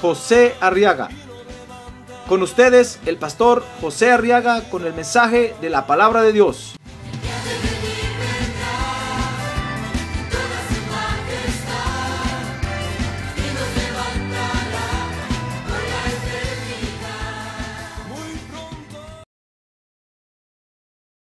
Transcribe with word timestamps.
José 0.00 0.54
Arriaga. 0.60 1.08
Con 2.28 2.42
ustedes, 2.42 2.98
el 3.06 3.16
pastor 3.18 3.64
José 3.80 4.10
Arriaga 4.10 4.62
con 4.68 4.84
el 4.84 4.94
mensaje 4.94 5.54
de 5.60 5.70
la 5.70 5.86
palabra 5.86 6.22
de 6.22 6.32
Dios. 6.32 6.76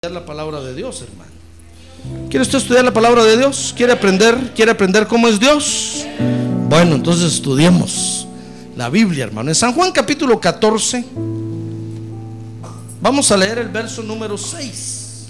la 0.09 0.25
palabra 0.25 0.61
de 0.61 0.75
Dios, 0.75 1.03
hermano. 1.03 1.31
¿Quiere 2.31 2.43
usted 2.43 2.59
estudiar 2.59 2.85
la 2.85 2.93
palabra 2.93 3.23
de 3.23 3.37
Dios? 3.37 3.75
¿Quiere 3.77 3.93
aprender? 3.93 4.53
¿Quiere 4.55 4.71
aprender 4.71 5.07
cómo 5.07 5.29
es 5.29 5.39
Dios? 5.39 6.07
Bueno, 6.69 6.95
entonces 6.97 7.35
estudiemos 7.35 8.27
la 8.81 8.89
Biblia, 8.89 9.25
hermano. 9.25 9.51
En 9.51 9.55
San 9.55 9.75
Juan 9.75 9.93
capítulo 9.93 10.41
14, 10.41 11.05
vamos 13.03 13.31
a 13.31 13.37
leer 13.37 13.59
el 13.59 13.69
verso 13.69 14.03
número 14.03 14.39
6. 14.39 15.27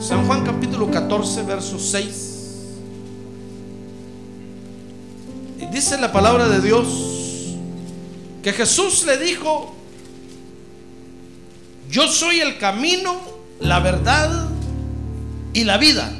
San 0.00 0.26
Juan 0.26 0.46
capítulo 0.46 0.90
14, 0.90 1.42
verso 1.42 1.78
6. 1.78 2.30
Y 5.60 5.66
dice 5.66 5.98
la 5.98 6.10
palabra 6.10 6.48
de 6.48 6.62
Dios 6.62 6.86
que 8.42 8.54
Jesús 8.54 9.04
le 9.04 9.18
dijo, 9.18 9.74
yo 11.90 12.08
soy 12.08 12.40
el 12.40 12.56
camino, 12.56 13.20
la 13.60 13.80
verdad 13.80 14.48
y 15.52 15.64
la 15.64 15.76
vida. 15.76 16.10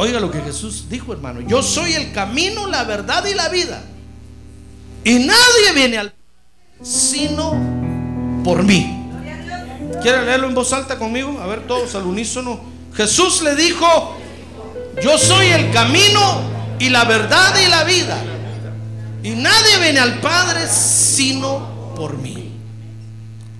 Oiga 0.00 0.18
lo 0.18 0.30
que 0.30 0.40
Jesús 0.40 0.86
dijo, 0.88 1.12
hermano. 1.12 1.42
Yo 1.42 1.62
soy 1.62 1.92
el 1.92 2.10
camino, 2.12 2.66
la 2.66 2.84
verdad 2.84 3.22
y 3.26 3.34
la 3.34 3.50
vida. 3.50 3.82
Y 5.04 5.18
nadie 5.18 5.74
viene 5.74 5.98
al 5.98 6.14
sino 6.80 7.52
por 8.42 8.62
mí. 8.62 8.98
¿Quiere 10.00 10.24
leerlo 10.24 10.48
en 10.48 10.54
voz 10.54 10.72
alta 10.72 10.98
conmigo? 10.98 11.38
A 11.42 11.46
ver, 11.46 11.66
todos 11.66 11.94
al 11.96 12.04
unísono. 12.04 12.58
Jesús 12.94 13.42
le 13.42 13.54
dijo, 13.54 14.16
yo 15.02 15.18
soy 15.18 15.48
el 15.48 15.70
camino 15.70 16.44
y 16.78 16.88
la 16.88 17.04
verdad 17.04 17.54
y 17.62 17.68
la 17.68 17.84
vida. 17.84 18.16
Y 19.22 19.32
nadie 19.32 19.80
viene 19.82 20.00
al 20.00 20.18
Padre 20.20 20.66
sino 20.66 21.92
por 21.94 22.16
mí. 22.16 22.52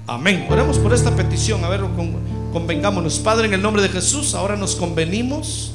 Amén. 0.07 0.47
Oremos 0.49 0.79
por 0.79 0.95
esta 0.95 1.15
petición. 1.15 1.63
A 1.67 1.69
ver, 1.69 1.83
convengámonos. 2.51 3.19
Padre, 3.19 3.47
en 3.47 3.53
el 3.53 3.61
nombre 3.61 3.83
de 3.83 3.91
Jesús, 3.91 4.35
ahora 4.35 4.57
nos 4.57 4.75
convenimos 4.75 5.75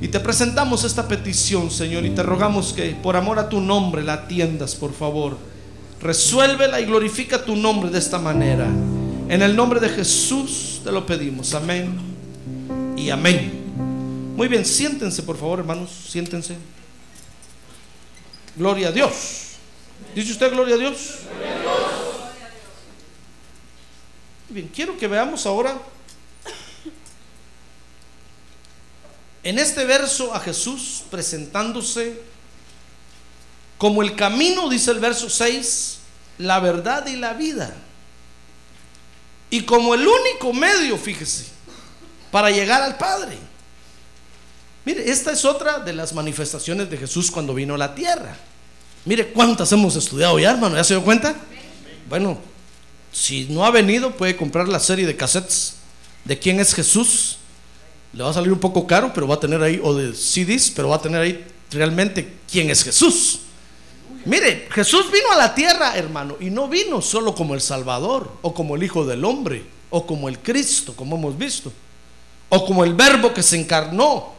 y 0.00 0.08
te 0.08 0.20
presentamos 0.20 0.84
esta 0.84 1.08
petición, 1.08 1.70
Señor, 1.70 2.04
y 2.04 2.10
te 2.10 2.22
rogamos 2.22 2.72
que 2.72 2.90
por 2.90 3.16
amor 3.16 3.38
a 3.38 3.48
tu 3.48 3.60
nombre 3.60 4.02
la 4.02 4.14
atiendas, 4.14 4.74
por 4.74 4.92
favor. 4.92 5.38
Resuélvela 6.00 6.80
y 6.80 6.84
glorifica 6.84 7.44
tu 7.44 7.56
nombre 7.56 7.90
de 7.90 7.98
esta 7.98 8.18
manera. 8.18 8.66
En 9.28 9.42
el 9.42 9.56
nombre 9.56 9.80
de 9.80 9.88
Jesús 9.88 10.82
te 10.84 10.92
lo 10.92 11.06
pedimos. 11.06 11.54
Amén 11.54 11.98
y 12.96 13.08
amén. 13.08 13.64
Muy 14.36 14.48
bien, 14.48 14.66
siéntense, 14.66 15.22
por 15.22 15.38
favor, 15.38 15.60
hermanos, 15.60 15.90
siéntense. 16.08 16.56
Gloria 18.54 18.88
a 18.88 18.92
Dios. 18.92 19.12
¿Dice 20.14 20.32
usted 20.32 20.52
gloria 20.52 20.74
a 20.74 20.78
Dios? 20.78 21.20
Gloria 21.30 21.54
a 21.54 21.60
Dios. 21.60 21.72
Bien, 24.50 24.70
quiero 24.72 24.96
que 24.96 25.08
veamos 25.08 25.46
ahora 25.46 25.76
en 29.46 29.60
este 29.60 29.84
verso 29.84 30.34
a 30.34 30.40
Jesús 30.40 31.04
presentándose 31.08 32.20
como 33.78 34.02
el 34.02 34.16
camino, 34.16 34.68
dice 34.68 34.90
el 34.90 34.98
verso 34.98 35.30
6, 35.30 35.98
la 36.38 36.58
verdad 36.58 37.06
y 37.06 37.14
la 37.14 37.32
vida. 37.32 37.72
Y 39.48 39.62
como 39.62 39.94
el 39.94 40.04
único 40.04 40.52
medio, 40.52 40.98
fíjese, 40.98 41.44
para 42.32 42.50
llegar 42.50 42.82
al 42.82 42.96
Padre. 42.96 43.38
Mire, 44.84 45.08
esta 45.12 45.30
es 45.30 45.44
otra 45.44 45.78
de 45.78 45.92
las 45.92 46.12
manifestaciones 46.12 46.90
de 46.90 46.96
Jesús 46.96 47.30
cuando 47.30 47.54
vino 47.54 47.76
a 47.76 47.78
la 47.78 47.94
tierra. 47.94 48.36
Mire 49.04 49.28
cuántas 49.28 49.70
hemos 49.70 49.94
estudiado 49.94 50.40
ya, 50.40 50.50
hermano, 50.50 50.74
¿ya 50.74 50.82
se 50.82 50.94
dio 50.94 51.04
cuenta? 51.04 51.36
Bueno, 52.08 52.36
si 53.12 53.44
no 53.44 53.64
ha 53.64 53.70
venido, 53.70 54.16
puede 54.16 54.36
comprar 54.36 54.66
la 54.66 54.80
serie 54.80 55.06
de 55.06 55.16
cassettes 55.16 55.74
de 56.24 56.36
quién 56.36 56.58
es 56.58 56.74
Jesús. 56.74 57.38
Le 58.16 58.22
va 58.22 58.30
a 58.30 58.32
salir 58.32 58.50
un 58.50 58.58
poco 58.58 58.86
caro, 58.86 59.12
pero 59.12 59.28
va 59.28 59.34
a 59.34 59.40
tener 59.40 59.62
ahí, 59.62 59.78
o 59.82 59.92
de 59.94 60.14
CDs, 60.14 60.70
pero 60.74 60.88
va 60.88 60.96
a 60.96 61.02
tener 61.02 61.20
ahí 61.20 61.44
realmente 61.70 62.38
quién 62.50 62.70
es 62.70 62.82
Jesús. 62.82 63.40
Mire, 64.24 64.68
Jesús 64.70 65.12
vino 65.12 65.30
a 65.32 65.36
la 65.36 65.54
tierra, 65.54 65.96
hermano, 65.96 66.36
y 66.40 66.48
no 66.48 66.66
vino 66.66 67.02
solo 67.02 67.34
como 67.34 67.54
el 67.54 67.60
Salvador, 67.60 68.32
o 68.40 68.54
como 68.54 68.74
el 68.74 68.82
Hijo 68.82 69.04
del 69.04 69.22
Hombre, 69.22 69.66
o 69.90 70.06
como 70.06 70.30
el 70.30 70.38
Cristo, 70.38 70.96
como 70.96 71.16
hemos 71.16 71.36
visto, 71.36 71.70
o 72.48 72.64
como 72.64 72.84
el 72.84 72.94
Verbo 72.94 73.34
que 73.34 73.42
se 73.42 73.60
encarnó, 73.60 74.32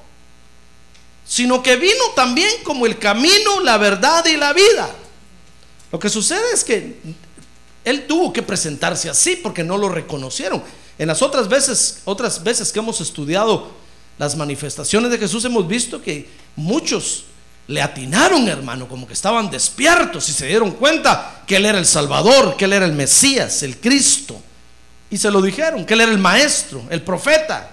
sino 1.23 1.61
que 1.61 1.75
vino 1.75 2.03
también 2.15 2.49
como 2.63 2.87
el 2.87 2.97
camino, 2.97 3.59
la 3.61 3.77
verdad 3.77 4.25
y 4.25 4.37
la 4.37 4.53
vida. 4.53 4.89
Lo 5.91 5.99
que 5.99 6.09
sucede 6.09 6.51
es 6.51 6.63
que 6.63 6.97
él 7.85 8.07
tuvo 8.07 8.33
que 8.33 8.41
presentarse 8.41 9.07
así 9.07 9.35
porque 9.35 9.63
no 9.63 9.77
lo 9.77 9.87
reconocieron. 9.87 10.63
En 10.97 11.07
las 11.07 11.21
otras 11.21 11.47
veces, 11.47 11.99
otras 12.05 12.43
veces 12.43 12.71
que 12.71 12.79
hemos 12.79 13.01
estudiado 13.01 13.71
las 14.17 14.35
manifestaciones 14.35 15.11
de 15.11 15.17
Jesús 15.17 15.45
hemos 15.45 15.67
visto 15.67 16.01
que 16.01 16.27
muchos 16.55 17.25
le 17.67 17.81
atinaron, 17.81 18.47
hermano, 18.47 18.87
como 18.87 19.05
que 19.05 19.13
estaban 19.13 19.51
despiertos 19.51 20.27
y 20.29 20.33
se 20.33 20.47
dieron 20.47 20.71
cuenta 20.71 21.43
que 21.45 21.57
él 21.57 21.65
era 21.65 21.77
el 21.77 21.85
Salvador, 21.85 22.55
que 22.57 22.65
él 22.65 22.73
era 22.73 22.85
el 22.85 22.93
Mesías, 22.93 23.61
el 23.61 23.77
Cristo. 23.77 24.41
Y 25.09 25.17
se 25.17 25.29
lo 25.29 25.41
dijeron, 25.41 25.85
que 25.85 25.93
él 25.93 26.01
era 26.01 26.11
el 26.11 26.17
maestro, 26.17 26.83
el 26.89 27.01
profeta. 27.01 27.71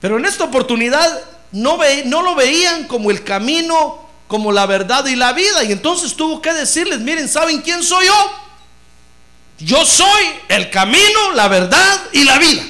Pero 0.00 0.18
en 0.18 0.24
esta 0.24 0.44
oportunidad 0.44 1.20
no, 1.52 1.78
ve, 1.78 2.04
no 2.06 2.22
lo 2.22 2.34
veían 2.34 2.88
como 2.88 3.10
el 3.10 3.22
camino, 3.22 4.08
como 4.26 4.50
la 4.50 4.66
verdad 4.66 5.06
y 5.06 5.14
la 5.14 5.32
vida. 5.32 5.62
Y 5.62 5.72
entonces 5.72 6.14
tuvo 6.14 6.40
que 6.40 6.52
decirles, 6.52 7.00
miren, 7.00 7.28
¿saben 7.28 7.60
quién 7.60 7.82
soy 7.82 8.06
yo? 8.06 8.32
Yo 9.60 9.84
soy 9.84 10.24
el 10.48 10.70
camino, 10.70 11.32
la 11.34 11.48
verdad 11.48 12.00
y 12.12 12.24
la 12.24 12.38
vida. 12.38 12.62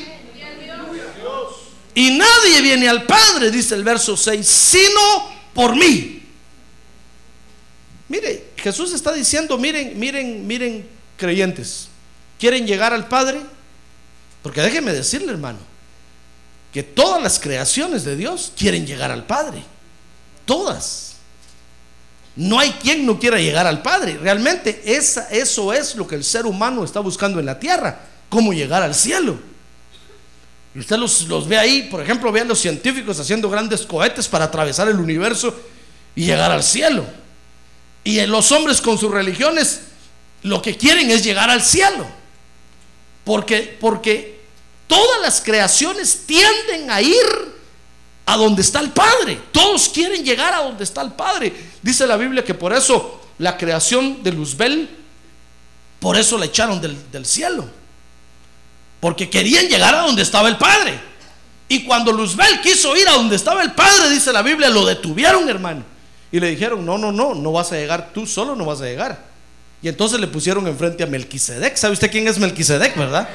Y 1.94 2.16
nadie 2.16 2.60
viene 2.62 2.88
al 2.88 3.04
Padre, 3.04 3.50
dice 3.50 3.74
el 3.74 3.84
verso 3.84 4.16
6, 4.16 4.46
sino 4.46 5.32
por 5.54 5.76
mí. 5.76 6.22
Mire, 8.08 8.50
Jesús 8.56 8.92
está 8.92 9.12
diciendo, 9.12 9.56
miren, 9.56 9.98
miren, 9.98 10.46
miren, 10.46 10.88
creyentes, 11.16 11.88
¿quieren 12.38 12.66
llegar 12.66 12.92
al 12.92 13.06
Padre? 13.06 13.40
Porque 14.42 14.60
déjenme 14.62 14.92
decirle, 14.92 15.30
hermano, 15.30 15.58
que 16.72 16.82
todas 16.82 17.22
las 17.22 17.38
creaciones 17.38 18.04
de 18.04 18.16
Dios 18.16 18.52
quieren 18.56 18.86
llegar 18.86 19.10
al 19.10 19.26
Padre. 19.26 19.62
Todas. 20.44 21.09
No 22.36 22.58
hay 22.58 22.70
quien 22.72 23.04
no 23.04 23.18
quiera 23.18 23.38
llegar 23.38 23.66
al 23.66 23.82
Padre. 23.82 24.18
Realmente 24.20 24.82
eso 24.84 25.72
es 25.72 25.96
lo 25.96 26.06
que 26.06 26.14
el 26.14 26.24
ser 26.24 26.46
humano 26.46 26.84
está 26.84 27.00
buscando 27.00 27.40
en 27.40 27.46
la 27.46 27.58
tierra, 27.58 28.00
cómo 28.28 28.52
llegar 28.52 28.82
al 28.82 28.94
cielo. 28.94 29.38
Y 30.74 30.78
usted 30.78 30.96
los, 30.96 31.48
ve 31.48 31.58
ahí, 31.58 31.88
por 31.90 32.00
ejemplo, 32.00 32.30
vean 32.30 32.46
los 32.46 32.60
científicos 32.60 33.18
haciendo 33.18 33.50
grandes 33.50 33.82
cohetes 33.82 34.28
para 34.28 34.44
atravesar 34.44 34.88
el 34.88 35.00
universo 35.00 35.54
y 36.14 36.26
llegar 36.26 36.50
al 36.50 36.62
cielo. 36.62 37.04
Y 38.04 38.24
los 38.26 38.52
hombres 38.52 38.80
con 38.80 38.96
sus 38.96 39.10
religiones 39.10 39.80
lo 40.42 40.62
que 40.62 40.76
quieren 40.76 41.10
es 41.10 41.24
llegar 41.24 41.50
al 41.50 41.62
cielo. 41.62 42.06
Porque, 43.24 43.76
porque 43.80 44.40
todas 44.86 45.20
las 45.20 45.40
creaciones 45.40 46.22
tienden 46.26 46.90
a 46.90 47.02
ir 47.02 47.59
a 48.30 48.36
donde 48.36 48.62
está 48.62 48.78
el 48.78 48.90
Padre. 48.90 49.40
Todos 49.50 49.88
quieren 49.88 50.24
llegar 50.24 50.54
a 50.54 50.62
donde 50.62 50.84
está 50.84 51.02
el 51.02 51.10
Padre. 51.10 51.52
Dice 51.82 52.06
la 52.06 52.16
Biblia 52.16 52.44
que 52.44 52.54
por 52.54 52.72
eso 52.72 53.20
la 53.38 53.56
creación 53.56 54.22
de 54.22 54.30
Luzbel, 54.30 54.88
por 55.98 56.16
eso 56.16 56.38
la 56.38 56.44
echaron 56.44 56.80
del, 56.80 57.26
cielo. 57.26 57.68
Porque 59.00 59.28
querían 59.28 59.66
llegar 59.66 59.96
a 59.96 60.02
donde 60.02 60.22
estaba 60.22 60.48
el 60.48 60.56
Padre. 60.56 61.00
Y 61.68 61.82
cuando 61.84 62.12
Luzbel 62.12 62.60
quiso 62.60 62.96
ir 62.96 63.08
a 63.08 63.14
donde 63.14 63.34
estaba 63.34 63.62
el 63.62 63.72
Padre, 63.72 64.10
dice 64.10 64.32
la 64.32 64.42
Biblia, 64.42 64.70
lo 64.70 64.86
detuvieron, 64.86 65.48
hermano. 65.48 65.82
Y 66.30 66.38
le 66.38 66.50
dijeron, 66.50 66.86
no, 66.86 66.98
no, 66.98 67.10
no, 67.10 67.34
no 67.34 67.52
vas 67.52 67.72
a 67.72 67.76
llegar 67.76 68.10
tú 68.14 68.28
solo, 68.28 68.54
no 68.54 68.64
vas 68.64 68.80
a 68.80 68.84
llegar. 68.84 69.24
Y 69.82 69.88
entonces 69.88 70.20
le 70.20 70.28
pusieron 70.28 70.68
enfrente 70.68 71.02
a 71.02 71.06
Melquisedec. 71.06 71.76
¿Sabe 71.76 71.94
usted 71.94 72.10
quién 72.12 72.28
es 72.28 72.38
Melquisedec, 72.38 72.96
verdad? 72.96 73.28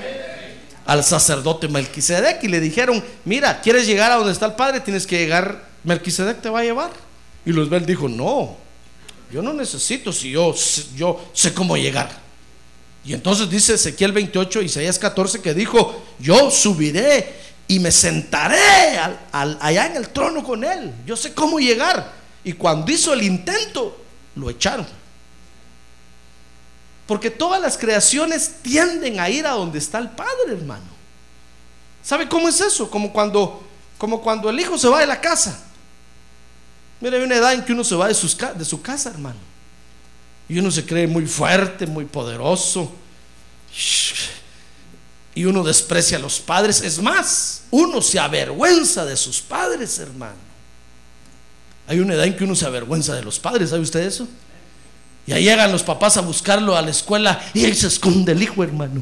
Al 0.86 1.04
sacerdote 1.04 1.68
Melquisedec. 1.68 2.44
Y 2.44 2.48
le 2.48 2.60
dijeron, 2.60 3.04
mira, 3.26 3.62
¿quieres 3.62 3.88
llegar 3.88 4.12
a 4.12 4.16
donde 4.16 4.34
está 4.34 4.46
el 4.46 4.54
Padre? 4.54 4.80
Tienes 4.80 5.08
que 5.08 5.18
llegar, 5.18 5.64
Melquisedec 5.84 6.42
te 6.42 6.50
va 6.50 6.60
a 6.60 6.64
llevar. 6.64 6.92
Y 7.46 7.52
Luzbel 7.52 7.86
dijo, 7.86 8.08
no, 8.08 8.58
yo 9.32 9.42
no 9.42 9.54
necesito 9.54 10.12
si 10.12 10.32
yo, 10.32 10.56
yo 10.96 11.30
sé 11.34 11.54
cómo 11.54 11.78
llegar. 11.78 12.10
Y 13.04 13.14
entonces 13.14 13.50
dice 13.50 13.76
Ezequiel 13.76 14.12
28, 14.12 14.64
Isaías 14.64 14.98
14, 14.98 15.42
que 15.42 15.54
dijo, 15.54 16.04
yo 16.20 16.50
subiré 16.50 17.36
y 17.68 17.80
me 17.80 17.92
sentaré 17.92 19.00
allá 19.32 19.86
en 19.88 19.98
el 19.98 20.10
trono 20.10 20.44
con 20.44 20.64
él. 20.64 20.92
Yo 21.06 21.16
sé 21.16 21.34
cómo 21.34 21.60
llegar. 21.60 22.14
Y 22.44 22.54
cuando 22.54 22.92
hizo 22.92 23.14
el 23.14 23.24
intento, 23.24 23.96
lo 24.36 24.50
echaron. 24.50 24.88
Porque 27.08 27.30
todas 27.30 27.62
las 27.62 27.78
creaciones 27.78 28.56
tienden 28.62 29.20
a 29.20 29.30
ir 29.30 29.46
a 29.46 29.52
donde 29.52 29.78
está 29.78 30.00
el 30.00 30.10
Padre, 30.10 30.54
hermano. 30.54 30.96
¿Sabe 32.04 32.28
cómo 32.28 32.50
es 32.50 32.60
eso? 32.62 32.90
Como 32.90 33.12
cuando, 33.14 33.64
como 33.98 34.22
cuando 34.22 34.50
el 34.50 34.60
hijo 34.60 34.78
se 34.78 34.88
va 34.88 35.00
de 35.00 35.08
la 35.08 35.22
casa. 35.22 35.60
Mira, 37.00 37.18
hay 37.18 37.24
una 37.24 37.36
edad 37.36 37.54
en 37.54 37.64
que 37.64 37.74
uno 37.74 37.84
se 37.84 37.96
va 37.96 38.08
de, 38.08 38.14
de 38.14 38.66
su 38.66 38.82
casa, 38.82 39.10
hermano. 39.10 39.40
Y 40.48 40.60
uno 40.60 40.72
se 40.72 40.86
cree 40.86 41.08
muy 41.08 41.26
fuerte, 41.26 41.86
muy 41.86 42.06
poderoso. 42.06 42.92
Y 45.34 45.46
uno 45.46 45.64
desprecia 45.64 46.18
a 46.18 46.22
los 46.22 46.40
padres. 46.40 46.82
Es 46.82 47.00
más, 47.00 47.64
uno 47.72 48.02
se 48.02 48.20
avergüenza 48.20 49.06
de 49.06 49.18
sus 49.18 49.42
padres, 49.42 50.00
hermano. 50.00 50.46
Hay 51.88 52.00
una 52.00 52.16
edad 52.16 52.26
en 52.26 52.36
que 52.36 52.44
uno 52.44 52.56
se 52.56 52.66
avergüenza 52.66 53.14
de 53.14 53.22
los 53.22 53.40
padres, 53.40 53.70
¿sabe 53.70 53.82
usted 53.82 54.00
eso? 54.02 54.28
Y 55.28 55.34
ahí 55.34 55.44
llegan 55.44 55.72
los 55.72 55.84
papás 55.84 56.18
a 56.18 56.22
buscarlo 56.22 56.76
a 56.78 56.82
la 56.82 56.92
escuela 56.92 57.42
y 57.54 57.66
ahí 57.66 57.74
se 57.74 57.88
esconde 57.88 58.34
el 58.34 58.44
hijo, 58.44 58.64
hermano. 58.64 59.02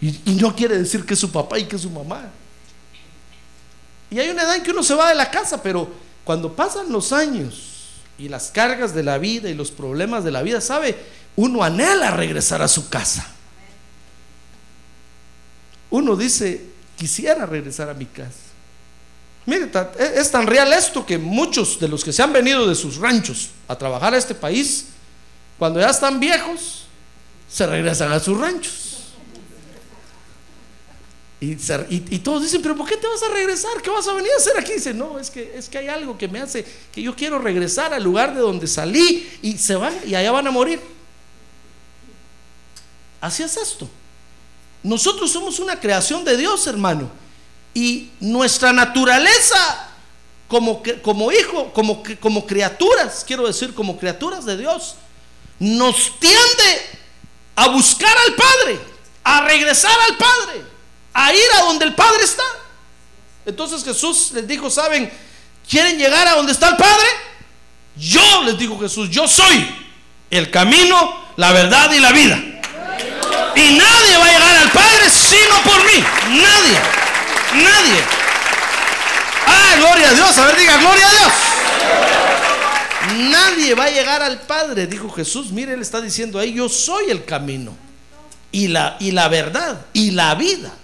Y, 0.00 0.08
y, 0.26 0.34
no 0.34 0.54
quiere 0.54 0.76
decir 0.76 1.06
que 1.06 1.14
es 1.14 1.20
su 1.20 1.30
papá 1.30 1.58
y 1.58 1.64
que 1.64 1.76
es 1.76 1.82
su 1.82 1.90
mamá. 1.90 2.30
Y 4.10 4.18
hay 4.18 4.28
una 4.28 4.42
edad 4.42 4.56
en 4.56 4.62
que 4.62 4.70
uno 4.70 4.82
se 4.82 4.94
va 4.94 5.08
de 5.08 5.14
la 5.14 5.30
casa, 5.30 5.62
pero 5.62 5.90
cuando 6.24 6.54
pasan 6.54 6.92
los 6.92 7.12
años 7.12 7.74
y 8.18 8.28
las 8.28 8.50
cargas 8.50 8.94
de 8.94 9.02
la 9.02 9.18
vida 9.18 9.48
y 9.48 9.54
los 9.54 9.70
problemas 9.70 10.22
de 10.24 10.30
la 10.30 10.42
vida, 10.42 10.60
¿sabe? 10.60 10.96
Uno 11.36 11.64
anhela 11.64 12.10
regresar 12.10 12.62
a 12.62 12.68
su 12.68 12.88
casa. 12.88 13.26
Uno 15.90 16.16
dice, 16.16 16.64
quisiera 16.96 17.46
regresar 17.46 17.88
a 17.88 17.94
mi 17.94 18.06
casa. 18.06 18.38
Mire, 19.46 19.70
es 20.16 20.30
tan 20.30 20.46
real 20.46 20.72
esto 20.72 21.04
que 21.04 21.18
muchos 21.18 21.78
de 21.78 21.88
los 21.88 22.02
que 22.02 22.12
se 22.12 22.22
han 22.22 22.32
venido 22.32 22.66
de 22.66 22.74
sus 22.74 22.96
ranchos 22.96 23.50
a 23.68 23.76
trabajar 23.76 24.14
a 24.14 24.16
este 24.16 24.34
país, 24.34 24.86
cuando 25.58 25.80
ya 25.80 25.90
están 25.90 26.18
viejos, 26.20 26.84
se 27.48 27.66
regresan 27.66 28.12
a 28.12 28.20
sus 28.20 28.38
ranchos. 28.38 28.84
Y, 31.40 32.18
todos 32.20 32.42
dicen, 32.42 32.62
pero 32.62 32.74
¿por 32.74 32.88
qué 32.88 32.96
te 32.96 33.06
vas 33.06 33.22
a 33.22 33.28
regresar? 33.28 33.82
¿Qué 33.82 33.90
vas 33.90 34.08
a 34.08 34.14
venir 34.14 34.30
a 34.32 34.36
hacer 34.36 34.56
aquí? 34.58 34.72
Dice, 34.72 34.94
no, 34.94 35.18
es 35.18 35.30
que, 35.30 35.52
es 35.56 35.68
que 35.68 35.78
hay 35.78 35.88
algo 35.88 36.16
que 36.16 36.26
me 36.26 36.40
hace 36.40 36.64
que 36.90 37.02
yo 37.02 37.14
quiero 37.14 37.38
regresar 37.38 37.92
al 37.92 38.02
lugar 38.02 38.34
de 38.34 38.40
donde 38.40 38.66
salí 38.66 39.28
y 39.42 39.58
se 39.58 39.74
van 39.74 39.94
y 40.06 40.14
allá 40.14 40.32
van 40.32 40.46
a 40.46 40.50
morir. 40.50 40.80
Así 43.20 43.42
es 43.42 43.56
esto. 43.56 43.88
Nosotros 44.82 45.30
somos 45.30 45.58
una 45.58 45.78
creación 45.78 46.24
de 46.24 46.36
Dios, 46.36 46.66
hermano. 46.66 47.10
Y 47.74 48.10
nuestra 48.20 48.72
naturaleza 48.72 49.90
como, 50.48 50.82
como 51.02 51.32
hijo, 51.32 51.72
como, 51.72 52.02
como 52.20 52.46
criaturas, 52.46 53.24
quiero 53.26 53.46
decir, 53.46 53.74
como 53.74 53.98
criaturas 53.98 54.44
de 54.44 54.56
Dios, 54.56 54.96
nos 55.64 56.18
tiende 56.20 57.00
a 57.56 57.68
buscar 57.68 58.14
al 58.26 58.34
Padre, 58.34 58.80
a 59.24 59.40
regresar 59.42 59.96
al 60.08 60.16
Padre, 60.16 60.62
a 61.14 61.32
ir 61.32 61.44
a 61.58 61.62
donde 61.62 61.86
el 61.86 61.94
Padre 61.94 62.24
está. 62.24 62.42
Entonces 63.46 63.82
Jesús 63.84 64.30
les 64.32 64.46
dijo, 64.46 64.70
¿saben? 64.70 65.10
¿Quieren 65.68 65.98
llegar 65.98 66.28
a 66.28 66.32
donde 66.34 66.52
está 66.52 66.68
el 66.68 66.76
Padre? 66.76 67.06
Yo 67.96 68.42
les 68.42 68.58
dijo 68.58 68.78
Jesús, 68.78 69.08
yo 69.10 69.26
soy 69.26 69.66
el 70.30 70.50
camino, 70.50 71.24
la 71.36 71.52
verdad 71.52 71.90
y 71.92 72.00
la 72.00 72.12
vida. 72.12 72.36
Y 73.56 73.70
nadie 73.76 74.18
va 74.18 74.24
a 74.24 74.32
llegar 74.32 74.56
al 74.56 74.70
Padre 74.70 75.10
sino 75.10 75.62
por 75.62 75.82
mí. 75.84 76.04
Nadie. 76.28 76.80
Nadie. 77.54 78.04
Ah, 79.46 79.76
gloria 79.78 80.08
a 80.10 80.12
Dios. 80.12 80.36
A 80.38 80.46
ver, 80.46 80.56
diga, 80.56 80.76
gloria 80.76 81.06
a 81.06 81.10
Dios. 81.10 81.32
Nadie 83.12 83.74
va 83.74 83.84
a 83.84 83.90
llegar 83.90 84.22
al 84.22 84.40
Padre, 84.42 84.86
dijo 84.86 85.10
Jesús. 85.10 85.52
Mire, 85.52 85.74
él 85.74 85.82
está 85.82 86.00
diciendo 86.00 86.38
ahí, 86.38 86.54
yo 86.54 86.68
soy 86.68 87.10
el 87.10 87.24
camino 87.24 87.76
y 88.50 88.68
la, 88.68 88.96
y 89.00 89.10
la 89.10 89.28
verdad 89.28 89.86
y 89.92 90.10
la 90.12 90.34
vida. 90.34 90.74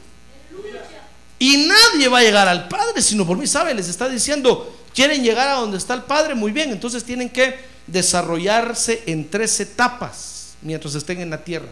Y 1.39 1.67
nadie 1.69 2.09
va 2.09 2.19
a 2.19 2.23
llegar 2.23 2.49
al 2.49 2.69
Padre 2.69 3.01
sino 3.01 3.27
por 3.27 3.39
mí. 3.39 3.47
¿Sabe? 3.47 3.75
Les 3.75 3.89
está 3.89 4.09
diciendo, 4.09 4.77
quieren 4.95 5.23
llegar 5.23 5.49
a 5.49 5.55
donde 5.55 5.79
está 5.79 5.95
el 5.95 6.03
Padre, 6.03 6.35
muy 6.35 6.53
bien. 6.53 6.71
Entonces 6.71 7.05
tienen 7.05 7.31
que 7.31 7.59
desarrollarse 7.87 9.03
en 9.07 9.31
tres 9.31 9.59
etapas 9.61 10.55
mientras 10.63 10.95
estén 10.95 11.21
en 11.21 11.31
la 11.31 11.43
tierra 11.43 11.69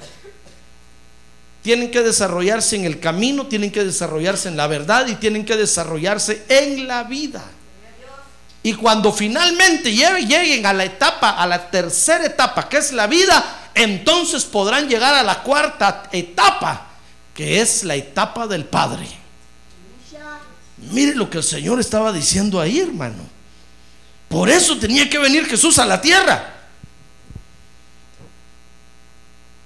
tienen 1.62 1.90
que 1.90 2.02
desarrollarse 2.02 2.76
en 2.76 2.86
el 2.86 2.98
camino, 2.98 3.46
tienen 3.46 3.70
que 3.70 3.84
desarrollarse 3.84 4.48
en 4.48 4.56
la 4.56 4.66
verdad 4.66 5.06
y 5.06 5.16
tienen 5.16 5.44
que 5.44 5.54
desarrollarse 5.56 6.42
en 6.48 6.86
la 6.86 7.04
vida. 7.04 7.44
Y 8.62 8.74
cuando 8.74 9.12
finalmente 9.12 9.92
lleguen 9.92 10.66
a 10.66 10.72
la 10.72 10.84
etapa, 10.84 11.30
a 11.30 11.46
la 11.46 11.70
tercera 11.70 12.26
etapa, 12.26 12.68
que 12.68 12.78
es 12.78 12.92
la 12.92 13.06
vida, 13.06 13.70
entonces 13.74 14.44
podrán 14.44 14.88
llegar 14.88 15.14
a 15.14 15.22
la 15.22 15.42
cuarta 15.42 16.08
etapa, 16.12 16.86
que 17.34 17.60
es 17.60 17.84
la 17.84 17.94
etapa 17.94 18.46
del 18.46 18.64
Padre. 18.64 19.06
Mire 20.90 21.14
lo 21.14 21.28
que 21.30 21.38
el 21.38 21.44
Señor 21.44 21.80
estaba 21.80 22.12
diciendo 22.12 22.60
ahí, 22.60 22.80
hermano. 22.80 23.22
Por 24.28 24.48
eso 24.48 24.76
tenía 24.78 25.08
que 25.08 25.18
venir 25.18 25.46
Jesús 25.46 25.78
a 25.78 25.86
la 25.86 26.00
tierra 26.00 26.58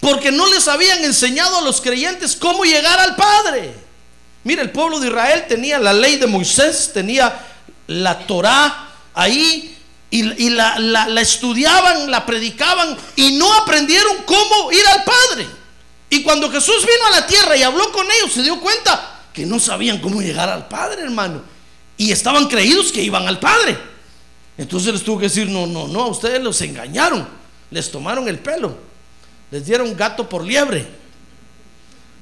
porque 0.03 0.33
no 0.33 0.49
les 0.49 0.67
habían 0.67 1.05
enseñado 1.05 1.59
a 1.59 1.61
los 1.61 1.81
creyentes 1.81 2.35
cómo 2.35 2.65
llegar 2.65 2.99
al 2.99 3.15
Padre. 3.15 3.73
Mire, 4.43 4.62
el 4.62 4.73
pueblo 4.73 4.99
de 4.99 5.06
Israel 5.06 5.44
tenía 5.49 5.79
la 5.79 5.93
ley 5.93 6.17
de 6.17 6.27
Moisés, 6.27 6.91
tenía 6.93 7.33
la 7.87 8.26
Torá 8.26 8.88
ahí 9.14 9.76
y, 10.11 10.50
la, 10.50 10.79
la, 10.79 11.20
estudiaban, 11.20 12.11
la 12.11 12.26
predicaban 12.26 12.96
y 13.17 13.32
no 13.32 13.53
aprendieron 13.55 14.19
cómo 14.27 14.70
ir 14.70 14.86
al 14.86 15.05
Padre. 15.05 15.46
Y 16.10 16.22
cuando 16.22 16.51
Jesús 16.51 16.81
vino 16.81 17.06
a 17.06 17.20
la 17.20 17.27
tierra 17.27 17.56
y 17.56 17.62
habló 17.62 17.91
con 17.91 18.06
ellos, 18.06 18.32
se 18.32 18.43
dio 18.43 18.60
cuenta 18.60 19.20
que 19.32 19.46
no 19.46 19.58
sabían 19.58 19.98
cómo 20.01 20.20
llegar 20.20 20.51
al 20.51 20.69
Padre, 20.69 21.03
hermano. 21.03 21.41
Y 21.96 22.12
estaban 22.12 22.46
creídos 22.48 22.93
que 22.93 23.03
iban 23.03 23.27
al 23.27 23.41
Padre. 23.41 23.79
Entonces 24.58 24.93
les 24.93 25.03
tuvo 25.03 25.19
que 25.19 25.24
decir, 25.24 25.48
no, 25.48 25.67
no, 25.67 25.89
no, 25.89 26.08
ustedes 26.08 26.43
los 26.43 26.60
engañaron, 26.60 27.27
les 27.70 27.91
tomaron 27.91 28.29
el 28.29 28.39
pelo. 28.39 28.77
Les 29.51 29.65
dieron 29.65 29.96
gato 29.96 30.29
por 30.29 30.44
liebre. 30.44 30.86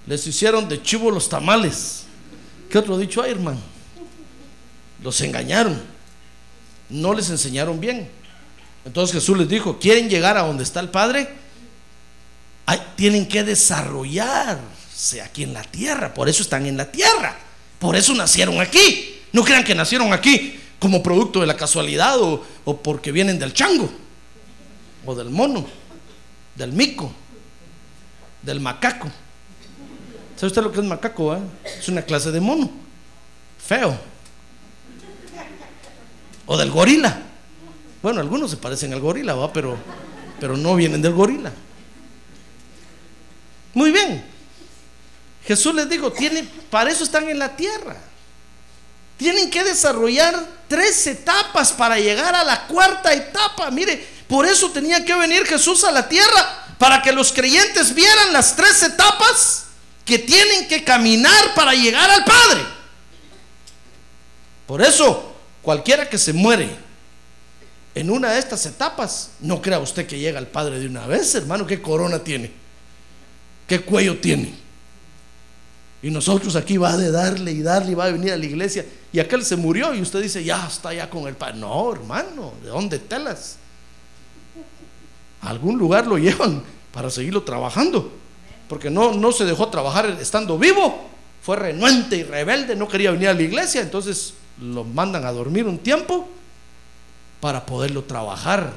Les 0.07 0.25
hicieron 0.27 0.69
de 0.69 0.81
chivo 0.81 1.11
los 1.11 1.29
tamales. 1.29 2.05
¿Qué 2.71 2.79
otro 2.79 2.97
dicho 2.97 3.21
hay, 3.21 3.33
hermano? 3.33 3.61
Los 5.03 5.21
engañaron. 5.21 5.81
No 6.89 7.15
les 7.15 7.31
enseñaron 7.31 7.81
bien. 7.81 8.09
Entonces 8.85 9.15
Jesús 9.15 9.37
les 9.39 9.49
dijo, 9.49 9.79
¿quieren 9.79 10.09
llegar 10.09 10.37
a 10.37 10.43
donde 10.43 10.65
está 10.65 10.81
el 10.81 10.89
Padre? 10.89 11.41
tienen 12.95 13.27
que 13.27 13.43
desarrollarse 13.43 15.23
aquí 15.23 15.43
en 15.43 15.55
la 15.55 15.63
tierra. 15.63 16.15
Por 16.15 16.29
eso 16.29 16.43
están 16.43 16.67
en 16.67 16.77
la 16.77 16.93
tierra. 16.93 17.37
Por 17.79 17.97
eso 17.97 18.15
nacieron 18.15 18.61
aquí. 18.61 19.23
No 19.33 19.43
crean 19.43 19.65
que 19.65 19.75
nacieron 19.75 20.13
aquí 20.13 20.61
como 20.79 21.03
producto 21.03 21.41
de 21.41 21.47
la 21.47 21.57
casualidad 21.57 22.21
o, 22.21 22.45
porque 22.83 23.11
vienen 23.11 23.39
del 23.39 23.55
chango 23.55 23.91
o 25.05 25.15
del 25.15 25.31
mono, 25.31 25.67
del 26.55 26.73
mico 26.73 27.13
del 28.43 28.61
macaco. 28.61 29.09
¿Sabe 30.37 30.47
usted 30.47 30.63
lo 30.63 30.73
que 30.73 30.81
es 30.81 30.87
macaco? 30.87 31.35
Eh? 31.35 31.41
Es 31.79 31.89
una 31.89 32.03
clase 32.03 32.31
de 32.31 32.41
mono. 32.41 32.71
Feo. 33.59 33.99
O 36.53 36.57
del 36.57 36.73
gorila. 36.73 37.17
Bueno, 38.03 38.21
algunos 38.21 38.51
se 38.51 38.57
parecen 38.57 38.93
al 38.93 38.99
gorila, 38.99 39.35
¿va? 39.35 39.53
Pero, 39.53 39.79
pero 40.41 40.57
no 40.57 40.75
vienen 40.75 41.01
del 41.01 41.13
gorila. 41.13 41.53
Muy 43.73 43.93
bien. 43.93 44.25
Jesús 45.47 45.73
les 45.77 45.89
dijo, 45.89 46.11
tiene, 46.11 46.43
para 46.69 46.91
eso 46.91 47.05
están 47.05 47.29
en 47.29 47.39
la 47.39 47.55
tierra. 47.55 47.97
Tienen 49.17 49.49
que 49.49 49.63
desarrollar 49.63 50.45
tres 50.67 51.07
etapas 51.07 51.71
para 51.71 52.01
llegar 52.01 52.35
a 52.35 52.43
la 52.43 52.67
cuarta 52.67 53.13
etapa. 53.13 53.71
Mire, 53.71 54.05
por 54.27 54.45
eso 54.45 54.71
tenía 54.71 55.05
que 55.05 55.15
venir 55.15 55.47
Jesús 55.47 55.85
a 55.85 55.93
la 55.93 56.09
tierra 56.09 56.67
para 56.79 57.01
que 57.01 57.13
los 57.13 57.31
creyentes 57.31 57.95
vieran 57.95 58.33
las 58.33 58.57
tres 58.57 58.83
etapas 58.83 59.67
que 60.05 60.19
tienen 60.19 60.67
que 60.67 60.83
caminar 60.83 61.55
para 61.55 61.75
llegar 61.75 62.11
al 62.11 62.25
Padre. 62.25 62.65
Por 64.67 64.83
eso, 64.83 65.30
cualquiera 65.71 66.09
que 66.09 66.19
se 66.19 66.33
muere 66.33 66.69
en 67.95 68.11
una 68.11 68.33
de 68.33 68.41
estas 68.41 68.67
etapas, 68.67 69.31
no 69.39 69.63
crea 69.63 69.79
usted 69.79 70.05
que 70.05 70.19
llega 70.19 70.41
el 70.41 70.49
Padre 70.49 70.81
de 70.81 70.87
una 70.89 71.07
vez, 71.07 71.33
hermano, 71.37 71.65
qué 71.65 71.81
corona 71.81 72.19
tiene, 72.19 72.51
qué 73.69 73.81
cuello 73.81 74.19
tiene. 74.19 74.53
Y 76.03 76.11
nosotros 76.11 76.57
aquí 76.57 76.77
va 76.77 76.97
de 76.97 77.13
darle 77.13 77.53
y 77.53 77.63
darle 77.63 77.93
y 77.93 77.95
va 77.95 78.07
a 78.07 78.11
venir 78.11 78.33
a 78.33 78.37
la 78.37 78.47
iglesia. 78.47 78.85
Y 79.13 79.21
aquel 79.21 79.45
se 79.45 79.55
murió 79.55 79.95
y 79.95 80.03
usted 80.03 80.21
dice, 80.21 80.43
ya 80.43 80.67
está 80.67 80.93
ya 80.93 81.09
con 81.09 81.29
el 81.29 81.37
Padre. 81.37 81.59
No, 81.59 81.93
hermano, 81.93 82.53
¿de 82.65 82.69
dónde 82.71 82.99
telas? 82.99 83.55
Algún 85.43 85.79
lugar 85.79 86.05
lo 86.05 86.19
llevan 86.19 86.65
para 86.93 87.11
seguirlo 87.11 87.45
trabajando. 87.45 88.13
Porque 88.69 88.91
no, 88.91 89.13
no 89.13 89.31
se 89.31 89.45
dejó 89.45 89.69
trabajar 89.69 90.19
estando 90.21 90.59
vivo. 90.59 91.09
Fue 91.41 91.55
renuente 91.55 92.17
y 92.17 92.25
rebelde, 92.25 92.75
no 92.75 92.89
quería 92.89 93.13
venir 93.13 93.29
a 93.29 93.35
la 93.35 93.43
iglesia. 93.43 93.83
Entonces 93.83 94.35
lo 94.61 94.85
mandan 94.85 95.25
a 95.25 95.33
dormir 95.33 95.67
un 95.67 95.79
tiempo 95.79 96.29
para 97.41 97.65
poderlo 97.65 98.05
trabajar 98.05 98.73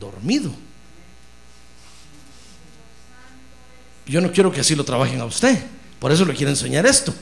dormido. 0.00 0.50
Yo 4.06 4.20
no 4.20 4.32
quiero 4.32 4.50
que 4.50 4.60
así 4.60 4.74
lo 4.74 4.84
trabajen 4.84 5.20
a 5.20 5.26
usted. 5.26 5.62
Por 5.98 6.10
eso 6.10 6.24
le 6.24 6.34
quiero 6.34 6.50
enseñar 6.50 6.86
esto. 6.86 7.14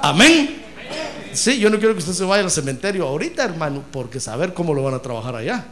Amén. 0.00 0.62
Sí, 1.32 1.58
yo 1.58 1.70
no 1.70 1.78
quiero 1.78 1.94
que 1.94 2.00
usted 2.00 2.12
se 2.12 2.24
vaya 2.24 2.44
al 2.44 2.50
cementerio 2.50 3.06
ahorita, 3.08 3.42
hermano, 3.42 3.82
porque 3.90 4.20
saber 4.20 4.54
cómo 4.54 4.74
lo 4.74 4.82
van 4.82 4.94
a 4.94 5.02
trabajar 5.02 5.34
allá. 5.34 5.66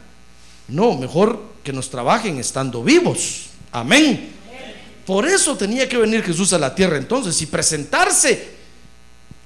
No, 0.67 0.97
mejor 0.97 1.41
que 1.63 1.71
nos 1.71 1.89
trabajen 1.89 2.39
estando 2.39 2.83
vivos. 2.83 3.47
Amén. 3.71 4.31
Por 5.05 5.27
eso 5.27 5.55
tenía 5.55 5.87
que 5.87 5.97
venir 5.97 6.23
Jesús 6.23 6.51
a 6.53 6.59
la 6.59 6.73
tierra 6.75 6.97
entonces 6.97 7.39
y 7.41 7.45
presentarse 7.45 8.49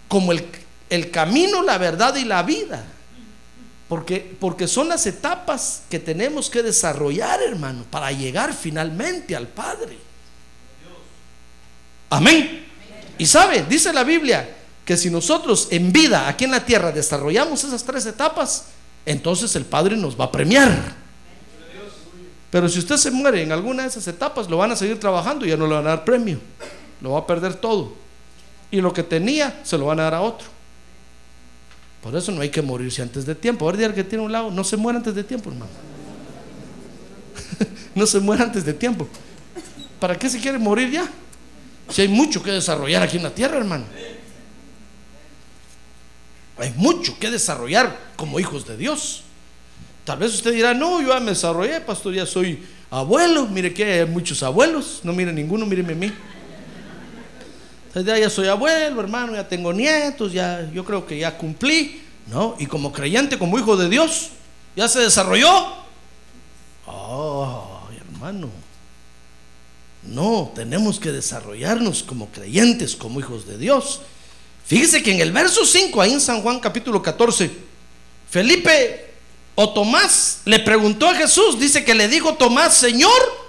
como 0.08 0.32
el, 0.32 0.46
el 0.90 1.12
camino, 1.12 1.62
la 1.62 1.78
verdad 1.78 2.16
y 2.16 2.26
la 2.26 2.44
vida. 2.44 2.86
Porque, 3.88 4.36
porque 4.40 4.68
son 4.68 4.90
las 4.90 5.06
etapas 5.06 5.84
que 5.90 6.00
tenemos 6.00 6.50
que 6.50 6.64
desarrollar, 6.64 7.42
hermano, 7.42 7.86
para 7.90 8.12
llegar 8.12 8.54
finalmente 8.54 9.36
al 9.36 9.48
Padre. 9.48 9.98
Amén. 12.10 12.66
Y 13.18 13.26
sabe, 13.26 13.64
dice 13.68 13.94
la 13.94 14.04
Biblia 14.04 14.50
que 14.84 14.98
si 14.98 15.10
nosotros 15.10 15.68
en 15.72 15.92
vida 15.92 16.28
aquí 16.28 16.46
en 16.46 16.52
la 16.52 16.66
tierra 16.66 16.92
desarrollamos 16.92 17.64
esas 17.64 17.84
tres 17.84 18.06
etapas, 18.06 18.66
entonces 19.06 19.56
el 19.56 19.66
Padre 19.66 19.98
nos 19.98 20.20
va 20.20 20.26
a 20.26 20.32
premiar. 20.32 20.96
Pero 22.50 22.70
si 22.70 22.80
usted 22.80 22.98
se 22.98 23.12
muere 23.12 23.44
en 23.44 23.52
alguna 23.52 23.84
de 23.84 23.90
esas 23.90 24.08
etapas, 24.08 24.50
lo 24.50 24.58
van 24.58 24.72
a 24.72 24.76
seguir 24.76 25.00
trabajando 25.00 25.46
y 25.46 25.50
ya 25.50 25.58
no 25.58 25.68
le 25.68 25.76
van 25.76 25.86
a 25.88 25.90
dar 25.90 26.06
premio. 26.06 26.40
Lo 27.02 27.12
va 27.12 27.20
a 27.20 27.28
perder 27.28 27.56
todo. 27.56 27.94
Y 28.72 28.82
lo 28.82 28.94
que 28.94 29.04
tenía, 29.04 29.60
se 29.64 29.78
lo 29.78 29.86
van 29.86 30.00
a 30.00 30.04
dar 30.04 30.16
a 30.16 30.22
otro. 30.22 30.55
Por 32.06 32.16
eso 32.16 32.32
no 32.32 32.42
hay 32.42 32.50
que 32.50 32.62
morirse 32.62 33.02
antes 33.02 33.26
de 33.26 33.34
tiempo. 33.34 33.68
A 33.68 33.72
ver, 33.72 33.92
que 33.92 34.04
tiene 34.04 34.24
un 34.24 34.32
lado, 34.32 34.52
no 34.52 34.64
se 34.64 34.78
muera 34.78 35.00
antes 35.00 35.16
de 35.16 35.24
tiempo, 35.24 35.50
hermano. 35.50 35.72
no 37.96 38.06
se 38.06 38.20
muera 38.20 38.44
antes 38.44 38.64
de 38.64 38.74
tiempo. 38.76 39.08
¿Para 40.00 40.16
qué 40.16 40.30
se 40.30 40.40
quiere 40.40 40.60
morir 40.60 40.92
ya? 40.92 41.10
Si 41.90 42.04
hay 42.04 42.08
mucho 42.08 42.44
que 42.44 42.52
desarrollar 42.52 43.02
aquí 43.02 43.18
en 43.18 43.24
la 43.24 43.34
tierra, 43.34 43.58
hermano. 43.58 43.86
Hay 46.60 46.72
mucho 46.76 47.18
que 47.18 47.32
desarrollar 47.32 47.98
como 48.16 48.40
hijos 48.40 48.68
de 48.68 48.78
Dios. 48.78 49.24
Tal 50.04 50.20
vez 50.20 50.32
usted 50.36 50.54
dirá, 50.54 50.76
no, 50.76 51.02
yo 51.02 51.08
ya 51.08 51.20
me 51.20 51.32
desarrollé, 51.32 51.82
pastor, 51.82 52.14
ya 52.14 52.28
soy 52.28 52.64
abuelo. 52.92 53.48
Mire 53.48 53.74
que 53.74 53.84
hay 53.84 54.06
muchos 54.06 54.44
abuelos. 54.44 55.00
No 55.02 55.12
mire 55.12 55.34
ninguno, 55.34 55.66
míreme 55.66 55.94
a 55.94 55.96
mí. 55.96 56.14
Ya, 58.04 58.18
ya 58.18 58.30
soy 58.30 58.50
abuelo, 58.50 59.00
hermano, 59.00 59.36
ya 59.36 59.48
tengo 59.48 59.72
nietos, 59.72 60.34
ya 60.34 60.70
yo 60.74 60.84
creo 60.84 61.06
que 61.06 61.18
ya 61.18 61.38
cumplí. 61.38 62.02
¿No? 62.28 62.56
Y 62.60 62.66
como 62.66 62.92
creyente, 62.92 63.38
como 63.38 63.58
hijo 63.60 63.78
de 63.78 63.88
Dios, 63.88 64.32
ya 64.76 64.88
se 64.88 65.00
desarrolló. 65.00 65.50
Oh, 66.88 67.82
hermano. 67.96 68.50
No, 70.04 70.52
tenemos 70.56 71.00
que 71.00 71.12
desarrollarnos 71.12 72.04
como 72.04 72.30
creyentes, 72.30 72.96
como 72.96 73.20
hijos 73.20 73.48
de 73.48 73.58
Dios. 73.58 74.02
Fíjese 74.66 75.04
que 75.04 75.14
en 75.14 75.22
el 75.22 75.32
verso 75.32 75.66
5, 75.66 76.02
ahí 76.02 76.14
en 76.14 76.22
San 76.22 76.42
Juan 76.42 76.60
capítulo 76.60 77.02
14, 77.02 77.52
Felipe 78.30 79.14
o 79.56 79.70
Tomás 79.70 80.42
le 80.46 80.60
preguntó 80.60 81.08
a 81.08 81.16
Jesús, 81.16 81.60
dice 81.60 81.86
que 81.86 81.96
le 81.96 82.08
dijo 82.08 82.34
Tomás, 82.36 82.76
Señor, 82.76 83.45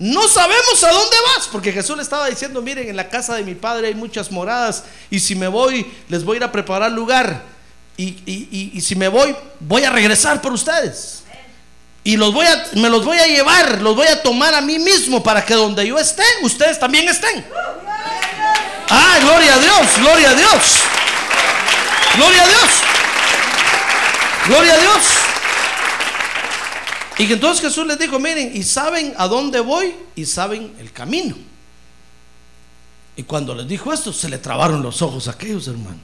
no 0.00 0.26
sabemos 0.26 0.82
a 0.82 0.90
dónde 0.90 1.16
vas, 1.36 1.46
porque 1.46 1.70
Jesús 1.72 1.96
le 1.96 2.02
estaba 2.02 2.28
diciendo, 2.28 2.60
miren, 2.60 2.88
en 2.88 2.96
la 2.96 3.08
casa 3.08 3.36
de 3.36 3.44
mi 3.44 3.54
padre 3.54 3.86
hay 3.86 3.94
muchas 3.94 4.32
moradas, 4.32 4.82
y 5.10 5.20
si 5.20 5.36
me 5.36 5.46
voy, 5.46 5.86
les 6.08 6.24
voy 6.24 6.34
a 6.34 6.38
ir 6.38 6.44
a 6.44 6.50
preparar 6.50 6.90
lugar, 6.90 7.44
y, 7.96 8.72
y 8.74 8.80
si 8.80 8.96
me 8.96 9.06
voy, 9.06 9.36
voy 9.60 9.84
a 9.84 9.90
regresar 9.90 10.40
por 10.40 10.52
ustedes. 10.52 11.20
Y 12.02 12.16
los 12.16 12.32
voy 12.32 12.46
a, 12.46 12.64
me 12.76 12.88
los 12.88 13.04
voy 13.04 13.18
a 13.18 13.26
llevar, 13.26 13.82
los 13.82 13.94
voy 13.94 14.06
a 14.06 14.22
tomar 14.22 14.54
a 14.54 14.60
mí 14.60 14.78
mismo 14.78 15.22
para 15.22 15.44
que 15.44 15.54
donde 15.54 15.86
yo 15.86 15.98
esté, 15.98 16.24
ustedes 16.42 16.78
también 16.78 17.06
estén. 17.08 17.44
Ah, 18.88 19.18
gloria 19.20 19.54
a 19.54 19.58
Dios, 19.58 19.86
gloria 19.98 20.30
a 20.30 20.34
Dios. 20.34 20.62
Gloria 22.16 22.42
a 22.42 22.46
Dios. 22.46 22.70
Gloria 24.46 24.74
a 24.74 24.78
Dios. 24.78 25.29
Y 27.20 27.30
entonces 27.30 27.60
Jesús 27.60 27.86
les 27.86 27.98
dijo, 27.98 28.18
miren, 28.18 28.56
y 28.56 28.62
saben 28.62 29.12
a 29.18 29.28
dónde 29.28 29.60
voy 29.60 29.94
y 30.16 30.24
saben 30.24 30.74
el 30.78 30.90
camino. 30.90 31.36
Y 33.14 33.24
cuando 33.24 33.54
les 33.54 33.68
dijo 33.68 33.92
esto, 33.92 34.10
se 34.10 34.30
le 34.30 34.38
trabaron 34.38 34.82
los 34.82 35.02
ojos 35.02 35.28
a 35.28 35.32
aquellos 35.32 35.68
hermanos. 35.68 36.00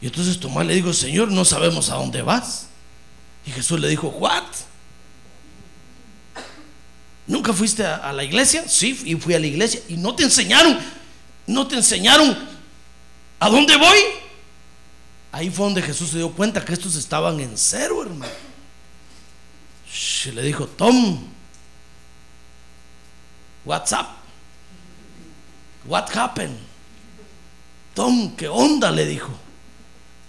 Y 0.00 0.06
entonces 0.06 0.40
Tomás 0.40 0.64
le 0.64 0.74
dijo, 0.74 0.94
Señor, 0.94 1.30
no 1.30 1.44
sabemos 1.44 1.90
a 1.90 1.96
dónde 1.96 2.22
vas. 2.22 2.68
Y 3.44 3.50
Jesús 3.50 3.78
le 3.78 3.88
dijo, 3.88 4.08
¿what? 4.08 4.42
¿Nunca 7.26 7.52
fuiste 7.52 7.84
a, 7.84 8.10
la 8.14 8.24
iglesia? 8.24 8.66
Sí, 8.66 8.98
y 9.04 9.16
fui 9.16 9.34
a 9.34 9.38
la 9.38 9.48
iglesia. 9.48 9.82
¿Y 9.86 9.98
no 9.98 10.14
te 10.14 10.22
enseñaron? 10.22 10.78
¿No 11.46 11.66
te 11.66 11.76
enseñaron 11.76 12.38
a 13.38 13.50
dónde 13.50 13.76
voy? 13.76 13.98
Ahí 15.30 15.50
fue 15.50 15.66
donde 15.66 15.82
Jesús 15.82 16.08
se 16.08 16.16
dio 16.16 16.32
cuenta 16.32 16.64
que 16.64 16.72
estos 16.72 16.96
estaban 16.96 17.38
en 17.40 17.58
cero, 17.58 18.02
hermano. 18.02 18.47
Le 20.32 20.42
dijo, 20.42 20.66
Tom, 20.66 21.26
what's 23.64 23.92
up? 23.92 24.06
What 25.86 26.10
happened? 26.14 26.58
Tom, 27.94 28.36
¿qué 28.36 28.48
onda? 28.48 28.90
Le 28.90 29.06
dijo. 29.06 29.30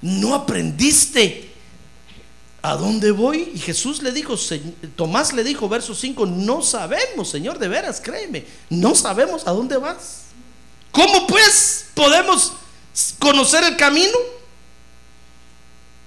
¿No 0.02 0.34
aprendiste 0.34 1.50
¿A 2.62 2.76
dónde 2.76 3.12
voy? 3.12 3.52
Y 3.56 3.60
Jesús 3.60 4.02
le 4.02 4.12
dijo, 4.12 4.36
Tomás 4.96 5.32
le 5.32 5.44
dijo, 5.44 5.70
verso 5.70 5.96
5, 5.96 6.26
no 6.26 6.62
sabemos, 6.62 7.30
Señor, 7.30 7.58
de 7.58 7.70
veras, 7.70 8.02
créeme, 8.02 8.46
no 8.70 8.96
sabemos 8.96 9.48
a 9.48 9.52
dónde 9.52 9.78
vas. 9.78 10.24
¿Cómo 10.92 11.26
pues 11.26 11.86
podemos 11.94 12.54
conocer 13.18 13.64
el 13.64 13.78
camino? 13.78 14.18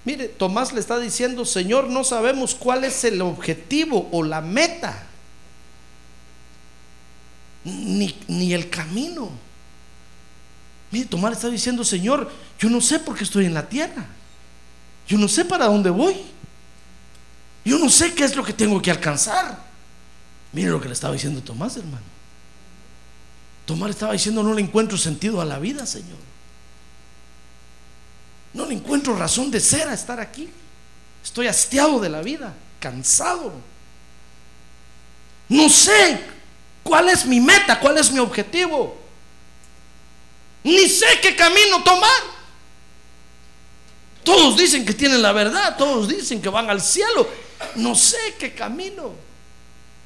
Mire, 0.04 0.28
Tomás 0.28 0.72
le 0.72 0.80
está 0.80 0.98
diciendo, 0.98 1.44
Señor, 1.44 1.88
no 1.88 2.02
sabemos 2.02 2.54
cuál 2.54 2.84
es 2.84 3.04
el 3.04 3.20
objetivo 3.22 4.08
o 4.10 4.22
la 4.22 4.40
meta, 4.40 5.06
ni, 7.64 8.18
ni 8.26 8.52
el 8.52 8.68
camino. 8.68 9.30
Mire, 10.90 11.06
Tomás 11.06 11.30
le 11.30 11.36
está 11.36 11.48
diciendo, 11.48 11.84
Señor, 11.84 12.30
yo 12.58 12.68
no 12.68 12.80
sé 12.80 12.98
por 12.98 13.16
qué 13.16 13.24
estoy 13.24 13.46
en 13.46 13.54
la 13.54 13.68
tierra. 13.68 14.06
Yo 15.06 15.18
no 15.18 15.28
sé 15.28 15.44
para 15.44 15.66
dónde 15.66 15.90
voy. 15.90 16.16
Yo 17.64 17.78
no 17.78 17.88
sé 17.88 18.12
qué 18.14 18.24
es 18.24 18.34
lo 18.34 18.44
que 18.44 18.52
tengo 18.52 18.82
que 18.82 18.90
alcanzar. 18.90 19.62
Mire 20.52 20.70
lo 20.70 20.80
que 20.80 20.88
le 20.88 20.94
estaba 20.94 21.14
diciendo 21.14 21.40
Tomás, 21.42 21.76
hermano. 21.76 22.04
Tomás 23.64 23.88
le 23.88 23.92
estaba 23.92 24.12
diciendo, 24.12 24.42
no 24.42 24.52
le 24.54 24.62
encuentro 24.62 24.98
sentido 24.98 25.40
a 25.40 25.44
la 25.44 25.58
vida, 25.58 25.86
Señor. 25.86 26.18
No 28.52 28.66
le 28.66 28.74
encuentro 28.74 29.16
razón 29.16 29.50
de 29.50 29.60
ser 29.60 29.88
a 29.88 29.94
estar 29.94 30.20
aquí. 30.20 30.48
Estoy 31.24 31.46
hastiado 31.46 32.00
de 32.00 32.08
la 32.08 32.22
vida, 32.22 32.52
cansado. 32.80 33.52
No 35.48 35.68
sé 35.68 36.20
cuál 36.82 37.08
es 37.08 37.24
mi 37.24 37.40
meta, 37.40 37.80
cuál 37.80 37.98
es 37.98 38.10
mi 38.10 38.18
objetivo. 38.18 38.96
Ni 40.64 40.88
sé 40.88 41.06
qué 41.20 41.34
camino 41.34 41.82
tomar. 41.82 42.32
Todos 44.24 44.56
dicen 44.56 44.84
que 44.84 44.94
tienen 44.94 45.22
la 45.22 45.32
verdad, 45.32 45.76
todos 45.76 46.08
dicen 46.08 46.40
que 46.40 46.48
van 46.48 46.70
al 46.70 46.80
cielo 46.80 47.28
no 47.76 47.94
sé 47.94 48.16
qué 48.38 48.52
camino. 48.54 49.12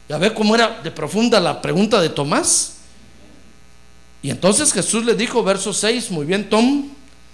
Ya 0.08 0.18
ve 0.18 0.32
cómo 0.32 0.54
era 0.54 0.80
de 0.82 0.90
profunda 0.90 1.40
la 1.40 1.60
pregunta 1.60 2.00
de 2.00 2.08
Tomás. 2.08 2.74
Y 4.22 4.30
entonces 4.30 4.72
Jesús 4.72 5.04
le 5.04 5.14
dijo, 5.14 5.42
verso 5.42 5.72
6, 5.72 6.10
muy 6.10 6.26
bien, 6.26 6.48
Tom, 6.48 6.88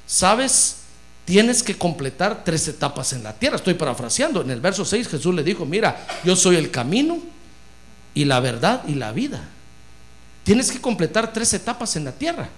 sabes, 0.06 0.78
tienes 1.24 1.62
que 1.62 1.76
completar 1.76 2.44
tres 2.44 2.68
etapas 2.68 3.12
en 3.12 3.22
la 3.22 3.32
tierra. 3.32 3.56
Estoy 3.56 3.74
parafraseando. 3.74 4.42
En 4.42 4.50
el 4.50 4.60
verso 4.60 4.84
6 4.84 5.08
Jesús 5.08 5.34
le 5.34 5.42
dijo, 5.42 5.64
mira, 5.64 6.06
yo 6.24 6.36
soy 6.36 6.56
el 6.56 6.70
camino 6.70 7.18
y 8.14 8.24
la 8.24 8.40
verdad 8.40 8.82
y 8.86 8.94
la 8.94 9.12
vida. 9.12 9.42
Tienes 10.44 10.70
que 10.72 10.80
completar 10.80 11.32
tres 11.32 11.54
etapas 11.54 11.96
en 11.96 12.04
la 12.04 12.12
tierra 12.12 12.48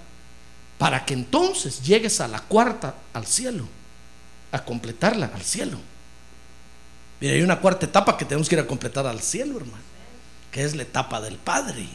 para 0.79 1.05
que 1.05 1.15
entonces 1.15 1.83
llegues 1.83 2.21
a 2.21 2.29
la 2.29 2.41
cuarta, 2.41 2.95
al 3.13 3.27
cielo, 3.27 3.69
a 4.53 4.65
completarla 4.65 5.31
al 5.35 5.43
cielo. 5.43 5.79
Mire, 7.21 7.35
hay 7.35 7.43
una 7.43 7.61
cuarta 7.61 7.87
etapa 7.87 8.17
que 8.17 8.25
tenemos 8.25 8.49
que 8.49 8.55
ir 8.55 8.61
a 8.61 8.67
completar 8.67 9.07
al 9.07 9.21
cielo, 9.21 9.57
hermano, 9.59 9.83
que 10.51 10.65
es 10.65 10.75
la 10.75 10.83
etapa 10.83 11.21
del 11.21 11.37
Padre. 11.37 11.87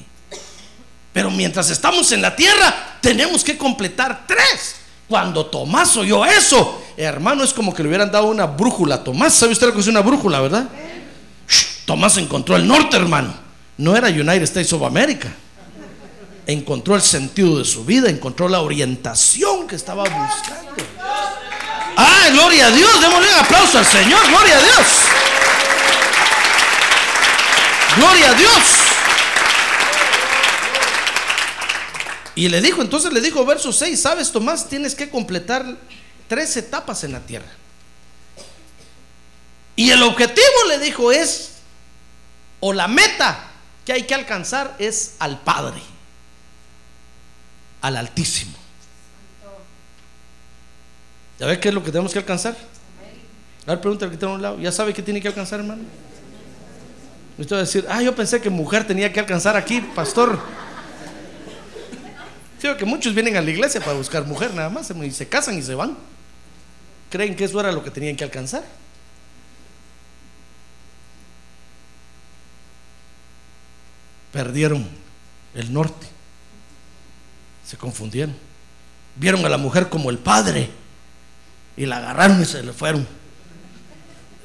Pero 1.11 1.31
mientras 1.31 1.69
estamos 1.69 2.11
en 2.11 2.21
la 2.21 2.35
tierra, 2.35 2.97
tenemos 3.01 3.43
que 3.43 3.57
completar 3.57 4.25
tres. 4.27 4.75
Cuando 5.09 5.47
Tomás 5.47 5.97
oyó 5.97 6.23
eso, 6.23 6.83
hermano, 6.95 7.43
es 7.43 7.51
como 7.51 7.73
que 7.73 7.81
le 7.81 7.89
hubieran 7.89 8.11
dado 8.11 8.27
una 8.27 8.45
brújula 8.45 9.03
Tomás. 9.03 9.33
¿Sabe 9.33 9.53
usted 9.53 9.67
lo 9.67 9.73
que 9.73 9.79
es 9.79 9.87
una 9.87 10.01
brújula, 10.01 10.39
verdad? 10.39 10.69
Tomás 11.85 12.17
encontró 12.17 12.55
el 12.55 12.67
norte, 12.67 12.95
hermano. 12.95 13.33
No 13.77 13.95
era 13.97 14.09
United 14.09 14.43
States 14.43 14.71
of 14.71 14.83
America. 14.83 15.29
Encontró 16.45 16.95
el 16.95 17.01
sentido 17.01 17.57
de 17.57 17.65
su 17.65 17.83
vida, 17.83 18.07
encontró 18.07 18.47
la 18.47 18.61
orientación 18.61 19.67
que 19.67 19.75
estaba 19.75 20.03
buscando. 20.03 20.83
Ah, 21.97 22.29
gloria 22.31 22.67
a 22.67 22.71
Dios, 22.71 23.01
démosle 23.01 23.27
un 23.29 23.39
aplauso 23.39 23.79
al 23.79 23.85
Señor, 23.85 24.19
gloria 24.29 24.57
a 24.57 24.61
Dios. 24.61 24.87
Gloria 27.97 28.29
a 28.29 28.33
Dios. 28.35 28.78
Y 32.39 32.47
le 32.47 32.61
dijo, 32.61 32.81
entonces 32.81 33.11
le 33.11 33.19
dijo, 33.19 33.45
verso 33.45 33.73
6, 33.73 33.99
sabes 33.99 34.31
Tomás, 34.31 34.69
tienes 34.69 34.95
que 34.95 35.09
completar 35.09 35.75
tres 36.29 36.55
etapas 36.55 37.03
en 37.03 37.11
la 37.11 37.19
tierra. 37.19 37.49
Y 39.75 39.89
el 39.89 40.01
objetivo, 40.03 40.47
le 40.69 40.79
dijo, 40.79 41.11
es, 41.11 41.55
o 42.61 42.71
la 42.71 42.87
meta 42.87 43.51
que 43.85 43.91
hay 43.91 44.03
que 44.03 44.15
alcanzar 44.15 44.73
es 44.79 45.15
al 45.19 45.41
Padre, 45.41 45.81
al 47.81 47.97
Altísimo. 47.97 48.57
¿Ya 51.41 51.45
ve 51.45 51.59
qué 51.59 51.67
es 51.67 51.75
lo 51.75 51.83
que 51.83 51.91
tenemos 51.91 52.13
que 52.13 52.19
alcanzar? 52.19 52.55
A 53.65 53.71
ver, 53.71 53.81
pregúntale 53.81 54.11
que 54.11 54.17
tengo 54.17 54.31
a 54.31 54.35
un 54.37 54.41
lado. 54.41 54.59
¿Ya 54.61 54.71
sabe 54.71 54.93
qué 54.93 55.01
tiene 55.01 55.19
que 55.19 55.27
alcanzar, 55.27 55.59
hermano? 55.59 55.83
Usted 57.37 57.53
va 57.53 57.59
a 57.59 57.63
decir, 57.63 57.85
ah, 57.89 58.01
yo 58.01 58.15
pensé 58.15 58.39
que 58.39 58.49
mujer 58.49 58.87
tenía 58.87 59.11
que 59.11 59.19
alcanzar 59.19 59.57
aquí, 59.57 59.81
pastor. 59.93 60.39
Creo 62.59 62.75
que 62.75 62.85
muchos 62.85 63.13
vienen 63.13 63.37
a 63.37 63.41
la 63.41 63.49
iglesia 63.49 63.79
para 63.79 63.93
buscar 63.93 64.25
mujer 64.25 64.53
nada 64.53 64.69
más 64.69 64.91
y 64.91 65.11
se 65.11 65.27
casan 65.27 65.57
y 65.57 65.61
se 65.61 65.75
van. 65.75 65.97
Creen 67.09 67.35
que 67.35 67.45
eso 67.45 67.59
era 67.59 67.71
lo 67.71 67.83
que 67.83 67.89
tenían 67.89 68.15
que 68.15 68.23
alcanzar. 68.23 68.63
Perdieron 74.33 74.87
el 75.55 75.73
norte. 75.73 76.05
Se 77.65 77.77
confundieron. 77.77 78.35
Vieron 79.15 79.45
a 79.45 79.49
la 79.49 79.57
mujer 79.57 79.89
como 79.89 80.09
el 80.09 80.17
padre 80.17 80.69
y 81.77 81.85
la 81.85 81.97
agarraron 81.97 82.41
y 82.41 82.45
se 82.45 82.61
le 82.61 82.73
fueron. 82.73 83.07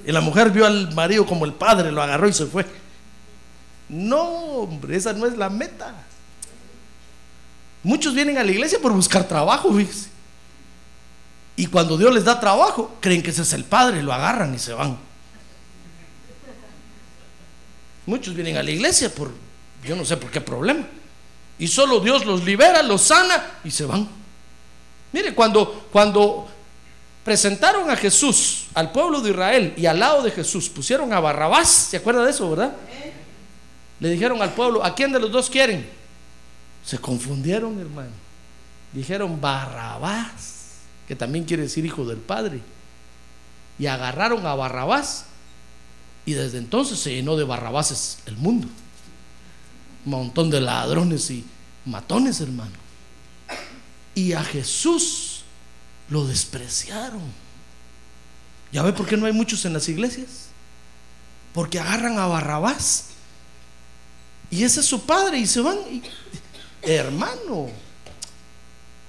Y 0.07 0.13
la 0.13 0.21
mujer 0.21 0.51
vio 0.51 0.67
al 0.67 0.95
marido 0.95 1.27
como 1.27 1.45
el 1.45 1.53
padre, 1.53 1.91
lo 1.91 2.03
agarró 2.03 2.29
y 2.29 2.33
se 2.33 2.47
fue. 2.47 2.65
No, 3.89 4.23
hombre, 4.23 4.97
esa 4.97 5.13
no 5.13 5.27
es 5.27 5.37
la 5.37 5.51
meta. 5.51 5.95
Muchos 7.85 8.15
vienen 8.15 8.39
a 8.39 8.43
la 8.43 8.51
iglesia 8.51 8.79
por 8.81 8.93
buscar 8.93 9.29
trabajo, 9.29 9.73
fíjese. 9.73 10.09
Y 11.55 11.67
cuando 11.67 11.97
Dios 11.97 12.13
les 12.13 12.25
da 12.25 12.41
trabajo, 12.41 12.97
creen 13.01 13.23
que 13.23 13.31
ese 13.31 13.43
es 13.43 13.53
el 13.53 13.65
Padre, 13.65 14.03
lo 14.03 14.13
agarran 14.13 14.55
y 14.55 14.59
se 14.59 14.73
van. 14.73 14.99
Muchos 18.07 18.35
vienen 18.35 18.57
a 18.57 18.63
la 18.63 18.71
iglesia 18.71 19.15
por, 19.15 19.31
yo 19.85 19.95
no 19.95 20.05
sé 20.05 20.17
por 20.17 20.31
qué 20.31 20.41
problema. 20.41 20.87
Y 21.59 21.69
solo 21.69 22.01
Dios 22.01 22.25
los 22.27 22.43
libera, 22.43 22.83
los 22.83 23.03
sana 23.03 23.59
y 23.63 23.71
se 23.71 23.85
van. 23.85 24.09
Mire, 25.13 25.35
cuando, 25.35 25.87
cuando 25.93 26.49
presentaron 27.23 27.91
a 27.91 27.97
Jesús 27.97 28.67
al 28.75 28.91
pueblo 28.93 29.21
de 29.21 29.31
Israel 29.31 29.75
y 29.77 29.87
al 29.87 30.01
lado 30.01 30.23
de 30.23 30.31
Jesús 30.31 30.69
pusieron 30.69 31.13
a 31.13 31.21
Barrabás, 31.21 31.69
¿se 31.69 31.99
acuerda 31.99 32.25
de 32.25 32.31
eso, 32.31 32.51
verdad? 32.51 32.75
Le 34.01 34.11
dijeron 34.11 34.43
al 34.43 34.55
pueblo, 34.55 34.83
¿a 34.83 34.95
quién 34.95 35.13
de 35.13 35.21
los 35.21 35.31
dos 35.31 35.49
quieren? 35.49 35.89
Se 36.85 36.99
confundieron, 36.99 37.79
hermano. 37.81 38.11
Dijeron 38.93 39.41
Barrabás, 39.41 40.55
que 41.09 41.17
también 41.17 41.45
quiere 41.45 41.65
decir 41.65 41.85
hijo 41.85 42.05
del 42.05 42.19
Padre. 42.19 42.61
Y 43.79 43.87
agarraron 43.87 44.47
a 44.47 44.55
Barrabás. 44.55 45.27
Y 46.27 46.33
desde 46.33 46.59
entonces 46.59 46.99
se 46.99 47.15
llenó 47.15 47.37
de 47.37 47.45
Barrabases 47.45 48.19
el 48.27 48.37
mundo. 48.37 48.69
Un 50.05 50.11
montón 50.11 50.51
de 50.51 50.61
ladrones 50.61 51.31
y 51.31 51.45
matones, 51.85 52.41
hermano. 52.41 52.73
Y 54.15 54.33
a 54.33 54.45
Jesús 54.45 55.43
lo 56.09 56.27
despreciaron. 56.27 57.23
¿Ya 58.73 58.83
ve 58.83 58.93
por 58.93 59.07
qué 59.07 59.17
no 59.17 59.27
hay 59.27 59.33
muchos 59.33 59.65
en 59.65 59.73
las 59.73 59.89
iglesias? 59.89 60.49
Porque 61.53 61.79
agarran 61.79 62.19
a 62.19 62.27
Barrabás. 62.27 63.07
Y 64.51 64.65
ese 64.65 64.81
es 64.81 64.87
su 64.87 65.05
padre 65.05 65.39
y 65.39 65.47
se 65.47 65.61
van. 65.61 65.79
Y, 65.91 66.03
hermano, 66.87 67.69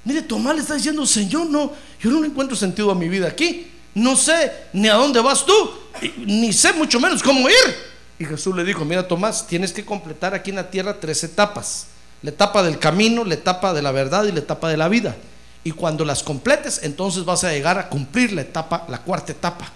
mire, 0.03 0.21
Tomás 0.21 0.55
le 0.55 0.61
está 0.61 0.75
diciendo, 0.75 1.05
Señor, 1.05 1.47
no, 1.47 1.73
yo 1.99 2.11
no 2.11 2.23
encuentro 2.23 2.55
sentido 2.55 2.91
a 2.91 2.95
mi 2.95 3.09
vida 3.09 3.27
aquí. 3.27 3.71
No 3.93 4.15
sé 4.17 4.51
ni 4.73 4.89
a 4.89 4.95
dónde 4.95 5.21
vas 5.21 5.45
tú, 5.45 5.71
ni 6.17 6.51
sé 6.51 6.73
mucho 6.73 6.99
menos 6.99 7.23
cómo 7.23 7.47
ir. 7.47 7.95
Y 8.19 8.25
Jesús 8.25 8.55
le 8.55 8.63
dijo, 8.63 8.83
mira 8.83 9.07
Tomás, 9.07 9.47
tienes 9.47 9.71
que 9.71 9.85
completar 9.85 10.33
aquí 10.33 10.49
en 10.49 10.57
la 10.57 10.69
tierra 10.69 10.99
tres 10.99 11.23
etapas. 11.23 11.87
La 12.21 12.29
etapa 12.31 12.61
del 12.63 12.77
camino, 12.79 13.23
la 13.23 13.35
etapa 13.35 13.73
de 13.73 13.81
la 13.81 13.91
verdad 13.91 14.25
y 14.25 14.31
la 14.31 14.39
etapa 14.39 14.69
de 14.69 14.77
la 14.77 14.89
vida. 14.89 15.15
Y 15.63 15.71
cuando 15.71 16.05
las 16.05 16.23
completes, 16.23 16.81
entonces 16.83 17.25
vas 17.25 17.43
a 17.43 17.51
llegar 17.51 17.77
a 17.77 17.89
cumplir 17.89 18.33
la 18.33 18.41
etapa, 18.41 18.85
la 18.89 18.99
cuarta 18.99 19.31
etapa, 19.31 19.71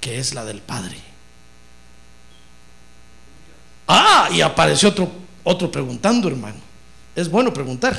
que 0.00 0.18
es 0.18 0.34
la 0.34 0.44
del 0.44 0.60
Padre. 0.60 0.96
Ah, 3.88 4.28
y 4.32 4.40
apareció 4.40 4.90
otro, 4.90 5.10
otro 5.44 5.70
preguntando, 5.70 6.28
hermano. 6.28 6.65
Es 7.16 7.30
bueno 7.30 7.52
preguntar. 7.52 7.98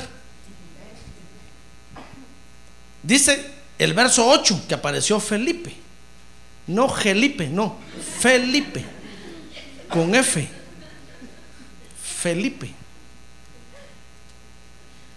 Dice 3.02 3.44
el 3.78 3.92
verso 3.92 4.26
8 4.28 4.62
que 4.68 4.74
apareció 4.74 5.18
Felipe. 5.18 5.74
No 6.68 6.88
Felipe, 6.88 7.48
no, 7.48 7.76
Felipe. 8.20 8.84
Con 9.88 10.14
F. 10.14 10.48
Felipe. 12.20 12.70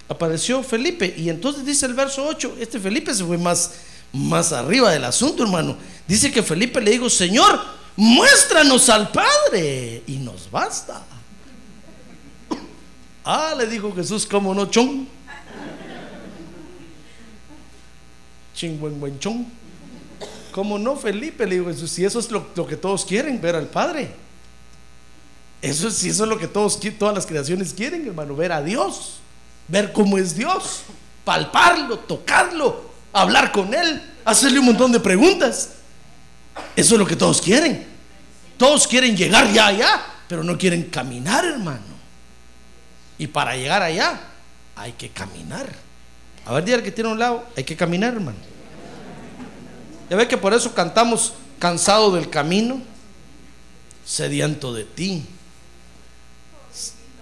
Apareció 0.08 0.64
Felipe. 0.64 1.14
Y 1.18 1.30
entonces 1.30 1.66
dice 1.66 1.86
el 1.86 1.94
verso 1.94 2.26
8, 2.26 2.58
este 2.60 2.80
Felipe 2.80 3.14
se 3.14 3.24
fue 3.24 3.38
más, 3.38 3.74
más 4.14 4.52
arriba 4.52 4.92
del 4.92 5.04
asunto, 5.04 5.44
hermano. 5.44 5.78
Dice 6.08 6.32
que 6.32 6.42
Felipe 6.42 6.82
le 6.82 6.92
dijo, 6.92 7.10
Señor, 7.10 7.62
muéstranos 7.96 8.90
al 8.90 9.12
Padre 9.12 10.04
y 10.08 10.18
nos 10.18 10.50
basta. 10.50 11.04
Ah, 13.24 13.54
le 13.58 13.68
dijo 13.68 13.94
Jesús, 13.94 14.26
¿cómo 14.26 14.54
no, 14.54 14.66
chon? 14.66 15.08
Ching, 18.56 18.80
buen, 18.80 19.00
buen 19.00 19.20
chon. 19.20 19.46
¿Cómo 20.52 20.78
no, 20.78 20.96
Felipe? 20.96 21.46
Le 21.46 21.56
dijo 21.56 21.68
Jesús, 21.68 21.92
si 21.92 22.04
eso 22.04 22.20
es 22.20 22.30
lo, 22.32 22.68
que 22.68 22.76
todos 22.76 23.06
quieren, 23.06 23.40
ver 23.40 23.56
al 23.56 23.68
Padre. 23.68 24.12
Eso 25.62 25.88
es, 25.88 25.96
si 25.96 26.10
eso 26.10 26.24
es 26.24 26.30
lo 26.30 26.38
que 26.38 26.48
todos, 26.48 26.80
todas 26.98 27.14
las 27.16 27.26
creaciones 27.26 27.74
quieren, 27.74 28.06
hermano, 28.08 28.36
ver 28.36 28.52
a 28.52 28.62
Dios, 28.62 29.20
ver 29.68 29.94
cómo 29.94 30.18
es 30.18 30.36
Dios, 30.36 30.82
palparlo, 31.24 32.00
tocarlo, 32.00 32.92
hablar 33.14 33.52
con 33.52 33.74
Él, 33.74 34.02
hacerle 34.26 34.60
un 34.60 34.66
montón 34.66 34.92
de 34.92 35.00
preguntas. 35.00 35.74
Eso 36.76 36.96
es 36.96 37.00
lo 37.00 37.06
que 37.06 37.16
todos 37.16 37.40
quieren. 37.40 37.86
Todos 38.58 38.88
quieren 38.88 39.16
llegar 39.16 39.52
ya 39.54 39.68
allá, 39.68 40.02
pero 40.28 40.44
no 40.44 40.58
quieren 40.58 40.84
caminar, 40.84 41.46
hermano. 41.46 41.91
Y 43.22 43.28
para 43.28 43.56
llegar 43.56 43.84
allá 43.84 44.20
hay 44.76 44.94
que 44.94 45.10
caminar. 45.10 45.70
A 46.44 46.54
ver, 46.54 46.66
día 46.66 46.82
que 46.82 46.92
tiene 46.92 47.12
un 47.12 47.20
lado, 47.20 47.46
hay 47.56 47.64
que 47.64 47.76
caminar, 47.76 48.16
hermano. 48.16 48.40
Ya 50.10 50.18
ve 50.18 50.28
que 50.28 50.40
por 50.40 50.56
eso 50.56 50.74
cantamos 50.74 51.34
cansado 51.60 52.12
del 52.12 52.32
camino, 52.32 52.82
sediento 54.04 54.74
de 54.74 54.86
ti. 54.86 55.24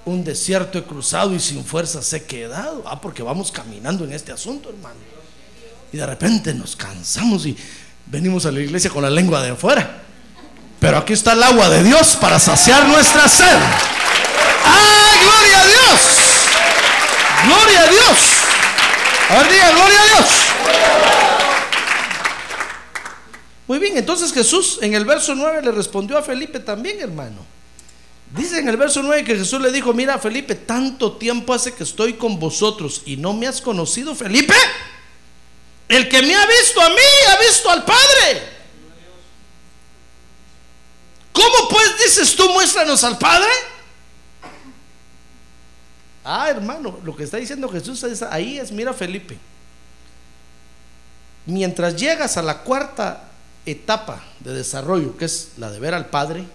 Un 0.06 0.24
desierto 0.24 0.78
he 0.78 0.84
cruzado 0.86 1.36
y 1.36 1.40
sin 1.42 1.66
fuerzas 1.66 2.14
he 2.14 2.24
quedado. 2.24 2.82
Ah, 2.86 3.02
porque 3.02 3.22
vamos 3.22 3.52
caminando 3.52 4.06
en 4.06 4.14
este 4.14 4.32
asunto, 4.32 4.70
hermano. 4.70 4.96
Y 5.92 5.98
de 5.98 6.06
repente 6.06 6.54
nos 6.54 6.78
cansamos 6.78 7.46
y 7.46 7.58
venimos 8.06 8.46
a 8.46 8.54
la 8.54 8.62
iglesia 8.62 8.90
con 8.90 9.04
la 9.04 9.10
lengua 9.10 9.42
de 9.42 9.50
afuera. 9.50 10.02
Pero 10.80 10.98
aquí 10.98 11.12
está 11.12 11.34
el 11.34 11.44
agua 11.44 11.68
de 11.68 11.84
Dios 11.84 12.18
para 12.22 12.40
saciar 12.40 12.88
nuestra 12.88 13.28
sed. 13.28 13.60
¡Ah, 14.64 14.99
gloria 15.22 15.62
a 15.62 15.66
Dios! 15.68 16.02
¡Gloria 17.46 17.82
a 17.82 17.88
Dios! 17.88 18.18
Gloria 19.30 19.68
a 19.68 20.06
Dios. 20.06 20.28
Muy 23.68 23.78
bien, 23.78 23.98
entonces 23.98 24.34
Jesús 24.34 24.80
en 24.82 24.96
el 24.96 25.06
verso 25.06 25.36
9 25.36 25.62
le 25.62 25.72
respondió 25.72 26.18
a 26.18 26.24
Felipe 26.24 26.60
también, 26.60 27.00
hermano. 27.00 27.46
Dice 28.36 28.60
en 28.60 28.68
el 28.68 28.78
verso 28.78 29.04
9 29.04 29.24
que 29.24 29.36
Jesús 29.36 29.62
le 29.62 29.72
dijo, 29.72 29.94
mira 29.94 30.18
Felipe, 30.18 30.56
tanto 30.56 31.18
tiempo 31.18 31.54
hace 31.54 31.74
que 31.74 31.84
estoy 31.84 32.14
con 32.14 32.40
vosotros 32.40 33.04
y 33.06 33.18
no 33.18 33.34
me 33.34 33.48
has 33.48 33.62
conocido, 33.62 34.16
Felipe. 34.16 34.56
El 35.88 36.10
que 36.10 36.22
me 36.22 36.36
ha 36.36 36.46
visto 36.46 36.82
a 36.82 36.90
mí, 36.90 37.02
ha 37.30 37.38
visto 37.44 37.70
al 37.70 37.86
Padre. 37.86 38.60
¿Cómo 41.32 41.70
pues 41.70 41.98
dices 42.00 42.36
tú, 42.36 42.50
muéstranos 42.50 43.04
al 43.04 43.18
Padre? 43.18 43.50
Ah, 46.32 46.48
hermano, 46.48 47.00
lo 47.04 47.16
que 47.16 47.24
está 47.24 47.38
diciendo 47.38 47.68
Jesús 47.68 48.04
es, 48.04 48.22
ahí 48.22 48.60
es, 48.60 48.72
mira 48.72 48.94
Felipe. 48.94 49.36
Mientras 51.48 51.96
llegas 51.96 52.38
a 52.38 52.44
la 52.44 52.60
cuarta 52.60 53.24
etapa 53.66 54.22
de 54.40 54.54
desarrollo, 54.54 55.18
que 55.18 55.26
es 55.26 55.54
la 55.58 55.72
de 55.72 55.80
ver 55.80 55.96
al 55.96 56.06
Padre, 56.06 56.46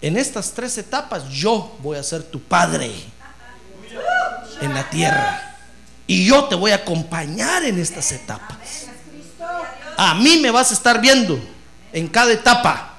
en 0.00 0.16
estas 0.16 0.52
tres 0.52 0.78
etapas 0.78 1.28
yo 1.28 1.76
voy 1.82 1.98
a 1.98 2.02
ser 2.02 2.22
tu 2.22 2.40
Padre 2.40 2.90
en 4.62 4.72
la 4.72 4.88
tierra. 4.88 5.58
Y 6.06 6.24
yo 6.24 6.44
te 6.44 6.54
voy 6.54 6.70
a 6.70 6.76
acompañar 6.76 7.62
en 7.64 7.78
estas 7.78 8.10
etapas. 8.12 8.86
A 9.98 10.14
mí 10.14 10.38
me 10.38 10.50
vas 10.50 10.70
a 10.70 10.74
estar 10.74 11.02
viendo 11.02 11.38
en 11.92 12.08
cada 12.08 12.32
etapa 12.32 12.94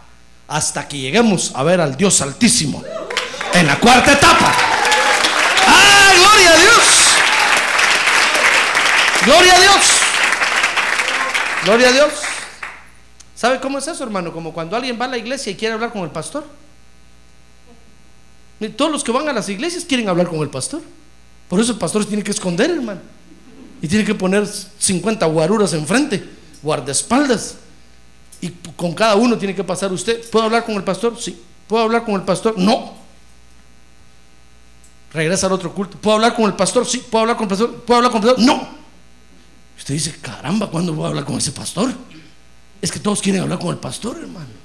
hasta 0.47 0.87
que 0.87 0.99
lleguemos 0.99 1.51
a 1.55 1.63
ver 1.63 1.81
al 1.81 1.97
Dios 1.97 2.21
Altísimo 2.21 2.83
en 3.55 3.65
la 3.65 3.79
cuarta 3.79 4.13
etapa. 4.13 4.70
¡Ah, 6.41 6.47
gloria 6.47 6.53
a 6.53 6.57
Dios! 6.57 6.83
¡Gloria 9.25 9.55
a 9.55 9.59
Dios! 9.59 9.85
¡Gloria 11.63 11.89
a 11.89 11.91
Dios! 11.91 12.11
¿Sabe 13.35 13.59
cómo 13.59 13.77
es 13.77 13.87
eso, 13.87 14.03
hermano? 14.03 14.31
Como 14.31 14.53
cuando 14.53 14.75
alguien 14.75 14.99
va 14.99 15.05
a 15.05 15.09
la 15.09 15.17
iglesia 15.17 15.51
y 15.51 15.55
quiere 15.55 15.73
hablar 15.73 15.91
con 15.91 16.03
el 16.03 16.09
pastor. 16.09 16.45
Todos 18.75 18.91
los 18.91 19.03
que 19.03 19.11
van 19.11 19.27
a 19.27 19.33
las 19.33 19.49
iglesias 19.49 19.85
quieren 19.85 20.07
hablar 20.09 20.27
con 20.27 20.39
el 20.39 20.49
pastor. 20.49 20.81
Por 21.47 21.59
eso 21.59 21.71
el 21.71 21.79
pastor 21.79 22.03
se 22.03 22.09
tiene 22.09 22.23
que 22.23 22.31
esconder, 22.31 22.69
hermano. 22.69 23.01
Y 23.81 23.87
tiene 23.87 24.05
que 24.05 24.13
poner 24.13 24.45
50 24.45 25.25
guaruras 25.25 25.73
enfrente, 25.73 26.23
guardaespaldas. 26.61 27.55
Y 28.39 28.49
con 28.75 28.93
cada 28.93 29.15
uno 29.15 29.37
tiene 29.37 29.55
que 29.55 29.63
pasar 29.63 29.91
usted. 29.91 30.29
¿Puedo 30.29 30.45
hablar 30.45 30.65
con 30.65 30.75
el 30.75 30.83
pastor? 30.83 31.19
Sí. 31.19 31.41
¿Puedo 31.67 31.83
hablar 31.83 32.05
con 32.05 32.15
el 32.15 32.21
pastor? 32.21 32.57
No. 32.57 33.00
Regresa 35.13 35.47
al 35.47 35.53
otro 35.53 35.73
culto. 35.73 35.97
¿Puedo 35.97 36.15
hablar 36.15 36.35
con 36.35 36.45
el 36.45 36.53
pastor? 36.53 36.85
Sí. 36.85 36.99
¿Puedo 36.99 37.21
hablar 37.23 37.37
con 37.37 37.45
el 37.45 37.49
pastor? 37.49 37.75
¿Puedo 37.83 37.97
hablar 37.97 38.11
con 38.11 38.21
el 38.21 38.27
pastor? 38.27 38.45
No. 38.45 38.67
Usted 39.77 39.93
dice, 39.93 40.15
caramba, 40.21 40.69
¿cuándo 40.69 40.93
voy 40.93 41.05
a 41.05 41.07
hablar 41.09 41.25
con 41.25 41.37
ese 41.37 41.51
pastor? 41.51 41.91
Es 42.81 42.91
que 42.91 42.99
todos 42.99 43.21
quieren 43.21 43.41
hablar 43.41 43.59
con 43.59 43.69
el 43.69 43.77
pastor, 43.77 44.17
hermano. 44.17 44.61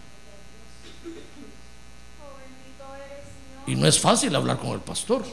Y 3.67 3.75
no 3.75 3.87
es 3.87 3.99
fácil 3.99 4.35
hablar 4.37 4.59
con 4.59 4.71
el 4.71 4.81
pastor. 4.81 5.25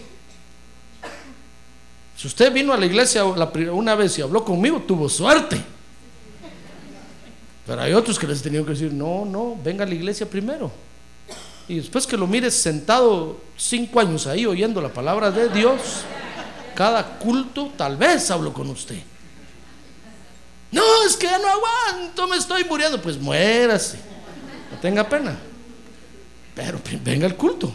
Si 2.17 2.27
usted 2.27 2.51
vino 2.51 2.73
a 2.73 2.77
la 2.77 2.85
iglesia 2.85 3.23
una 3.25 3.95
vez 3.95 4.17
y 4.17 4.21
habló 4.21 4.43
conmigo, 4.43 4.81
tuvo 4.81 5.07
suerte. 5.09 5.63
Pero 7.67 7.81
hay 7.81 7.93
otros 7.93 8.17
que 8.17 8.27
les 8.27 8.39
he 8.39 8.43
tenido 8.43 8.65
que 8.65 8.71
decir, 8.71 8.91
no, 8.91 9.25
no, 9.25 9.57
venga 9.63 9.83
a 9.83 9.87
la 9.87 9.93
iglesia 9.93 10.29
primero. 10.29 10.71
Y 11.67 11.75
después 11.75 12.05
que 12.05 12.17
lo 12.17 12.27
mires 12.27 12.53
sentado 12.53 13.39
cinco 13.57 13.99
años 13.99 14.27
ahí 14.27 14.45
oyendo 14.45 14.81
la 14.81 14.89
palabra 14.89 15.31
de 15.31 15.49
Dios, 15.49 15.79
cada 16.75 17.17
culto 17.19 17.71
tal 17.77 17.97
vez 17.97 18.29
hablo 18.31 18.53
con 18.53 18.69
usted. 18.69 19.01
No, 20.71 21.03
es 21.05 21.15
que 21.15 21.27
ya 21.27 21.37
no 21.37 21.47
aguanto, 21.47 22.27
me 22.27 22.37
estoy 22.37 22.63
muriendo. 22.65 23.01
Pues 23.01 23.17
muérase, 23.17 23.99
no 24.71 24.77
tenga 24.79 25.07
pena. 25.07 25.37
Pero 26.55 26.79
venga 27.03 27.27
al 27.27 27.35
culto. 27.35 27.73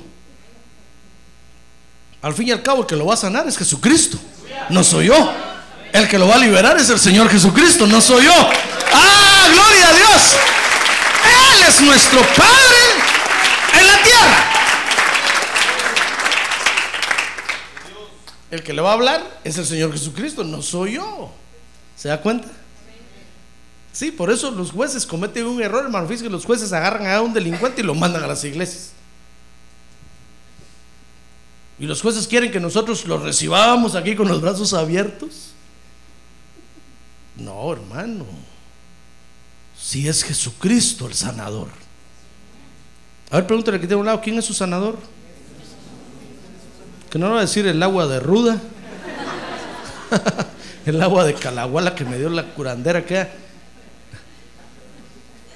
Al 2.20 2.34
fin 2.34 2.48
y 2.48 2.50
al 2.50 2.62
cabo, 2.62 2.80
el 2.80 2.86
que 2.86 2.96
lo 2.96 3.06
va 3.06 3.14
a 3.14 3.16
sanar 3.16 3.46
es 3.46 3.56
Jesucristo, 3.56 4.18
no 4.70 4.82
soy 4.82 5.06
yo. 5.06 5.32
El 5.92 6.08
que 6.08 6.18
lo 6.18 6.26
va 6.26 6.34
a 6.34 6.38
liberar 6.38 6.76
es 6.76 6.90
el 6.90 6.98
Señor 6.98 7.30
Jesucristo, 7.30 7.86
no 7.86 8.00
soy 8.00 8.24
yo. 8.24 8.50
¡Ah, 8.92 9.46
gloria 9.52 9.88
a 9.88 9.92
Dios! 9.92 10.36
Él 11.24 11.68
es 11.68 11.80
nuestro 11.80 12.20
Padre 12.20 12.78
en 13.78 13.86
la 13.86 14.02
tierra. 14.02 14.48
El 18.50 18.62
que 18.62 18.72
le 18.72 18.80
va 18.80 18.90
a 18.90 18.94
hablar 18.94 19.40
es 19.44 19.58
el 19.58 19.66
Señor 19.66 19.92
Jesucristo, 19.92 20.42
no 20.44 20.62
soy 20.62 20.94
yo. 20.94 21.30
¿Se 21.96 22.08
da 22.08 22.20
cuenta? 22.20 22.48
Sí, 23.92 24.10
por 24.10 24.30
eso 24.30 24.50
los 24.50 24.70
jueces 24.70 25.04
cometen 25.04 25.46
un 25.46 25.60
error, 25.60 25.84
hermano. 25.84 26.06
Fíjese 26.06 26.24
que 26.24 26.30
los 26.30 26.44
jueces 26.44 26.72
agarran 26.72 27.06
a 27.08 27.20
un 27.20 27.34
delincuente 27.34 27.80
y 27.80 27.84
lo 27.84 27.94
mandan 27.94 28.22
a 28.22 28.26
las 28.26 28.44
iglesias. 28.44 28.92
Y 31.78 31.86
los 31.86 32.00
jueces 32.00 32.26
quieren 32.26 32.50
que 32.50 32.60
nosotros 32.60 33.04
lo 33.06 33.18
recibamos 33.18 33.94
aquí 33.94 34.16
con 34.16 34.28
los 34.28 34.40
brazos 34.40 34.72
abiertos. 34.72 35.52
No, 37.36 37.72
hermano. 37.72 38.24
Si 39.78 40.08
es 40.08 40.24
Jesucristo 40.24 41.06
el 41.06 41.14
sanador. 41.14 41.68
A 43.30 43.36
ver, 43.36 43.46
pregúntale 43.46 43.78
que 43.78 43.86
tiene 43.86 44.00
un 44.00 44.06
lado, 44.06 44.20
¿quién 44.20 44.38
es 44.38 44.44
su 44.44 44.54
sanador? 44.54 44.98
Que 47.10 47.18
no 47.18 47.30
va 47.30 47.38
a 47.38 47.40
decir 47.42 47.66
el 47.66 47.82
agua 47.82 48.06
de 48.06 48.20
ruda. 48.20 48.58
el 50.86 51.02
agua 51.02 51.24
de 51.24 51.34
calahuala 51.34 51.94
que 51.94 52.04
me 52.04 52.18
dio 52.18 52.28
la 52.28 52.44
curandera 52.44 53.04
que 53.04 53.26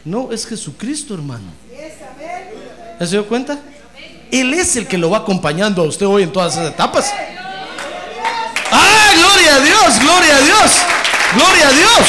No, 0.04 0.32
es 0.32 0.46
Jesucristo, 0.46 1.14
hermano. 1.14 1.52
¿Ya 2.98 3.06
se 3.06 3.12
dio 3.12 3.26
cuenta? 3.26 3.58
Él 4.30 4.54
es 4.54 4.76
el 4.76 4.86
que 4.86 4.96
lo 4.96 5.10
va 5.10 5.18
acompañando 5.18 5.82
a 5.82 5.86
usted 5.86 6.06
hoy 6.06 6.22
en 6.22 6.32
todas 6.32 6.54
esas 6.54 6.72
etapas. 6.72 7.12
¡Ah, 8.70 9.10
gloria 9.14 9.56
a 9.56 9.60
Dios! 9.60 10.00
¡Gloria 10.00 10.36
a 10.36 10.40
Dios! 10.40 10.72
¡Gloria 11.34 11.68
a 11.68 11.72
Dios! 11.72 12.06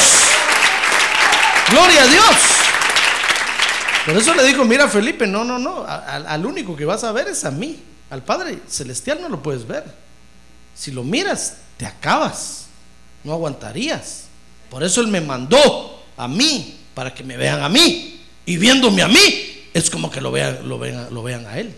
¡Gloria 1.70 2.02
a 2.02 2.06
Dios! 2.06 2.36
Por 4.06 4.16
eso 4.16 4.34
le 4.34 4.44
digo, 4.44 4.64
mira 4.64 4.88
Felipe, 4.88 5.26
no, 5.26 5.44
no, 5.44 5.58
no, 5.58 5.84
al 5.86 6.46
único 6.46 6.76
que 6.76 6.84
vas 6.84 7.04
a 7.04 7.12
ver 7.12 7.28
es 7.28 7.44
a 7.44 7.50
mí. 7.50 7.82
Al 8.14 8.22
Padre 8.22 8.60
Celestial 8.68 9.20
no 9.20 9.28
lo 9.28 9.42
puedes 9.42 9.66
ver. 9.66 9.82
Si 10.72 10.92
lo 10.92 11.02
miras, 11.02 11.56
te 11.76 11.84
acabas. 11.84 12.66
No 13.24 13.32
aguantarías. 13.32 14.26
Por 14.70 14.84
eso 14.84 15.00
Él 15.00 15.08
me 15.08 15.20
mandó 15.20 16.00
a 16.16 16.28
mí, 16.28 16.78
para 16.94 17.12
que 17.12 17.24
me 17.24 17.36
vean 17.36 17.60
a 17.60 17.68
mí. 17.68 18.20
Y 18.46 18.56
viéndome 18.56 19.02
a 19.02 19.08
mí, 19.08 19.66
es 19.74 19.90
como 19.90 20.12
que 20.12 20.20
lo 20.20 20.30
vean, 20.30 20.68
lo 20.68 20.78
vean, 20.78 21.12
lo 21.12 21.24
vean 21.24 21.44
a 21.44 21.58
Él. 21.58 21.74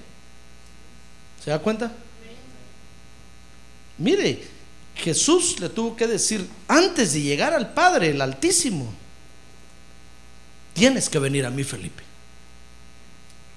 ¿Se 1.43 1.49
da 1.49 1.59
cuenta? 1.59 1.91
Mire, 3.97 4.47
Jesús 4.95 5.59
le 5.59 5.71
tuvo 5.71 5.97
que 5.97 6.07
decir, 6.07 6.47
antes 6.69 7.15
de 7.15 7.23
llegar 7.23 7.55
al 7.55 7.73
Padre, 7.73 8.11
el 8.11 8.21
Altísimo, 8.21 8.93
tienes 10.75 11.09
que 11.09 11.19
venir 11.19 11.47
a 11.47 11.51
mí, 11.51 11.65
Felipe. 11.65 12.06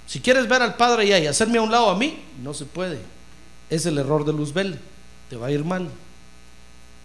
Si 0.09 0.21
quieres 0.21 0.47
ver 0.47 0.63
al 0.63 0.75
Padre 0.75 1.03
allá 1.03 1.19
y 1.19 1.27
hacerme 1.27 1.59
a 1.59 1.61
un 1.61 1.69
lado 1.69 1.91
a 1.91 1.95
mí, 1.95 2.17
no 2.41 2.55
se 2.55 2.65
puede. 2.65 2.97
Es 3.69 3.85
el 3.85 3.99
error 3.99 4.25
de 4.25 4.33
Luzbel, 4.33 4.79
te 5.29 5.35
va 5.35 5.47
a 5.47 5.51
ir 5.51 5.63
mal. 5.63 5.87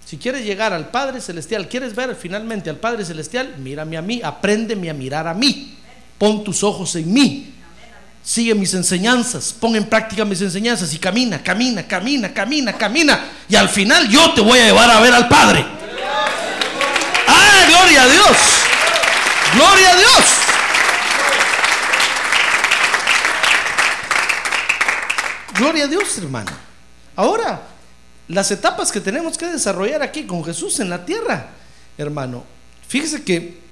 Si 0.06 0.16
quieres 0.16 0.42
llegar 0.42 0.72
al 0.72 0.90
Padre 0.90 1.20
Celestial, 1.20 1.68
quieres 1.68 1.94
ver 1.94 2.16
finalmente 2.16 2.70
al 2.70 2.76
Padre 2.76 3.04
Celestial, 3.04 3.56
mírame 3.58 3.98
a 3.98 4.02
mí, 4.02 4.22
apréndeme 4.24 4.88
a 4.88 4.94
mirar 4.94 5.28
a 5.28 5.34
mí. 5.34 5.76
Pon 6.16 6.42
tus 6.44 6.64
ojos 6.64 6.96
en 6.96 7.12
mí, 7.12 7.54
Sigue 8.24 8.54
mis 8.54 8.72
enseñanzas, 8.72 9.52
pon 9.52 9.76
en 9.76 9.84
práctica 9.84 10.24
mis 10.24 10.40
enseñanzas 10.40 10.94
y 10.94 10.98
camina, 10.98 11.42
camina, 11.42 11.86
camina, 11.86 12.32
camina, 12.32 12.72
camina. 12.72 13.20
Y 13.50 13.54
al 13.54 13.68
final 13.68 14.08
yo 14.08 14.32
te 14.32 14.40
voy 14.40 14.58
a 14.60 14.64
llevar 14.64 14.90
a 14.90 15.00
ver 15.00 15.12
al 15.12 15.28
Padre. 15.28 15.62
¡Ah, 17.28 17.64
gloria 17.68 18.02
a 18.02 18.08
Dios! 18.08 18.36
¡Gloria 19.54 19.90
a 19.90 19.96
Dios! 19.96 20.33
Gloria 25.54 25.84
a 25.84 25.86
Dios, 25.88 26.18
hermano. 26.18 26.50
Ahora, 27.14 27.62
las 28.28 28.50
etapas 28.50 28.90
que 28.90 29.00
tenemos 29.00 29.38
que 29.38 29.46
desarrollar 29.46 30.02
aquí 30.02 30.24
con 30.26 30.44
Jesús 30.44 30.80
en 30.80 30.90
la 30.90 31.04
tierra, 31.04 31.50
hermano. 31.96 32.44
Fíjese 32.88 33.22
que 33.22 33.62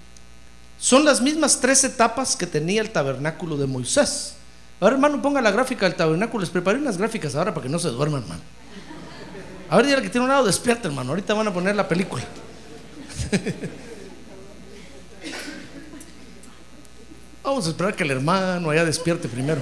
son 0.78 1.04
las 1.04 1.20
mismas 1.20 1.60
tres 1.60 1.82
etapas 1.84 2.36
que 2.36 2.46
tenía 2.46 2.80
el 2.82 2.90
tabernáculo 2.90 3.56
de 3.56 3.66
Moisés. 3.66 4.34
Ahora, 4.80 4.94
hermano, 4.94 5.20
ponga 5.22 5.40
la 5.40 5.50
gráfica 5.50 5.86
del 5.86 5.94
tabernáculo. 5.96 6.40
Les 6.40 6.50
preparé 6.50 6.78
unas 6.78 6.98
gráficas 6.98 7.34
ahora 7.34 7.52
para 7.54 7.64
que 7.64 7.70
no 7.70 7.78
se 7.78 7.88
duerman, 7.88 8.22
hermano. 8.22 8.42
A 9.70 9.76
ver, 9.76 9.86
dígale 9.86 10.02
que 10.02 10.10
tiene 10.10 10.24
un 10.24 10.30
lado, 10.30 10.44
despierta, 10.44 10.88
hermano. 10.88 11.10
Ahorita 11.10 11.34
van 11.34 11.48
a 11.48 11.54
poner 11.54 11.74
la 11.74 11.88
película. 11.88 12.22
Vamos 17.42 17.66
a 17.66 17.70
esperar 17.70 17.96
que 17.96 18.04
el 18.04 18.10
hermano 18.12 18.70
allá 18.70 18.84
despierte 18.84 19.28
primero. 19.28 19.60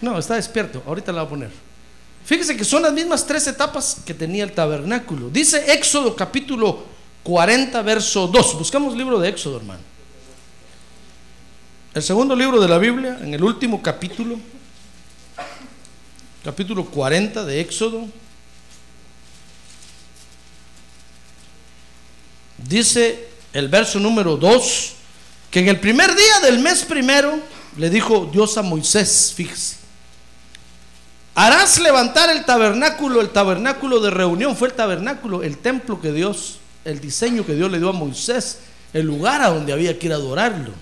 No, 0.00 0.18
está 0.18 0.36
despierto. 0.36 0.82
Ahorita 0.86 1.12
la 1.12 1.22
voy 1.22 1.26
a 1.26 1.30
poner. 1.30 1.50
Fíjese 2.24 2.56
que 2.56 2.64
son 2.64 2.82
las 2.82 2.92
mismas 2.92 3.26
tres 3.26 3.46
etapas 3.46 4.02
que 4.04 4.12
tenía 4.14 4.44
el 4.44 4.52
tabernáculo. 4.52 5.30
Dice 5.30 5.72
Éxodo 5.72 6.14
capítulo 6.14 6.84
40, 7.22 7.80
verso 7.82 8.26
2. 8.26 8.58
Buscamos 8.58 8.94
libro 8.94 9.18
de 9.18 9.30
Éxodo, 9.30 9.56
hermano. 9.56 9.80
El 11.94 12.02
segundo 12.02 12.36
libro 12.36 12.60
de 12.60 12.68
la 12.68 12.78
Biblia, 12.78 13.18
en 13.22 13.32
el 13.32 13.42
último 13.42 13.82
capítulo, 13.82 14.38
capítulo 16.44 16.84
40 16.84 17.44
de 17.44 17.60
Éxodo, 17.60 18.06
dice 22.58 23.30
el 23.54 23.68
verso 23.68 23.98
número 23.98 24.36
2, 24.36 24.92
que 25.50 25.60
en 25.60 25.68
el 25.68 25.80
primer 25.80 26.14
día 26.14 26.40
del 26.40 26.58
mes 26.58 26.84
primero 26.84 27.40
le 27.78 27.88
dijo 27.88 28.28
Dios 28.30 28.58
a 28.58 28.62
Moisés, 28.62 29.32
fíjese. 29.34 29.77
Harás 31.40 31.78
levantar 31.78 32.30
el 32.30 32.44
tabernáculo, 32.44 33.20
el 33.20 33.30
tabernáculo 33.30 34.00
de 34.00 34.10
reunión, 34.10 34.56
fue 34.56 34.66
el 34.66 34.74
tabernáculo, 34.74 35.44
el 35.44 35.56
templo 35.58 36.00
que 36.00 36.10
Dios, 36.10 36.58
el 36.84 36.98
diseño 37.00 37.46
que 37.46 37.54
Dios 37.54 37.70
le 37.70 37.78
dio 37.78 37.90
a 37.90 37.92
Moisés, 37.92 38.58
el 38.92 39.06
lugar 39.06 39.40
a 39.42 39.50
donde 39.50 39.72
había 39.72 39.96
que 39.96 40.08
ir 40.08 40.12
a 40.12 40.16
adorarlo. 40.16 40.72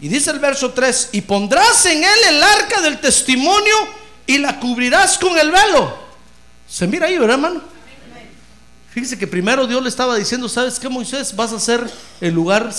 Y 0.00 0.08
dice 0.08 0.30
el 0.30 0.38
verso 0.38 0.72
3, 0.72 1.10
y 1.12 1.20
pondrás 1.20 1.84
en 1.84 2.02
él 2.02 2.18
el 2.26 2.42
arca 2.42 2.80
del 2.80 2.98
testimonio 3.02 3.74
y 4.26 4.38
la 4.38 4.58
cubrirás 4.58 5.18
con 5.18 5.38
el 5.38 5.50
velo. 5.50 5.94
Se 6.66 6.86
mira 6.86 7.08
ahí, 7.08 7.18
¿verdad, 7.18 7.34
hermano? 7.34 7.60
Fíjese 8.94 9.18
que 9.18 9.26
primero 9.26 9.66
Dios 9.66 9.82
le 9.82 9.90
estaba 9.90 10.16
diciendo, 10.16 10.48
¿sabes 10.48 10.78
qué, 10.78 10.88
Moisés? 10.88 11.36
Vas 11.36 11.52
a 11.52 11.60
ser 11.60 11.86
el 12.22 12.32
lugar 12.32 12.72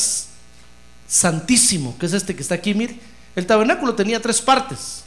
santísimo, 1.07 1.95
que 1.99 2.07
es 2.07 2.13
este 2.13 2.35
que 2.35 2.41
está 2.41 2.55
aquí, 2.55 2.73
mire. 2.73 2.97
El 3.35 3.45
tabernáculo 3.45 3.93
tenía 3.93 4.19
tres 4.19 4.41
partes. 4.41 5.04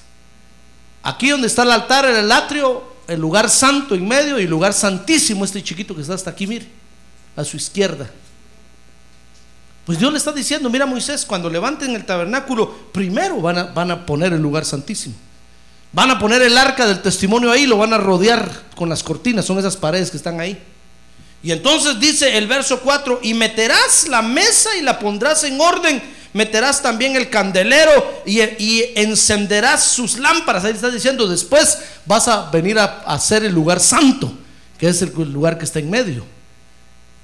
Aquí 1.09 1.31
donde 1.31 1.47
está 1.47 1.63
el 1.63 1.71
altar 1.71 2.05
era 2.05 2.21
el 2.21 2.31
atrio, 2.31 2.83
el 3.07 3.19
lugar 3.19 3.49
santo 3.49 3.95
en 3.95 4.07
medio 4.07 4.39
y 4.39 4.43
el 4.43 4.51
lugar 4.51 4.75
santísimo, 4.75 5.43
este 5.43 5.63
chiquito 5.63 5.95
que 5.95 6.03
está 6.03 6.13
hasta 6.13 6.29
aquí, 6.29 6.47
mire, 6.47 6.69
a 7.35 7.45
su 7.45 7.57
izquierda. 7.57 8.11
Pues 9.87 9.99
Dios 9.99 10.13
le 10.13 10.19
está 10.19 10.33
diciendo, 10.33 10.69
mira 10.69 10.85
Moisés, 10.85 11.25
cuando 11.25 11.49
levanten 11.49 11.95
el 11.95 12.05
tabernáculo, 12.05 12.91
primero 12.93 13.41
van 13.41 13.57
a, 13.57 13.65
van 13.65 13.91
a 13.91 14.05
poner 14.05 14.35
el 14.35 14.43
lugar 14.43 14.67
santísimo. 14.67 15.15
Van 15.93 16.11
a 16.11 16.19
poner 16.19 16.43
el 16.43 16.59
arca 16.59 16.87
del 16.87 17.01
testimonio 17.01 17.51
ahí, 17.51 17.67
lo 17.67 17.79
van 17.79 17.95
a 17.95 17.99
rodear 17.99 18.65
con 18.77 18.91
las 18.91 19.03
cortinas, 19.03 19.47
son 19.47 19.59
esas 19.59 19.79
paredes 19.79 20.11
que 20.11 20.19
están 20.19 20.39
ahí. 20.41 20.63
Y 21.43 21.53
entonces 21.53 21.99
dice 21.99 22.37
el 22.37 22.47
verso 22.47 22.81
4, 22.81 23.21
y 23.23 23.33
meterás 23.33 24.09
la 24.09 24.21
mesa 24.21 24.77
y 24.77 24.83
la 24.83 24.99
pondrás 24.99 25.43
en 25.45 25.59
orden, 25.59 26.03
meterás 26.33 26.83
también 26.83 27.17
el 27.17 27.31
candelero 27.31 28.23
y, 28.27 28.41
encenderás 28.95 29.85
sus 29.85 30.19
lámparas. 30.19 30.65
Ahí 30.65 30.73
está 30.73 30.91
diciendo, 30.91 31.27
después 31.27 31.79
vas 32.07 32.29
a 32.29 32.51
venir 32.51 32.79
a, 32.79 33.03
hacer 33.07 33.45
el 33.45 33.53
lugar 33.53 33.81
santo, 33.81 34.33
que 34.79 34.89
es 34.89 35.03
el 35.03 35.13
lugar 35.33 35.59
que 35.59 35.65
está 35.65 35.79
en 35.79 35.91
medio. 35.91 36.25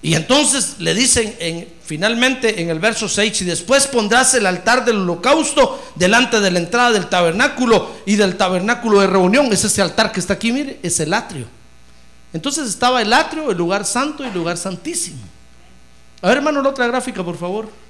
Y 0.02 0.14
entonces 0.14 0.74
le 0.80 0.92
dicen 0.92 1.34
en, 1.38 1.66
finalmente 1.82 2.60
en 2.60 2.68
el 2.68 2.78
verso 2.78 3.08
6, 3.08 3.40
y 3.40 3.44
después 3.46 3.86
pondrás 3.86 4.34
el 4.34 4.44
altar 4.44 4.84
del 4.84 4.98
holocausto 4.98 5.82
delante 5.94 6.40
de 6.40 6.50
la 6.50 6.58
entrada 6.58 6.92
del 6.92 7.06
tabernáculo 7.08 7.90
y 8.04 8.16
del 8.16 8.36
tabernáculo 8.36 9.00
de 9.00 9.06
reunión. 9.06 9.50
Es 9.50 9.64
ese 9.64 9.80
altar 9.80 10.12
que 10.12 10.20
está 10.20 10.34
aquí, 10.34 10.52
mire, 10.52 10.78
es 10.82 11.00
el 11.00 11.14
atrio. 11.14 11.46
Entonces 12.34 12.68
estaba 12.68 13.00
el 13.00 13.12
atrio, 13.12 13.50
el 13.50 13.56
lugar 13.56 13.86
santo 13.86 14.24
y 14.24 14.26
el 14.26 14.34
lugar 14.34 14.58
santísimo. 14.58 15.22
A 16.20 16.28
ver, 16.28 16.38
hermano, 16.38 16.60
la 16.60 16.70
otra 16.70 16.86
gráfica, 16.86 17.22
por 17.22 17.38
favor. 17.38 17.84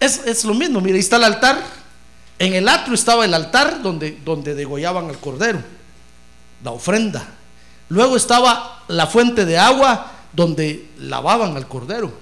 Es, 0.00 0.20
es 0.26 0.44
lo 0.44 0.54
mismo, 0.54 0.80
mire, 0.80 0.94
ahí 0.94 1.00
está 1.00 1.16
el 1.16 1.24
altar. 1.24 1.58
En 2.38 2.54
el 2.54 2.68
atrio 2.68 2.94
estaba 2.94 3.24
el 3.24 3.32
altar 3.32 3.82
donde, 3.82 4.18
donde 4.24 4.54
degollaban 4.54 5.08
al 5.08 5.18
cordero, 5.18 5.62
la 6.62 6.70
ofrenda. 6.70 7.26
Luego 7.88 8.16
estaba 8.16 8.84
la 8.88 9.06
fuente 9.06 9.44
de 9.44 9.58
agua 9.58 10.12
donde 10.32 10.90
lavaban 10.98 11.56
al 11.56 11.66
cordero. 11.66 12.12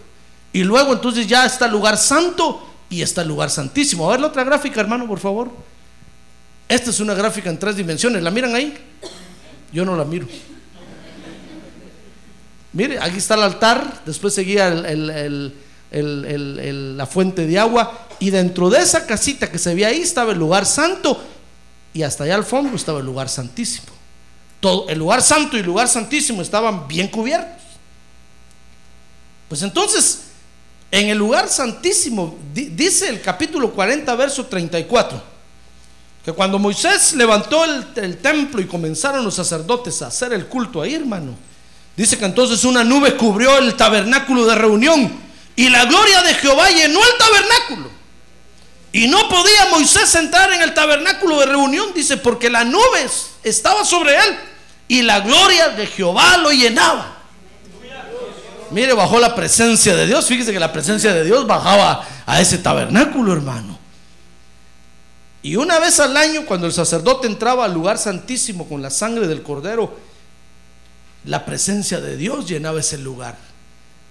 Y 0.52 0.62
luego 0.62 0.92
entonces 0.92 1.26
ya 1.26 1.44
está 1.46 1.66
el 1.66 1.72
lugar 1.72 1.96
santo 1.96 2.64
y 2.88 3.02
está 3.02 3.22
el 3.22 3.28
lugar 3.28 3.50
santísimo. 3.50 4.06
A 4.06 4.12
ver 4.12 4.20
la 4.20 4.28
otra 4.28 4.44
gráfica, 4.44 4.80
hermano, 4.80 5.08
por 5.08 5.18
favor. 5.18 5.50
Esta 6.68 6.90
es 6.90 7.00
una 7.00 7.14
gráfica 7.14 7.50
en 7.50 7.58
tres 7.58 7.76
dimensiones. 7.76 8.22
¿La 8.22 8.30
miran 8.30 8.54
ahí? 8.54 8.76
Yo 9.72 9.84
no 9.84 9.96
la 9.96 10.04
miro. 10.04 10.28
Mire, 12.72 12.98
aquí 13.00 13.18
está 13.18 13.34
el 13.34 13.42
altar, 13.42 14.02
después 14.04 14.34
seguía 14.34 14.68
la 16.02 17.06
fuente 17.06 17.46
de 17.46 17.58
agua 17.58 18.06
y 18.18 18.30
dentro 18.30 18.70
de 18.70 18.80
esa 18.80 19.06
casita 19.06 19.50
que 19.50 19.58
se 19.58 19.74
veía 19.74 19.88
ahí 19.88 20.00
estaba 20.00 20.32
el 20.32 20.38
lugar 20.38 20.66
santo 20.66 21.22
y 21.92 22.02
hasta 22.02 22.24
allá 22.24 22.34
al 22.34 22.44
fondo 22.44 22.76
estaba 22.76 22.98
el 22.98 23.06
lugar 23.06 23.28
santísimo. 23.28 23.86
Todo, 24.60 24.88
el 24.88 24.98
lugar 24.98 25.22
santo 25.22 25.56
y 25.56 25.60
el 25.60 25.66
lugar 25.66 25.88
santísimo 25.88 26.42
estaban 26.42 26.88
bien 26.88 27.08
cubiertos. 27.08 27.62
Pues 29.48 29.62
entonces, 29.62 30.22
en 30.90 31.08
el 31.08 31.18
lugar 31.18 31.48
santísimo, 31.48 32.36
dice 32.52 33.08
el 33.08 33.20
capítulo 33.20 33.72
40, 33.72 34.14
verso 34.16 34.46
34, 34.46 35.20
que 36.24 36.32
cuando 36.32 36.58
Moisés 36.58 37.14
levantó 37.14 37.64
el, 37.64 38.16
templo 38.18 38.60
y 38.60 38.66
comenzaron 38.66 39.24
los 39.24 39.34
sacerdotes 39.34 40.02
a 40.02 40.06
hacer 40.06 40.32
el 40.32 40.46
culto 40.46 40.80
ahí, 40.80 40.94
hermano, 40.94 41.34
dice 41.96 42.16
que 42.16 42.24
entonces 42.24 42.64
una 42.64 42.82
nube 42.82 43.16
cubrió 43.16 43.58
el 43.58 43.74
tabernáculo 43.74 44.46
de 44.46 44.54
reunión 44.54 45.12
y 45.56 45.68
la 45.68 45.84
gloria 45.84 46.22
de 46.22 46.34
Jehová 46.34 46.68
llenó 46.70 47.00
el 47.00 47.18
tabernáculo. 47.18 47.90
Y 48.92 49.08
no 49.08 49.28
podía 49.28 49.66
Moisés 49.70 50.14
entrar 50.14 50.52
en 50.52 50.62
el 50.62 50.72
tabernáculo 50.72 51.40
de 51.40 51.46
reunión, 51.46 51.92
dice, 51.94 52.16
porque 52.16 52.48
la 52.48 52.64
nube 52.64 53.08
estaba 53.42 53.84
sobre 53.84 54.14
él 54.16 54.36
y 54.86 55.02
la 55.02 55.20
gloria 55.20 55.70
de 55.70 55.86
Jehová 55.86 56.36
lo 56.36 56.50
llenaba. 56.50 57.18
Mire, 58.70 58.92
bajó 58.92 59.18
la 59.20 59.34
presencia 59.34 59.94
de 59.94 60.06
Dios. 60.06 60.26
Fíjese 60.26 60.52
que 60.52 60.60
la 60.60 60.72
presencia 60.72 61.12
de 61.12 61.24
Dios 61.24 61.46
bajaba 61.46 62.06
a 62.26 62.40
ese 62.40 62.58
tabernáculo, 62.58 63.32
hermano. 63.32 63.78
Y 65.42 65.56
una 65.56 65.78
vez 65.78 66.00
al 66.00 66.16
año, 66.16 66.46
cuando 66.46 66.66
el 66.66 66.72
sacerdote 66.72 67.26
entraba 67.26 67.66
al 67.66 67.74
lugar 67.74 67.98
santísimo 67.98 68.68
con 68.68 68.80
la 68.80 68.90
sangre 68.90 69.28
del 69.28 69.42
cordero, 69.42 69.94
la 71.24 71.44
presencia 71.44 72.00
de 72.00 72.16
Dios 72.16 72.48
llenaba 72.48 72.80
ese 72.80 72.98
lugar 72.98 73.36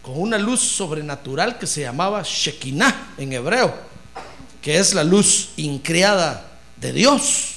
con 0.04 0.20
una 0.20 0.38
luz 0.38 0.60
sobrenatural 0.60 1.58
que 1.58 1.66
se 1.66 1.82
llamaba 1.82 2.22
Shekinah 2.24 3.14
en 3.18 3.32
hebreo, 3.32 3.74
que 4.62 4.78
es 4.78 4.94
la 4.94 5.04
luz 5.04 5.52
increada 5.56 6.46
de 6.76 6.92
Dios. 6.92 7.54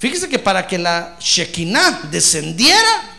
Fíjese 0.00 0.28
que 0.28 0.40
para 0.40 0.66
que 0.66 0.78
la 0.78 1.16
Shekinah 1.20 2.08
descendiera, 2.10 3.18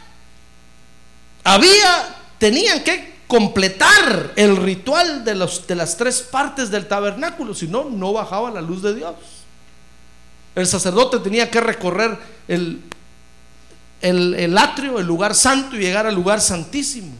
había 1.45 2.15
tenían 2.37 2.83
que 2.83 3.15
completar 3.25 4.33
el 4.35 4.57
ritual 4.57 5.23
de, 5.23 5.35
los, 5.35 5.65
de 5.65 5.75
las 5.75 5.95
tres 5.95 6.21
partes 6.21 6.69
del 6.69 6.87
tabernáculo, 6.87 7.55
si 7.55 7.67
no, 7.67 7.85
no 7.85 8.11
bajaba 8.11 8.51
la 8.51 8.61
luz 8.61 8.81
de 8.81 8.95
Dios. 8.95 9.15
El 10.55 10.67
sacerdote 10.67 11.19
tenía 11.19 11.49
que 11.49 11.61
recorrer 11.61 12.17
el, 12.49 12.81
el, 14.01 14.33
el 14.35 14.57
atrio, 14.57 14.99
el 14.99 15.07
lugar 15.07 15.35
santo 15.35 15.77
y 15.77 15.79
llegar 15.79 16.05
al 16.05 16.15
lugar 16.15 16.41
santísimo. 16.41 17.13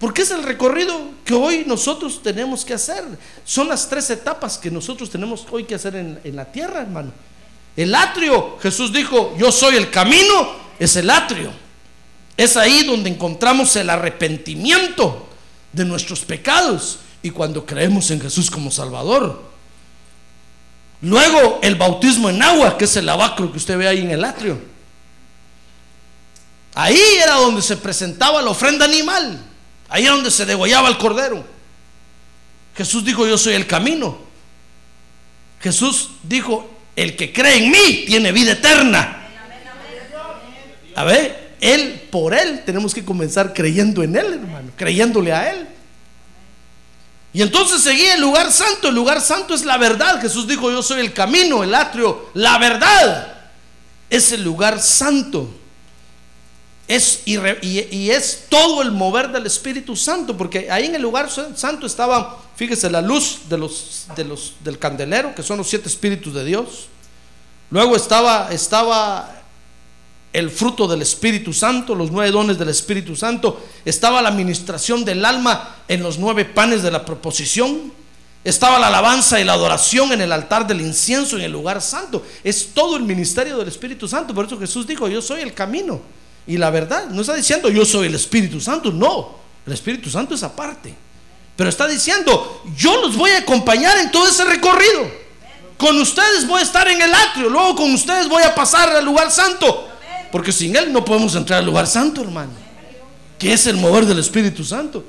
Porque 0.00 0.22
es 0.22 0.30
el 0.30 0.42
recorrido 0.42 0.98
que 1.26 1.34
hoy 1.34 1.64
nosotros 1.66 2.22
tenemos 2.22 2.64
que 2.64 2.72
hacer. 2.72 3.04
Son 3.44 3.68
las 3.68 3.86
tres 3.86 4.08
etapas 4.08 4.56
que 4.56 4.70
nosotros 4.70 5.10
tenemos 5.10 5.46
hoy 5.50 5.64
que 5.64 5.74
hacer 5.74 5.94
en, 5.94 6.18
la 6.34 6.46
tierra, 6.46 6.80
hermano. 6.80 7.12
El 7.76 7.94
atrio, 7.94 8.58
Jesús 8.62 8.94
dijo, 8.94 9.36
yo 9.38 9.52
soy 9.52 9.76
el 9.76 9.90
camino, 9.90 10.52
es 10.78 10.96
el 10.96 11.10
atrio. 11.10 11.52
Es 12.34 12.56
ahí 12.56 12.82
donde 12.84 13.10
encontramos 13.10 13.76
el 13.76 13.90
arrepentimiento 13.90 15.28
de 15.70 15.84
nuestros 15.84 16.20
pecados 16.20 17.00
y 17.22 17.28
cuando 17.28 17.66
creemos 17.66 18.10
en 18.10 18.22
Jesús 18.22 18.50
como 18.50 18.70
Salvador. 18.70 19.50
Luego 21.02 21.58
el 21.62 21.74
bautismo 21.74 22.30
en 22.30 22.42
agua, 22.42 22.78
que 22.78 22.86
es 22.86 22.96
el 22.96 23.04
lavacro 23.04 23.52
que 23.52 23.58
usted 23.58 23.76
ve 23.76 23.86
ahí 23.86 24.00
en 24.00 24.12
el 24.12 24.24
atrio. 24.24 24.58
Ahí 26.74 26.98
era 27.22 27.34
donde 27.34 27.60
se 27.60 27.76
presentaba 27.76 28.40
la 28.40 28.48
ofrenda 28.50 28.86
animal. 28.86 29.49
Ahí 29.90 30.04
era 30.04 30.14
donde 30.14 30.30
se 30.30 30.46
degollaba 30.46 30.88
el 30.88 30.96
cordero. 30.96 31.44
Jesús 32.76 33.04
dijo, 33.04 33.26
yo 33.26 33.36
soy 33.36 33.54
el 33.54 33.66
camino. 33.66 34.16
Jesús 35.60 36.10
dijo, 36.22 36.70
el 36.96 37.16
que 37.16 37.32
cree 37.32 37.58
en 37.58 37.70
mí 37.70 38.04
tiene 38.06 38.32
vida 38.32 38.52
eterna. 38.52 39.28
A 40.94 41.04
ver, 41.04 41.50
él, 41.60 42.08
por 42.10 42.32
Él, 42.32 42.62
tenemos 42.64 42.94
que 42.94 43.04
comenzar 43.04 43.52
creyendo 43.52 44.02
en 44.02 44.16
Él, 44.16 44.32
hermano, 44.32 44.70
creyéndole 44.76 45.32
a 45.32 45.52
Él. 45.52 45.68
Y 47.32 47.42
entonces 47.42 47.82
seguía 47.82 48.14
el 48.14 48.20
lugar 48.20 48.50
santo. 48.50 48.88
El 48.88 48.94
lugar 48.94 49.20
santo 49.20 49.54
es 49.54 49.64
la 49.64 49.76
verdad. 49.76 50.20
Jesús 50.20 50.48
dijo, 50.48 50.70
yo 50.70 50.82
soy 50.82 51.00
el 51.00 51.12
camino, 51.12 51.62
el 51.62 51.74
atrio, 51.74 52.30
la 52.34 52.58
verdad. 52.58 53.34
Es 54.08 54.32
el 54.32 54.42
lugar 54.42 54.80
santo. 54.80 55.54
Es, 56.90 57.22
y, 57.24 57.38
y, 57.62 58.10
es 58.10 58.46
todo 58.48 58.82
el 58.82 58.90
mover 58.90 59.30
del 59.30 59.46
Espíritu 59.46 59.94
Santo, 59.94 60.36
porque 60.36 60.72
ahí 60.72 60.86
en 60.86 60.96
el 60.96 61.02
lugar 61.02 61.30
santo 61.30 61.86
estaba, 61.86 62.42
fíjese, 62.56 62.90
la 62.90 63.00
luz 63.00 63.42
de 63.48 63.56
los, 63.56 64.08
de 64.16 64.24
los, 64.24 64.54
del 64.64 64.76
candelero, 64.76 65.32
que 65.32 65.44
son 65.44 65.58
los 65.58 65.68
siete 65.68 65.86
espíritus 65.86 66.34
de 66.34 66.44
Dios. 66.44 66.88
Luego 67.70 67.94
estaba, 67.94 68.48
estaba 68.50 69.40
el 70.32 70.50
fruto 70.50 70.88
del 70.88 71.02
Espíritu 71.02 71.52
Santo, 71.52 71.94
los 71.94 72.10
nueve 72.10 72.32
dones 72.32 72.58
del 72.58 72.70
Espíritu 72.70 73.14
Santo, 73.14 73.64
estaba 73.84 74.20
la 74.20 74.30
administración 74.30 75.04
del 75.04 75.24
alma 75.24 75.76
en 75.86 76.02
los 76.02 76.18
nueve 76.18 76.44
panes 76.44 76.82
de 76.82 76.90
la 76.90 77.04
proposición, 77.04 77.92
estaba 78.42 78.80
la 78.80 78.88
alabanza 78.88 79.40
y 79.40 79.44
la 79.44 79.52
adoración 79.52 80.10
en 80.10 80.22
el 80.22 80.32
altar 80.32 80.66
del 80.66 80.80
incienso 80.80 81.36
en 81.36 81.42
el 81.42 81.52
lugar 81.52 81.80
santo. 81.82 82.26
Es 82.42 82.70
todo 82.74 82.96
el 82.96 83.04
ministerio 83.04 83.58
del 83.58 83.68
Espíritu 83.68 84.08
Santo. 84.08 84.34
Por 84.34 84.46
eso 84.46 84.58
Jesús 84.58 84.88
dijo, 84.88 85.06
yo 85.06 85.22
soy 85.22 85.42
el 85.42 85.54
camino 85.54 86.18
y 86.46 86.56
la 86.56 86.70
verdad. 86.70 87.06
No 87.10 87.20
está 87.20 87.34
diciendo 87.34 87.68
yo 87.68 87.84
soy 87.84 88.06
el 88.06 88.14
Espíritu 88.14 88.60
Santo, 88.60 88.90
no, 88.92 89.36
el 89.66 89.72
Espíritu 89.72 90.10
Santo 90.10 90.34
es 90.34 90.42
aparte. 90.42 90.94
Pero 91.56 91.68
está 91.68 91.86
diciendo, 91.86 92.62
yo 92.74 93.02
los 93.02 93.16
voy 93.16 93.32
a 93.32 93.38
acompañar 93.38 93.98
en 93.98 94.10
todo 94.10 94.26
ese 94.26 94.44
recorrido. 94.44 95.10
Con 95.76 95.98
ustedes 95.98 96.46
voy 96.46 96.60
a 96.60 96.62
estar 96.62 96.88
en 96.88 97.02
el 97.02 97.14
atrio, 97.14 97.50
luego 97.50 97.76
con 97.76 97.92
ustedes 97.92 98.28
voy 98.28 98.42
a 98.42 98.54
pasar 98.54 98.88
al 98.96 99.04
lugar 99.04 99.30
santo. 99.30 99.88
Porque 100.32 100.52
sin 100.52 100.74
Él 100.76 100.92
no 100.92 101.04
podemos 101.04 101.34
entrar 101.34 101.58
al 101.58 101.66
lugar 101.66 101.86
santo, 101.86 102.22
hermano. 102.22 102.52
Que 103.38 103.52
es 103.52 103.66
el 103.66 103.76
mover 103.76 104.06
del 104.06 104.18
Espíritu 104.18 104.64
Santo. 104.64 105.04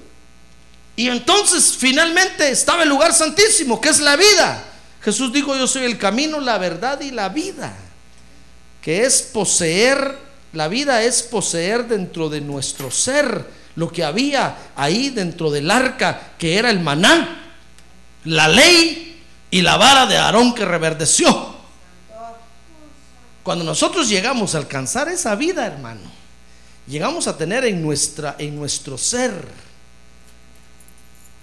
Y 0.96 1.08
entonces 1.08 1.76
finalmente 1.78 2.50
estaba 2.50 2.84
el 2.84 2.90
lugar 2.90 3.14
santísimo, 3.14 3.80
que 3.80 3.90
es 3.90 4.00
la 4.00 4.16
vida. 4.16 4.64
Jesús 5.02 5.32
dijo, 5.32 5.56
yo 5.56 5.68
soy 5.68 5.84
el 5.84 5.98
camino, 5.98 6.40
la 6.40 6.58
verdad 6.58 7.00
y 7.02 7.12
la 7.12 7.30
vida. 7.30 7.76
Que 8.82 9.06
es 9.06 9.22
poseer, 9.22 10.18
la 10.54 10.68
vida 10.68 11.04
es 11.04 11.24
poseer 11.24 11.88
dentro 11.88 12.30
de 12.30 12.42
nuestro 12.42 12.92
ser 12.92 13.48
lo 13.76 13.92
que 13.92 14.04
había 14.04 14.72
ahí 14.76 15.10
dentro 15.10 15.50
del 15.50 15.72
arca, 15.72 16.34
que 16.38 16.58
era 16.58 16.70
el 16.70 16.82
maná, 16.82 17.54
la 18.26 18.48
ley 18.48 19.22
y 19.50 19.62
la 19.62 19.78
vara 19.78 20.06
de 20.06 20.18
Aarón 20.18 20.54
que 20.54 20.66
reverdeció. 20.66 21.56
Cuando 23.44 23.66
nosotros 23.66 24.08
llegamos 24.08 24.54
a 24.54 24.60
alcanzar 24.60 25.08
esa 25.10 25.36
vida, 25.36 25.66
hermano, 25.66 26.02
llegamos 26.88 27.28
a 27.28 27.38
tener 27.38 27.66
en, 27.66 27.82
nuestra, 27.82 28.36
en 28.38 28.56
nuestro 28.56 28.98
ser 28.98 29.48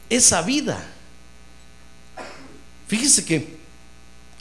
esa 0.08 0.42
vida. 0.42 0.78
Fíjese 2.86 3.24
que 3.24 3.58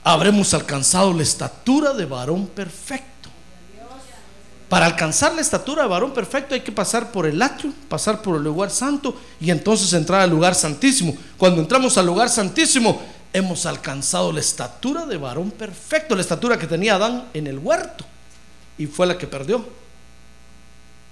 habremos 0.04 0.54
alcanzado 0.54 1.12
la 1.12 1.22
estatura 1.22 1.92
de 1.92 2.04
varón 2.04 2.46
perfecto. 2.46 3.17
Para 4.68 4.84
alcanzar 4.84 5.34
la 5.34 5.40
estatura 5.40 5.82
de 5.82 5.88
varón 5.88 6.12
perfecto 6.12 6.54
hay 6.54 6.60
que 6.60 6.72
pasar 6.72 7.10
por 7.10 7.26
el 7.26 7.40
atrio, 7.40 7.72
pasar 7.88 8.20
por 8.20 8.36
el 8.36 8.44
lugar 8.44 8.70
santo 8.70 9.18
y 9.40 9.50
entonces 9.50 9.92
entrar 9.94 10.20
al 10.20 10.30
lugar 10.30 10.54
santísimo. 10.54 11.16
Cuando 11.38 11.62
entramos 11.62 11.96
al 11.96 12.04
lugar 12.04 12.28
santísimo, 12.28 13.00
hemos 13.32 13.64
alcanzado 13.64 14.30
la 14.30 14.40
estatura 14.40 15.06
de 15.06 15.16
varón 15.16 15.50
perfecto, 15.50 16.14
la 16.14 16.20
estatura 16.20 16.58
que 16.58 16.66
tenía 16.66 16.96
Adán 16.96 17.28
en 17.32 17.46
el 17.46 17.58
huerto 17.58 18.04
y 18.76 18.86
fue 18.86 19.06
la 19.06 19.16
que 19.16 19.26
perdió. 19.26 19.66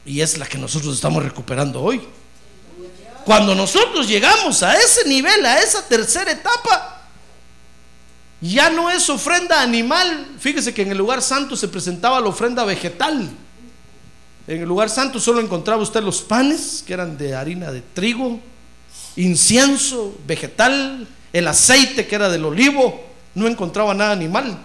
Y 0.04 0.20
es 0.20 0.36
la 0.36 0.46
que 0.46 0.58
nosotros 0.58 0.94
estamos 0.94 1.22
recuperando 1.22 1.82
hoy. 1.82 2.02
Cuando 3.24 3.54
nosotros 3.54 4.06
llegamos 4.06 4.62
a 4.62 4.74
ese 4.76 5.08
nivel, 5.08 5.44
a 5.46 5.58
esa 5.60 5.82
tercera 5.88 6.30
etapa, 6.30 7.02
ya 8.40 8.68
no 8.70 8.90
es 8.90 9.08
ofrenda 9.08 9.62
animal. 9.62 10.28
Fíjese 10.38 10.74
que 10.74 10.82
en 10.82 10.92
el 10.92 10.98
lugar 10.98 11.22
santo 11.22 11.56
se 11.56 11.68
presentaba 11.68 12.20
la 12.20 12.28
ofrenda 12.28 12.64
vegetal. 12.64 13.28
En 14.46 14.60
el 14.62 14.68
lugar 14.68 14.88
santo 14.88 15.18
solo 15.18 15.40
encontraba 15.40 15.82
usted 15.82 16.02
los 16.02 16.20
panes, 16.20 16.84
que 16.86 16.94
eran 16.94 17.18
de 17.18 17.34
harina 17.34 17.72
de 17.72 17.80
trigo, 17.80 18.38
incienso, 19.16 20.16
vegetal, 20.26 21.08
el 21.32 21.48
aceite, 21.48 22.06
que 22.06 22.14
era 22.14 22.28
del 22.28 22.44
olivo. 22.44 23.04
No 23.34 23.48
encontraba 23.48 23.92
nada 23.92 24.12
animal. 24.12 24.56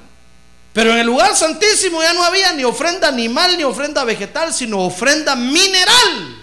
Pero 0.74 0.92
en 0.92 1.00
el 1.00 1.08
lugar 1.08 1.36
santísimo 1.36 2.02
ya 2.02 2.14
no 2.14 2.24
había 2.24 2.54
ni 2.54 2.64
ofrenda 2.64 3.08
animal 3.08 3.58
ni 3.58 3.64
ofrenda 3.64 4.04
vegetal, 4.04 4.54
sino 4.54 4.80
ofrenda 4.80 5.36
mineral. 5.36 6.38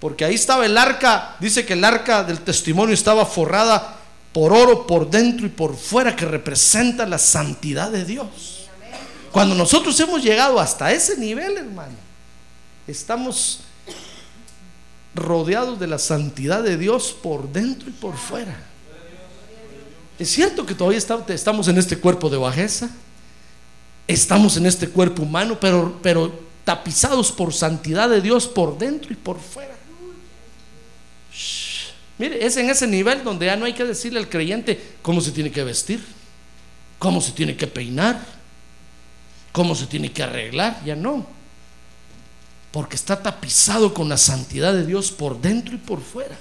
Porque 0.00 0.24
ahí 0.24 0.34
estaba 0.34 0.66
el 0.66 0.76
arca, 0.76 1.36
dice 1.38 1.64
que 1.64 1.74
el 1.74 1.84
arca 1.84 2.24
del 2.24 2.40
testimonio 2.40 2.94
estaba 2.94 3.24
forrada 3.24 3.98
por 4.32 4.52
oro 4.52 4.86
por 4.86 5.08
dentro 5.08 5.46
y 5.46 5.50
por 5.50 5.76
fuera, 5.76 6.16
que 6.16 6.24
representa 6.24 7.06
la 7.06 7.18
santidad 7.18 7.90
de 7.90 8.04
Dios. 8.04 8.68
Cuando 9.30 9.54
nosotros 9.54 9.98
hemos 10.00 10.22
llegado 10.22 10.58
hasta 10.58 10.90
ese 10.90 11.16
nivel, 11.16 11.56
hermano, 11.56 11.94
estamos 12.86 13.60
rodeados 15.14 15.78
de 15.78 15.86
la 15.86 15.98
santidad 15.98 16.62
de 16.62 16.76
Dios 16.76 17.14
por 17.22 17.52
dentro 17.52 17.88
y 17.88 17.92
por 17.92 18.16
fuera. 18.16 18.56
Es 20.18 20.30
cierto 20.30 20.64
que 20.64 20.74
todavía 20.74 20.98
estamos 21.28 21.68
en 21.68 21.78
este 21.78 21.98
cuerpo 21.98 22.30
de 22.30 22.36
bajeza, 22.36 22.90
estamos 24.06 24.56
en 24.56 24.66
este 24.66 24.88
cuerpo 24.88 25.22
humano, 25.22 25.58
pero, 25.60 25.98
pero 26.02 26.32
tapizados 26.64 27.32
por 27.32 27.52
santidad 27.52 28.08
de 28.08 28.20
Dios 28.20 28.46
por 28.46 28.78
dentro 28.78 29.12
y 29.12 29.16
por 29.16 29.40
fuera. 29.40 29.74
Mire, 32.18 32.44
es 32.44 32.56
en 32.56 32.70
ese 32.70 32.86
nivel 32.86 33.24
donde 33.24 33.46
ya 33.46 33.56
no 33.56 33.64
hay 33.64 33.72
que 33.72 33.84
decirle 33.84 34.20
al 34.20 34.28
creyente 34.28 34.80
cómo 35.02 35.20
se 35.20 35.32
tiene 35.32 35.50
que 35.50 35.64
vestir, 35.64 36.04
cómo 36.98 37.20
se 37.20 37.32
tiene 37.32 37.56
que 37.56 37.66
peinar, 37.66 38.20
cómo 39.50 39.74
se 39.74 39.86
tiene 39.86 40.12
que 40.12 40.22
arreglar, 40.22 40.80
ya 40.84 40.94
no. 40.94 41.26
Porque 42.72 42.96
está 42.96 43.22
tapizado 43.22 43.94
con 43.94 44.08
la 44.08 44.16
santidad 44.16 44.72
de 44.72 44.86
Dios 44.86 45.12
por 45.12 45.40
dentro 45.40 45.74
y 45.74 45.78
por 45.78 46.00
fuera. 46.00 46.36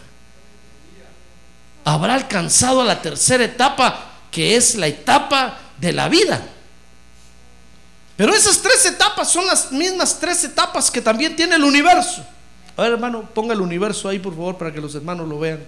Habrá 1.84 2.16
alcanzado 2.16 2.84
la 2.84 3.02
tercera 3.02 3.44
etapa, 3.44 4.12
que 4.32 4.56
es 4.56 4.76
la 4.76 4.88
etapa 4.88 5.60
de 5.78 5.92
la 5.92 6.08
vida. 6.10 6.42
Pero 8.16 8.34
esas 8.34 8.62
tres 8.62 8.86
etapas 8.86 9.32
son 9.32 9.46
las 9.48 9.72
mismas 9.72 10.20
tres 10.20 10.44
etapas 10.44 10.92
que 10.92 11.02
también 11.02 11.36
tiene 11.36 11.56
el 11.56 11.64
universo. 11.64 12.26
A 12.78 12.84
ver, 12.84 12.94
hermano, 12.94 13.30
ponga 13.34 13.54
el 13.54 13.62
universo 13.62 14.08
ahí, 14.08 14.20
por 14.20 14.34
favor, 14.34 14.58
para 14.58 14.72
que 14.72 14.80
los 14.80 14.96
hermanos 14.96 15.28
lo 15.28 15.40
vean. 15.40 15.64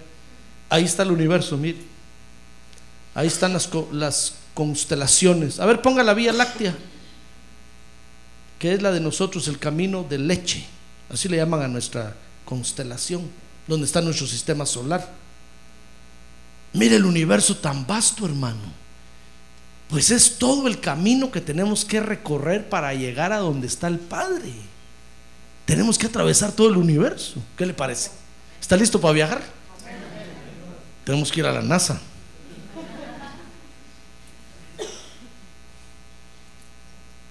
Ahí 0.70 0.84
está 0.84 1.02
el 1.02 1.10
universo, 1.10 1.56
mire. 1.56 1.78
Ahí 3.14 3.26
están 3.26 3.52
las, 3.52 3.68
las 3.92 4.34
constelaciones. 4.54 5.60
A 5.60 5.66
ver, 5.66 5.82
ponga 5.82 6.02
la 6.02 6.14
Vía 6.14 6.32
Láctea, 6.32 6.74
que 8.64 8.72
es 8.72 8.80
la 8.80 8.92
de 8.92 9.00
nosotros, 9.00 9.46
el 9.48 9.58
camino 9.58 10.06
de 10.08 10.16
leche. 10.16 10.64
Así 11.10 11.28
le 11.28 11.36
llaman 11.36 11.60
a 11.60 11.68
nuestra 11.68 12.16
constelación, 12.46 13.30
donde 13.68 13.84
está 13.84 14.00
nuestro 14.00 14.26
sistema 14.26 14.64
solar. 14.64 15.06
Mire 16.72 16.96
el 16.96 17.04
universo 17.04 17.58
tan 17.58 17.86
vasto, 17.86 18.24
hermano. 18.24 18.72
Pues 19.90 20.10
es 20.10 20.38
todo 20.38 20.66
el 20.66 20.80
camino 20.80 21.30
que 21.30 21.42
tenemos 21.42 21.84
que 21.84 22.00
recorrer 22.00 22.70
para 22.70 22.94
llegar 22.94 23.34
a 23.34 23.40
donde 23.40 23.66
está 23.66 23.86
el 23.86 23.98
Padre. 23.98 24.54
Tenemos 25.66 25.98
que 25.98 26.06
atravesar 26.06 26.50
todo 26.50 26.70
el 26.70 26.78
universo. 26.78 27.42
¿Qué 27.58 27.66
le 27.66 27.74
parece? 27.74 28.12
¿Está 28.62 28.78
listo 28.78 28.98
para 28.98 29.12
viajar? 29.12 29.42
Tenemos 31.04 31.30
que 31.30 31.40
ir 31.40 31.46
a 31.46 31.52
la 31.52 31.60
NASA. 31.60 32.00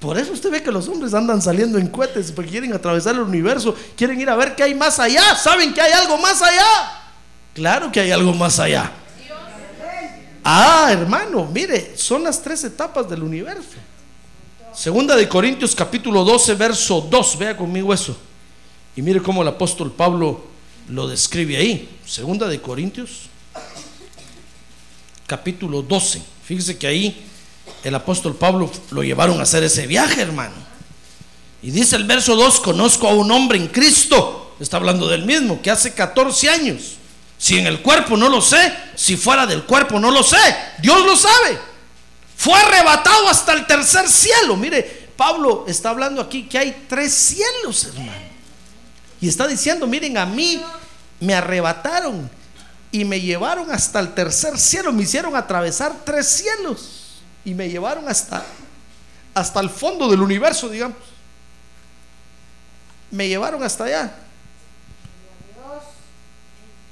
Por 0.04 0.18
eso 0.18 0.34
usted 0.34 0.52
ve 0.52 0.62
que 0.62 0.70
los 0.70 0.90
hombres 0.90 1.14
andan 1.14 1.42
saliendo 1.42 1.78
en 1.78 1.88
cohetes 1.88 2.30
porque 2.34 2.52
quieren 2.52 2.74
atravesar 2.74 3.16
el 3.16 3.22
universo, 3.22 3.74
quieren 3.96 4.20
ir 4.20 4.30
a 4.30 4.36
ver 4.36 4.54
qué 4.54 4.64
hay 4.64 4.76
más 4.76 5.00
allá. 5.00 5.34
¿Saben 5.34 5.74
que 5.74 5.80
hay 5.80 5.94
algo 5.94 6.18
más 6.18 6.42
allá? 6.42 6.66
Claro 7.54 7.90
que 7.90 8.02
hay 8.02 8.12
algo 8.12 8.34
más 8.34 8.60
allá. 8.60 8.92
Ah, 10.44 10.90
hermano, 10.92 11.46
mire, 11.46 11.96
son 11.96 12.22
las 12.22 12.42
tres 12.42 12.66
etapas 12.66 13.10
del 13.10 13.24
universo. 13.24 13.78
Segunda 14.74 15.16
de 15.16 15.30
Corintios 15.30 15.74
capítulo 15.74 16.26
12, 16.26 16.56
verso 16.56 17.08
2, 17.10 17.38
vea 17.38 17.56
conmigo 17.56 17.94
eso. 17.94 18.18
Y 18.98 19.02
mire 19.02 19.22
cómo 19.22 19.42
el 19.42 19.48
apóstol 19.48 19.90
Pablo 19.90 20.44
lo 20.90 21.08
describe 21.08 21.56
ahí. 21.56 21.98
Segunda 22.06 22.50
de 22.50 22.60
Corintios 22.60 23.30
capítulo 25.28 25.82
12. 25.82 26.22
Fíjese 26.44 26.78
que 26.78 26.88
ahí 26.88 27.26
el 27.84 27.96
apóstol 27.96 28.36
Pablo 28.36 28.72
lo 28.92 29.04
llevaron 29.04 29.40
a 29.40 29.44
hacer 29.44 29.64
ese 29.64 29.86
viaje, 29.88 30.22
hermano. 30.22 30.56
Y 31.62 31.72
dice 31.72 31.98
el 31.98 32.06
verso 32.06 32.36
2, 32.36 32.62
conozco 32.62 33.08
a 33.08 33.14
un 33.14 33.30
hombre 33.32 33.58
en 33.58 33.68
Cristo, 33.68 34.56
está 34.60 34.78
hablando 34.78 35.08
del 35.08 35.26
mismo, 35.26 35.62
que 35.62 35.70
hace 35.70 35.94
14 35.94 36.50
años. 36.50 36.96
Si 37.38 37.58
en 37.58 37.68
el 37.68 37.82
cuerpo 37.82 38.16
no 38.16 38.30
lo 38.30 38.42
sé, 38.42 38.74
si 38.96 39.18
fuera 39.18 39.46
del 39.46 39.64
cuerpo 39.64 40.00
no 40.00 40.12
lo 40.12 40.24
sé, 40.24 40.38
Dios 40.82 41.06
lo 41.06 41.16
sabe. 41.16 41.60
Fue 42.38 42.54
arrebatado 42.54 43.28
hasta 43.28 43.54
el 43.54 43.68
tercer 43.68 44.08
cielo. 44.10 44.56
Mire, 44.56 45.10
Pablo 45.18 45.66
está 45.68 45.90
hablando 45.90 46.22
aquí 46.22 46.44
que 46.44 46.58
hay 46.58 46.86
tres 46.88 47.14
cielos, 47.14 47.86
hermano. 47.86 48.34
Y 49.20 49.28
está 49.28 49.48
diciendo, 49.48 49.88
miren, 49.88 50.18
a 50.18 50.26
mí 50.26 50.62
me 51.20 51.34
arrebataron 51.34 52.30
y 52.92 53.06
me 53.06 53.20
llevaron 53.20 53.72
hasta 53.72 54.00
el 54.00 54.14
tercer 54.14 54.58
cielo, 54.58 54.92
me 54.94 55.04
hicieron 55.04 55.36
atravesar 55.36 55.94
tres 56.06 56.28
cielos 56.28 57.03
y 57.46 57.54
me 57.54 57.70
llevaron 57.70 58.08
hasta, 58.08 58.46
hasta 59.34 59.60
el 59.60 59.70
fondo 59.70 60.10
del 60.10 60.22
universo, 60.22 60.70
digamos. 60.70 60.98
Me 63.12 63.28
llevaron 63.28 63.62
hasta 63.64 63.86
allá. 63.86 64.16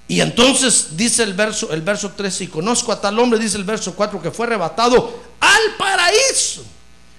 Y 0.07 0.19
entonces 0.19 0.97
dice 0.97 1.23
el 1.23 1.33
verso, 1.33 1.71
el 1.71 1.81
verso 1.81 2.11
13, 2.11 2.43
y 2.43 2.47
conozco 2.47 2.91
a 2.91 2.99
tal 2.99 3.17
hombre, 3.17 3.39
dice 3.39 3.55
el 3.55 3.63
verso 3.63 3.95
4, 3.95 4.21
que 4.21 4.29
fue 4.29 4.45
arrebatado 4.45 5.21
al 5.39 5.77
paraíso. 5.77 6.65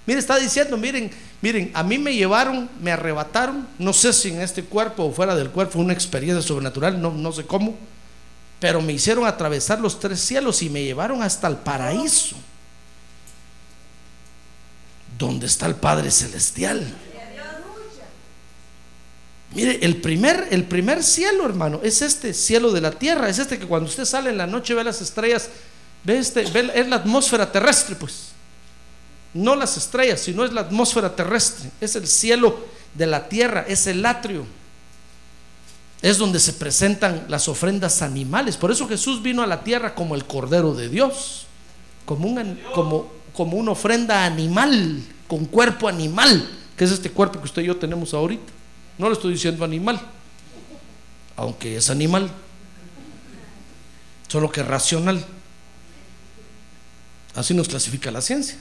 Mire, 0.05 0.21
está 0.21 0.37
diciendo, 0.39 0.77
miren, 0.77 1.11
miren, 1.41 1.71
a 1.73 1.83
mí 1.83 1.97
me 1.97 2.15
llevaron, 2.15 2.69
me 2.83 2.93
arrebataron, 2.93 3.67
no 3.79 3.95
sé 3.95 4.13
si 4.13 4.29
en 4.29 4.43
este 4.43 4.65
cuerpo 4.65 5.05
o 5.05 5.13
fuera 5.13 5.35
del 5.35 5.49
cuerpo, 5.49 5.79
una 5.79 5.95
experiencia 5.95 6.43
sobrenatural, 6.43 7.01
no, 7.01 7.13
no 7.13 7.33
sé 7.33 7.47
cómo, 7.47 7.77
pero 8.61 8.83
me 8.83 8.93
hicieron 8.93 9.27
atravesar 9.27 9.81
los 9.81 9.99
tres 9.99 10.21
cielos 10.21 10.61
y 10.63 10.69
me 10.69 10.85
llevaron 10.85 11.23
hasta 11.23 11.49
el 11.49 11.57
paraíso, 11.57 12.37
donde 15.23 15.47
está 15.47 15.67
el 15.67 15.77
Padre 15.77 16.11
Celestial. 16.11 16.85
Mire, 19.55 19.79
el 19.83 20.01
primer, 20.01 20.49
el 20.51 20.65
primer 20.65 21.03
cielo, 21.03 21.45
hermano, 21.45 21.81
es 21.83 22.03
este 22.03 22.33
cielo 22.33 22.73
de 22.73 22.81
la 22.81 22.91
tierra. 22.91 23.29
Es 23.29 23.39
este 23.39 23.59
que 23.59 23.67
cuando 23.67 23.89
usted 23.89 24.05
sale 24.05 24.31
en 24.31 24.39
la 24.39 24.47
noche 24.47 24.75
ve 24.75 24.83
las 24.83 25.01
estrellas, 25.01 25.49
ve 26.05 26.19
este, 26.19 26.43
es 26.43 26.89
la 26.89 26.97
atmósfera 26.97 27.51
terrestre, 27.53 27.95
pues. 27.97 28.29
No 29.35 29.55
las 29.55 29.77
estrellas, 29.77 30.21
sino 30.21 30.45
es 30.45 30.53
la 30.53 30.63
atmósfera 30.63 31.15
terrestre. 31.15 31.71
Es 31.81 31.97
el 31.97 32.07
cielo 32.07 32.59
de 32.95 33.07
la 33.07 33.29
tierra, 33.29 33.65
es 33.69 33.87
el 33.87 34.05
atrio. 34.05 34.45
Es 36.01 36.19
donde 36.19 36.41
se 36.41 36.55
presentan 36.55 37.27
las 37.29 37.47
ofrendas 37.49 38.03
animales. 38.03 38.57
Por 38.57 38.73
eso 38.73 38.89
Jesús 38.89 39.23
vino 39.23 39.43
a 39.43 39.47
la 39.47 39.63
tierra 39.63 39.95
como 39.95 40.15
el 40.15 40.25
Cordero 40.25 40.75
de 40.75 40.89
Dios, 40.89 41.47
como, 42.07 42.27
un, 42.27 42.59
como, 42.75 43.13
como 43.33 43.57
una 43.57 43.73
ofrenda 43.73 44.25
animal, 44.25 45.03
con 45.27 45.47
cuerpo 45.47 45.89
animal, 45.89 46.49
que 46.77 46.85
es 46.85 46.91
este 46.93 47.11
cuerpo 47.11 47.39
que 47.39 47.47
usted 47.47 47.63
y 47.63 47.67
yo 47.67 47.77
tenemos 47.77 48.13
ahorita. 48.15 48.53
No 48.99 49.09
le 49.09 49.15
estoy 49.15 49.33
diciendo 49.33 49.65
animal, 49.65 50.01
aunque 51.37 51.77
es 51.77 51.91
animal, 51.91 52.31
solo 54.29 54.51
que 54.51 54.63
racional. 54.63 55.25
Así 57.35 57.55
nos 57.55 57.69
clasifica 57.69 58.11
la 58.11 58.21
ciencia. 58.21 58.57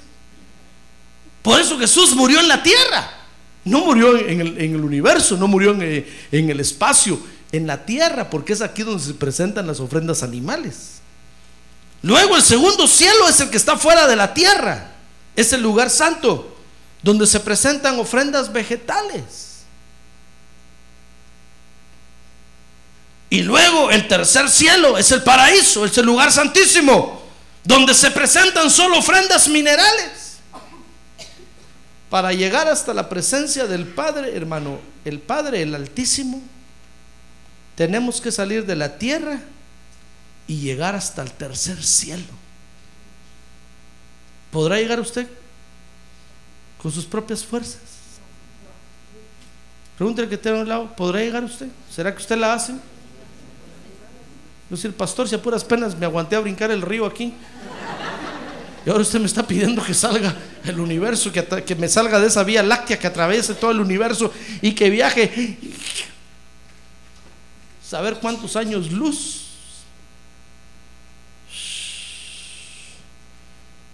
Por 1.42 1.60
eso 1.60 1.78
Jesús 1.78 2.16
murió 2.16 2.40
en 2.40 2.48
la 2.48 2.64
tierra. 2.64 3.18
No 3.64 3.86
murió 3.86 4.18
en 4.18 4.42
el, 4.42 4.84
universo, 4.84 5.38
no 5.38 5.48
murió 5.48 5.72
en, 5.72 5.82
eh, 5.84 6.08
en 6.32 6.50
el 6.50 6.60
espacio, 6.60 7.20
en 7.52 7.68
la 7.68 7.86
tierra, 7.86 8.30
porque 8.30 8.54
es 8.54 8.62
aquí 8.62 8.82
donde 8.82 9.04
se 9.04 9.14
presentan 9.14 9.68
las 9.68 9.80
ofrendas 9.80 10.24
animales. 10.24 11.01
Luego 12.04 12.36
el 12.36 12.42
segundo 12.42 12.88
cielo 12.88 13.28
es 13.28 13.40
el 13.40 13.50
que 13.50 13.58
está 13.58 13.78
fuera 13.78 14.08
de 14.08 14.16
la 14.16 14.34
tierra. 14.34 14.92
Es 15.36 15.54
el 15.54 15.62
lugar 15.62 15.90
santo, 15.90 16.58
donde 17.02 17.28
se 17.28 17.40
presentan 17.40 18.00
ofrendas 18.00 18.52
vegetales. 18.52 19.52
Y 23.30 23.44
luego 23.44 23.90
el 23.92 24.08
tercer 24.08 24.50
cielo 24.50 24.98
es 24.98 25.12
el 25.12 25.24
paraíso, 25.24 25.86
es 25.86 25.98
el 25.98 26.06
lugar 26.06 26.32
santísimo, 26.34 27.22
donde 27.64 27.94
se 27.94 28.12
presentan 28.12 28.70
solo 28.70 28.98
ofrendas 28.98 29.48
minerales. 29.48 30.40
Para 32.10 32.34
llegar 32.34 32.68
hasta 32.68 32.94
la 32.94 33.08
presencia 33.08 33.68
del 33.68 33.88
Padre, 33.88 34.36
hermano, 34.36 34.80
el 35.06 35.20
Padre, 35.20 35.62
el 35.62 35.74
Altísimo, 35.74 36.42
tenemos 37.76 38.20
que 38.20 38.34
salir 38.34 38.66
de 38.66 38.76
la 38.76 38.98
tierra 38.98 39.40
y 40.52 40.60
llegar 40.60 40.96
hasta 40.96 41.22
el 41.22 41.32
tercer 41.32 41.82
cielo. 41.82 42.26
¿Podrá 44.52 44.76
llegar 44.76 45.00
usted 45.00 45.26
con 46.82 46.92
sus 46.92 47.06
propias 47.06 47.46
fuerzas? 47.46 47.80
Pregúntale 49.98 50.28
que 50.28 50.38
tiene 50.38 50.58
a 50.58 50.62
un 50.64 50.68
lado, 50.68 50.94
¿podrá 50.94 51.22
llegar 51.22 51.42
usted? 51.46 51.70
¿Será 51.90 52.14
que 52.14 52.22
usted 52.22 52.36
la 52.36 52.54
hace? 52.54 52.74
Yo 52.74 52.80
decir, 54.76 54.92
pastor, 54.92 55.30
si 55.30 55.36
a 55.36 55.42
puras 55.42 55.64
penas 55.64 55.98
me 55.98 56.06
aguanté 56.06 56.36
a 56.36 56.42
brincar 56.42 56.70
el 56.70 56.82
río 56.82 57.06
aquí. 57.06 57.34
Y 58.86 58.90
ahora 58.90 59.04
usted 59.04 59.22
me 59.22 59.28
está 59.28 59.48
pidiendo 59.48 59.82
que 59.82 59.94
salga 59.94 60.36
el 60.66 60.82
universo, 60.82 61.32
que, 61.32 61.46
que 61.46 61.76
me 61.76 61.88
salga 61.88 62.20
de 62.20 62.28
esa 62.28 62.44
vía 62.44 62.62
láctea 62.62 63.00
que 63.00 63.08
atraviese 63.08 63.54
todo 63.54 63.72
el 63.72 63.80
universo 63.80 64.34
y 64.62 64.74
que 64.74 64.90
viaje. 64.90 65.58
Saber 67.82 68.16
cuántos 68.16 68.58
años 68.58 68.92
luz. 68.92 69.41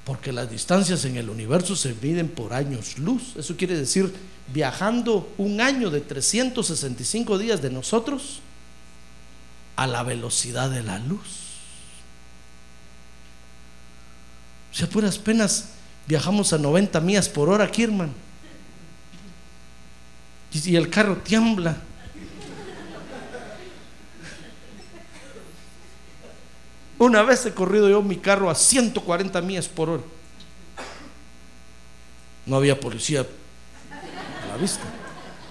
Porque 0.08 0.32
las 0.32 0.50
distancias 0.50 1.04
en 1.04 1.18
el 1.18 1.30
universo 1.30 1.76
se 1.76 1.94
miden 2.02 2.30
por 2.30 2.54
años 2.54 2.98
luz. 2.98 3.36
Eso 3.36 3.58
quiere 3.58 3.78
decir, 3.78 4.14
viajando 4.54 5.34
un 5.38 5.60
año 5.60 5.90
de 5.90 6.00
365 6.00 7.38
días 7.38 7.62
de 7.62 7.70
nosotros, 7.70 8.40
a 9.76 9.86
la 9.86 10.04
velocidad 10.04 10.70
de 10.70 10.82
la 10.82 10.98
luz. 11.00 11.48
Si 14.72 14.86
a 14.86 14.90
puras 14.90 15.20
penas 15.20 15.72
viajamos 16.08 16.54
a 16.54 16.58
90 16.58 17.02
millas 17.02 17.28
por 17.28 17.50
hora 17.50 17.66
aquí, 17.66 17.84
hermano. 17.84 18.14
Y, 20.54 20.76
el 20.78 20.90
carro 20.90 21.18
tiembla. 21.18 21.78
Una 27.00 27.22
vez 27.22 27.46
he 27.46 27.54
corrido 27.54 27.90
yo 27.90 28.02
mi 28.02 28.18
carro 28.18 28.50
a 28.50 28.56
140 28.56 29.42
millas 29.42 29.68
por 29.68 29.90
hora. 29.90 30.04
No 32.46 32.56
había 32.56 32.80
policía 32.80 33.22
a 33.22 34.48
la 34.48 34.58
vista. 34.58 34.84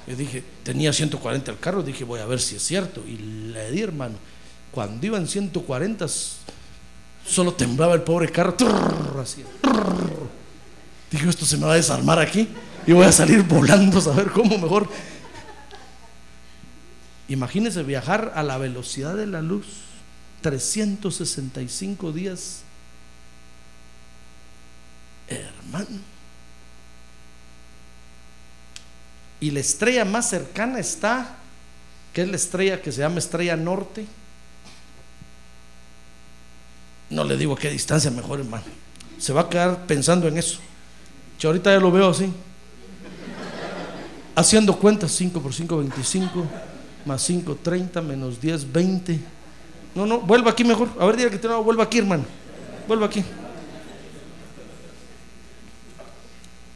Yo 0.06 0.16
dije, 0.16 0.42
tenía 0.62 0.92
140 0.92 1.50
el 1.50 1.58
carro, 1.58 1.82
dije, 1.82 2.04
voy 2.04 2.20
a 2.20 2.26
ver 2.26 2.40
si 2.40 2.56
es 2.56 2.62
cierto. 2.62 3.02
Y 3.06 3.16
le 3.52 3.70
di, 3.70 3.82
hermano. 3.82 4.16
Cuando 4.72 5.06
iba 5.06 5.18
en 5.18 5.28
140, 5.28 6.06
solo 7.26 7.54
temblaba 7.54 7.94
el 7.94 8.02
pobre 8.02 8.30
carro. 8.30 8.54
así, 9.20 9.44
dije, 11.10 11.28
esto 11.28 11.44
se 11.46 11.56
me 11.56 11.66
va 11.66 11.72
a 11.72 11.76
desarmar 11.76 12.18
aquí. 12.18 12.48
Y 12.86 12.92
voy 12.92 13.06
a 13.06 13.12
salir 13.12 13.42
volando, 13.42 13.98
a 13.98 14.02
saber 14.02 14.30
cómo 14.30 14.58
mejor. 14.58 14.88
Imagínese 17.28 17.82
viajar 17.82 18.32
a 18.36 18.42
la 18.42 18.58
velocidad 18.58 19.16
de 19.16 19.26
la 19.26 19.42
luz. 19.42 19.85
365 20.46 22.12
días. 22.12 22.60
Hermano. 25.26 25.98
Y 29.40 29.50
la 29.50 29.58
estrella 29.58 30.04
más 30.04 30.30
cercana 30.30 30.78
está, 30.78 31.34
que 32.12 32.22
es 32.22 32.28
la 32.28 32.36
estrella 32.36 32.80
que 32.80 32.92
se 32.92 33.00
llama 33.00 33.18
estrella 33.18 33.56
norte. 33.56 34.06
No 37.10 37.24
le 37.24 37.36
digo 37.36 37.54
a 37.54 37.58
qué 37.58 37.68
distancia 37.68 38.12
mejor, 38.12 38.38
hermano. 38.38 38.66
Se 39.18 39.32
va 39.32 39.40
a 39.40 39.48
quedar 39.48 39.84
pensando 39.86 40.28
en 40.28 40.38
eso. 40.38 40.60
Yo 41.40 41.48
ahorita 41.48 41.72
ya 41.72 41.80
lo 41.80 41.90
veo 41.90 42.10
así. 42.10 42.32
Haciendo 44.36 44.78
cuentas, 44.78 45.10
5 45.10 45.42
por 45.42 45.52
5, 45.52 45.78
25, 45.78 46.46
más 47.04 47.20
5, 47.22 47.58
30, 47.64 48.00
menos 48.00 48.40
10, 48.40 48.72
20. 48.72 49.35
No, 49.96 50.06
no, 50.06 50.20
vuelva 50.20 50.52
aquí 50.52 50.62
mejor. 50.62 50.88
A 51.00 51.06
ver, 51.06 51.16
diga 51.16 51.30
que 51.30 51.38
te 51.38 51.48
no, 51.48 51.64
vuelva 51.64 51.84
aquí, 51.84 51.98
hermano. 51.98 52.24
Vuelva 52.86 53.06
aquí. 53.06 53.24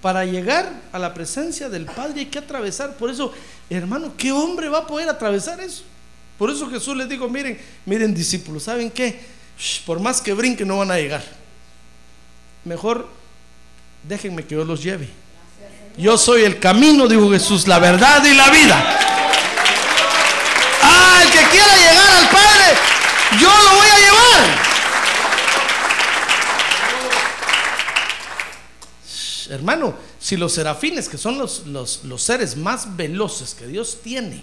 Para 0.03 0.25
llegar 0.25 0.73
a 0.91 0.99
la 0.99 1.15
presencia 1.15 1.69
del 1.69 1.85
Padre 1.85 2.21
hay 2.21 2.27
que 2.27 2.39
atravesar. 2.39 2.97
Por 2.97 3.11
eso, 3.11 3.33
hermano, 3.69 4.15
¿qué 4.17 4.33
hombre 4.33 4.69
va 4.69 4.79
a 4.79 4.87
poder 4.87 5.09
atravesar 5.09 5.61
eso? 5.61 5.85
Por 6.39 6.51
eso 6.51 6.69
Jesús 6.69 6.97
les 6.97 7.09
digo, 7.09 7.29
miren, 7.29 7.61
miren 7.87 8.13
discípulos, 8.13 8.65
¿saben 8.65 8.91
qué? 8.91 9.39
por 9.85 10.01
más 10.01 10.21
que 10.21 10.33
brinquen 10.33 10.69
no 10.69 10.79
van 10.79 10.91
a 10.91 10.97
llegar. 10.97 11.23
Mejor 12.65 13.09
déjenme 14.03 14.45
que 14.45 14.55
yo 14.55 14.65
los 14.65 14.83
lleve. 14.83 15.09
Yo 15.97 16.17
soy 16.17 16.45
el 16.45 16.59
camino, 16.59 17.07
dijo 17.07 17.31
Jesús, 17.31 17.67
la 17.69 17.79
verdad 17.79 18.25
y 18.25 18.35
la 18.35 18.49
vida. 18.49 18.99
Ah, 20.83 21.21
el 21.23 21.31
que 21.31 21.45
quiera 21.51 21.77
llegar 21.77 22.11
al 22.11 22.29
Padre, 22.31 22.79
yo 23.39 23.49
lo 23.49 23.75
voy 23.77 23.89
a 23.89 23.99
llevar. 23.99 24.71
hermano, 29.51 29.95
si 30.19 30.37
los 30.37 30.53
serafines, 30.53 31.09
que 31.09 31.19
son 31.19 31.37
los, 31.39 31.67
los, 31.67 32.23
seres 32.23 32.57
más 32.57 32.97
veloces 32.97 33.55
que 33.55 33.67
Dios 33.67 33.99
tiene, 34.03 34.43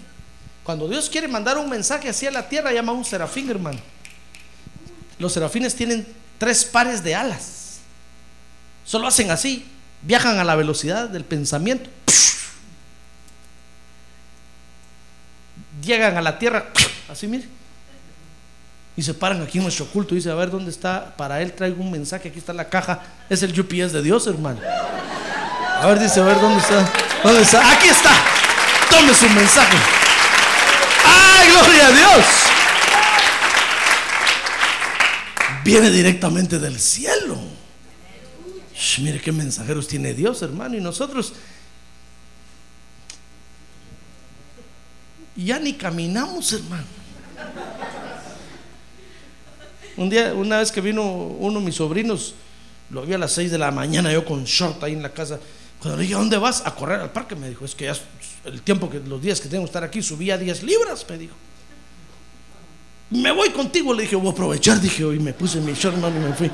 cuando 0.62 0.86
Dios 0.86 1.08
quiere 1.08 1.28
mandar 1.28 1.56
un 1.56 1.70
mensaje 1.70 2.10
hacia 2.10 2.30
la 2.30 2.48
tierra, 2.48 2.72
llama 2.72 2.92
a 2.92 2.94
un 2.94 3.04
serafín, 3.04 3.48
hermano. 3.50 3.78
Los 5.18 5.32
serafines 5.32 5.74
tienen 5.74 6.06
tres 6.36 6.64
pares 6.64 7.02
de 7.02 7.14
alas. 7.14 7.78
Solo 8.84 9.08
hacen 9.08 9.30
así, 9.30 9.66
viajan 10.02 10.38
a 10.38 10.44
la 10.44 10.56
velocidad 10.56 11.08
del 11.08 11.24
pensamiento. 11.24 11.88
Llegan 15.82 16.16
a 16.16 16.22
la 16.22 16.38
tierra, 16.38 16.70
así 17.08 17.26
mire. 17.26 17.57
Y 18.98 19.02
se 19.04 19.14
paran 19.14 19.40
aquí 19.40 19.60
nuestro 19.60 19.86
culto 19.86 20.12
y 20.12 20.16
dice, 20.16 20.28
a 20.28 20.34
ver 20.34 20.50
dónde 20.50 20.72
está, 20.72 21.14
para 21.16 21.40
él 21.40 21.52
traigo 21.52 21.80
un 21.80 21.92
mensaje, 21.92 22.30
aquí 22.30 22.40
está 22.40 22.52
la 22.52 22.68
caja, 22.68 23.00
es 23.30 23.40
el 23.44 23.52
UPS 23.52 23.92
de 23.92 24.02
Dios, 24.02 24.26
hermano. 24.26 24.58
A 25.80 25.86
ver, 25.86 26.00
dice, 26.00 26.18
a 26.18 26.24
ver, 26.24 26.40
¿dónde 26.40 26.58
está? 26.58 26.92
¿Dónde 27.22 27.42
está? 27.42 27.70
Aquí 27.70 27.86
está. 27.86 28.10
Tome 28.90 29.14
su 29.14 29.28
mensaje. 29.28 29.76
¡Ay, 31.06 31.48
gloria 31.48 31.86
a 31.86 31.90
Dios! 31.92 32.26
Viene 35.62 35.90
directamente 35.90 36.58
del 36.58 36.80
cielo. 36.80 37.38
mire 38.98 39.20
qué 39.20 39.30
mensajeros 39.30 39.86
tiene 39.86 40.12
Dios, 40.12 40.42
hermano. 40.42 40.76
Y 40.76 40.80
nosotros 40.80 41.34
ya 45.36 45.60
ni 45.60 45.74
caminamos, 45.74 46.52
hermano. 46.52 46.98
Un 49.98 50.08
día, 50.08 50.32
una 50.32 50.58
vez 50.58 50.70
que 50.70 50.80
vino 50.80 51.02
uno 51.02 51.58
de 51.58 51.66
mis 51.66 51.74
sobrinos, 51.74 52.32
lo 52.90 53.02
vi 53.02 53.14
a 53.14 53.18
las 53.18 53.32
6 53.32 53.50
de 53.50 53.58
la 53.58 53.72
mañana, 53.72 54.12
yo 54.12 54.24
con 54.24 54.44
short 54.44 54.82
ahí 54.84 54.92
en 54.92 55.02
la 55.02 55.10
casa. 55.10 55.40
Cuando 55.80 55.96
le 55.96 56.04
dije, 56.04 56.14
¿a 56.14 56.18
dónde 56.18 56.38
vas? 56.38 56.62
A 56.64 56.72
correr 56.72 57.00
al 57.00 57.10
parque. 57.10 57.34
Me 57.34 57.48
dijo, 57.48 57.64
es 57.64 57.74
que 57.74 57.86
ya 57.86 57.96
el 58.44 58.62
tiempo 58.62 58.88
que 58.88 59.00
los 59.00 59.20
días 59.20 59.40
que 59.40 59.48
tengo 59.48 59.64
que 59.64 59.68
estar 59.68 59.82
aquí 59.82 60.00
subía 60.00 60.38
10 60.38 60.62
libras, 60.62 61.04
me 61.08 61.18
dijo. 61.18 61.34
Me 63.10 63.32
voy 63.32 63.50
contigo, 63.50 63.92
le 63.92 64.02
dije, 64.02 64.14
voy 64.14 64.28
a 64.28 64.30
aprovechar, 64.30 64.80
dije, 64.80 65.04
hoy 65.04 65.18
me 65.18 65.32
puse 65.32 65.60
mi 65.60 65.72
short, 65.72 65.96
y 65.96 66.00
me 66.00 66.32
fui. 66.32 66.48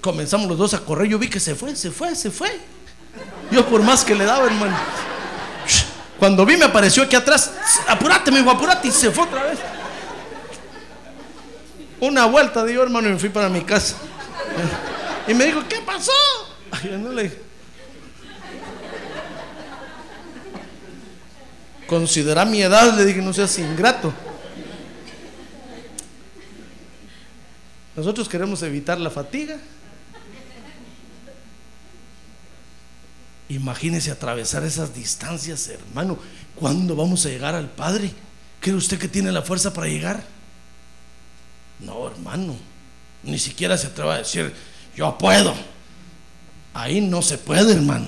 Comenzamos 0.00 0.48
los 0.48 0.56
dos 0.56 0.74
a 0.74 0.80
correr, 0.80 1.08
yo 1.08 1.18
vi 1.18 1.28
que 1.28 1.40
se 1.40 1.56
fue, 1.56 1.74
se 1.74 1.90
fue, 1.90 2.14
se 2.14 2.30
fue. 2.30 2.48
Yo 3.50 3.66
por 3.66 3.82
más 3.82 4.04
que 4.04 4.14
le 4.14 4.24
daba, 4.24 4.46
hermano. 4.46 4.76
Cuando 6.20 6.46
vi 6.46 6.56
me 6.56 6.66
apareció 6.66 7.02
aquí 7.02 7.16
atrás, 7.16 7.50
apúrate, 7.88 8.30
me 8.30 8.38
dijo, 8.38 8.50
apúrate, 8.52 8.86
y 8.86 8.92
se 8.92 9.10
fue 9.10 9.24
otra 9.24 9.42
vez. 9.44 9.58
Una 12.00 12.26
vuelta 12.26 12.64
dio, 12.64 12.82
hermano, 12.82 13.08
y 13.08 13.12
me 13.12 13.18
fui 13.18 13.28
para 13.28 13.48
mi 13.48 13.60
casa. 13.62 13.96
Y 15.28 15.34
me 15.34 15.44
dijo, 15.44 15.62
¿qué 15.68 15.80
pasó? 15.84 16.12
Yo 16.82 16.98
no 16.98 17.12
le 17.12 17.24
dije. 17.24 17.38
Considera 21.86 22.44
mi 22.44 22.62
edad, 22.62 22.96
le 22.96 23.04
dije, 23.04 23.20
no 23.20 23.32
seas 23.32 23.58
ingrato. 23.58 24.12
Nosotros 27.96 28.28
queremos 28.28 28.62
evitar 28.62 28.98
la 28.98 29.10
fatiga. 29.10 29.58
Imagínese 33.48 34.10
atravesar 34.10 34.64
esas 34.64 34.94
distancias, 34.94 35.68
hermano. 35.68 36.18
¿Cuándo 36.54 36.94
vamos 36.94 37.26
a 37.26 37.28
llegar 37.28 37.54
al 37.54 37.68
Padre? 37.68 38.12
¿Cree 38.60 38.76
usted 38.76 38.98
que 38.98 39.08
tiene 39.08 39.32
la 39.32 39.42
fuerza 39.42 39.72
para 39.72 39.88
llegar? 39.88 40.22
No, 41.80 42.08
hermano. 42.08 42.56
Ni 43.22 43.38
siquiera 43.38 43.76
se 43.76 43.88
atreva 43.88 44.14
a 44.14 44.18
decir, 44.18 44.54
yo 44.96 45.16
puedo. 45.18 45.54
Ahí 46.74 47.00
no 47.00 47.22
se 47.22 47.38
puede, 47.38 47.72
hermano. 47.72 48.06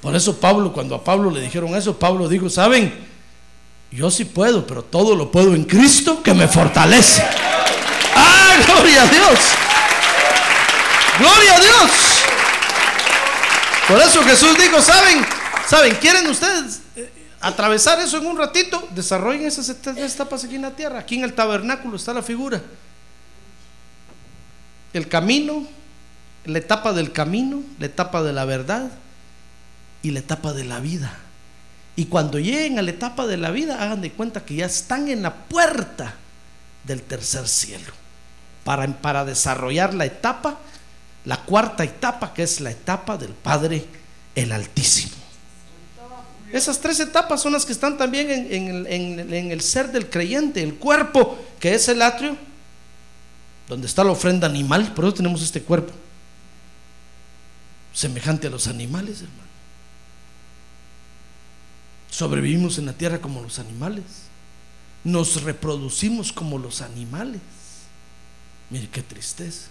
Por 0.00 0.14
eso 0.14 0.38
Pablo, 0.38 0.72
cuando 0.72 0.94
a 0.94 1.04
Pablo 1.04 1.30
le 1.30 1.40
dijeron 1.40 1.74
eso, 1.74 1.98
Pablo 1.98 2.28
dijo, 2.28 2.48
¿saben? 2.48 3.06
Yo 3.90 4.10
sí 4.10 4.24
puedo, 4.24 4.66
pero 4.66 4.82
todo 4.82 5.14
lo 5.14 5.30
puedo 5.30 5.54
en 5.54 5.64
Cristo 5.64 6.22
que 6.22 6.34
me 6.34 6.48
fortalece. 6.48 7.24
¡Ah, 8.14 8.56
gloria 8.66 9.02
a 9.02 9.06
Dios! 9.06 9.38
¡Gloria 11.18 11.56
a 11.56 11.60
Dios! 11.60 11.90
Por 13.88 14.00
eso 14.00 14.22
Jesús 14.24 14.58
dijo, 14.58 14.80
¿saben? 14.82 15.24
¿Saben? 15.68 15.94
¿Quieren 15.96 16.28
ustedes 16.28 16.80
atravesar 17.46 18.00
eso 18.00 18.18
en 18.18 18.26
un 18.26 18.36
ratito? 18.36 18.88
Desarrollen 18.94 19.46
esas 19.46 19.68
etapas 19.68 20.44
aquí 20.44 20.56
en 20.56 20.62
la 20.62 20.72
tierra. 20.72 20.98
Aquí 20.98 21.16
en 21.16 21.24
el 21.24 21.32
tabernáculo 21.32 21.96
está 21.96 22.12
la 22.12 22.22
figura. 22.22 22.60
El 24.92 25.08
camino, 25.08 25.66
la 26.44 26.58
etapa 26.58 26.92
del 26.92 27.12
camino, 27.12 27.62
la 27.78 27.86
etapa 27.86 28.22
de 28.22 28.32
la 28.32 28.44
verdad 28.44 28.90
y 30.02 30.10
la 30.10 30.20
etapa 30.20 30.52
de 30.52 30.64
la 30.64 30.80
vida. 30.80 31.16
Y 31.96 32.06
cuando 32.06 32.38
lleguen 32.38 32.78
a 32.78 32.82
la 32.82 32.90
etapa 32.90 33.26
de 33.26 33.36
la 33.36 33.50
vida, 33.50 33.82
hagan 33.82 34.00
de 34.00 34.12
cuenta 34.12 34.44
que 34.44 34.56
ya 34.56 34.66
están 34.66 35.08
en 35.08 35.22
la 35.22 35.34
puerta 35.34 36.14
del 36.84 37.02
tercer 37.02 37.48
cielo. 37.48 37.92
Para, 38.64 38.86
para 38.86 39.24
desarrollar 39.24 39.94
la 39.94 40.04
etapa, 40.04 40.58
la 41.24 41.38
cuarta 41.42 41.84
etapa, 41.84 42.34
que 42.34 42.42
es 42.42 42.60
la 42.60 42.70
etapa 42.70 43.16
del 43.16 43.32
Padre 43.32 43.86
el 44.34 44.52
Altísimo. 44.52 45.15
Esas 46.52 46.80
tres 46.80 47.00
etapas 47.00 47.42
son 47.42 47.52
las 47.52 47.66
que 47.66 47.72
están 47.72 47.98
también 47.98 48.30
en, 48.30 49.50
el 49.50 49.60
ser 49.60 49.90
del 49.90 50.08
creyente, 50.08 50.62
el 50.62 50.76
cuerpo, 50.76 51.38
que 51.58 51.74
es 51.74 51.88
el 51.88 52.02
atrio, 52.02 52.36
donde 53.68 53.86
está 53.86 54.04
la 54.04 54.12
ofrenda 54.12 54.46
animal, 54.46 54.94
por 54.94 55.04
eso 55.04 55.14
tenemos 55.14 55.42
este 55.42 55.62
cuerpo, 55.62 55.92
semejante 57.92 58.46
a 58.46 58.50
los 58.50 58.68
animales, 58.68 59.22
hermano. 59.22 59.42
Sobrevivimos 62.10 62.78
en 62.78 62.86
la 62.86 62.92
tierra 62.92 63.20
como 63.20 63.42
los 63.42 63.58
animales, 63.58 64.04
nos 65.02 65.42
reproducimos 65.42 66.32
como 66.32 66.58
los 66.58 66.80
animales. 66.80 67.40
Mire 68.70 68.88
qué 68.88 69.02
tristeza. 69.02 69.68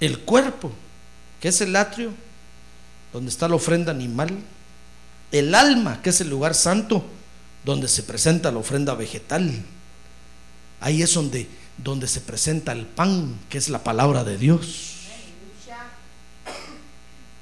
El 0.00 0.18
cuerpo, 0.20 0.72
que 1.40 1.48
es 1.48 1.60
el 1.60 1.76
atrio, 1.76 2.12
donde 3.14 3.30
está 3.30 3.48
la 3.48 3.54
ofrenda 3.54 3.92
animal, 3.92 4.28
el 5.30 5.54
alma, 5.54 6.02
que 6.02 6.10
es 6.10 6.20
el 6.20 6.28
lugar 6.28 6.52
santo, 6.52 7.06
donde 7.64 7.86
se 7.86 8.02
presenta 8.02 8.50
la 8.50 8.58
ofrenda 8.58 8.94
vegetal. 8.94 9.52
Ahí 10.80 11.00
es 11.00 11.14
donde, 11.14 11.48
donde 11.78 12.08
se 12.08 12.20
presenta 12.20 12.72
el 12.72 12.86
pan, 12.86 13.38
que 13.48 13.56
es 13.56 13.68
la 13.68 13.84
palabra 13.84 14.24
de 14.24 14.36
Dios. 14.36 14.96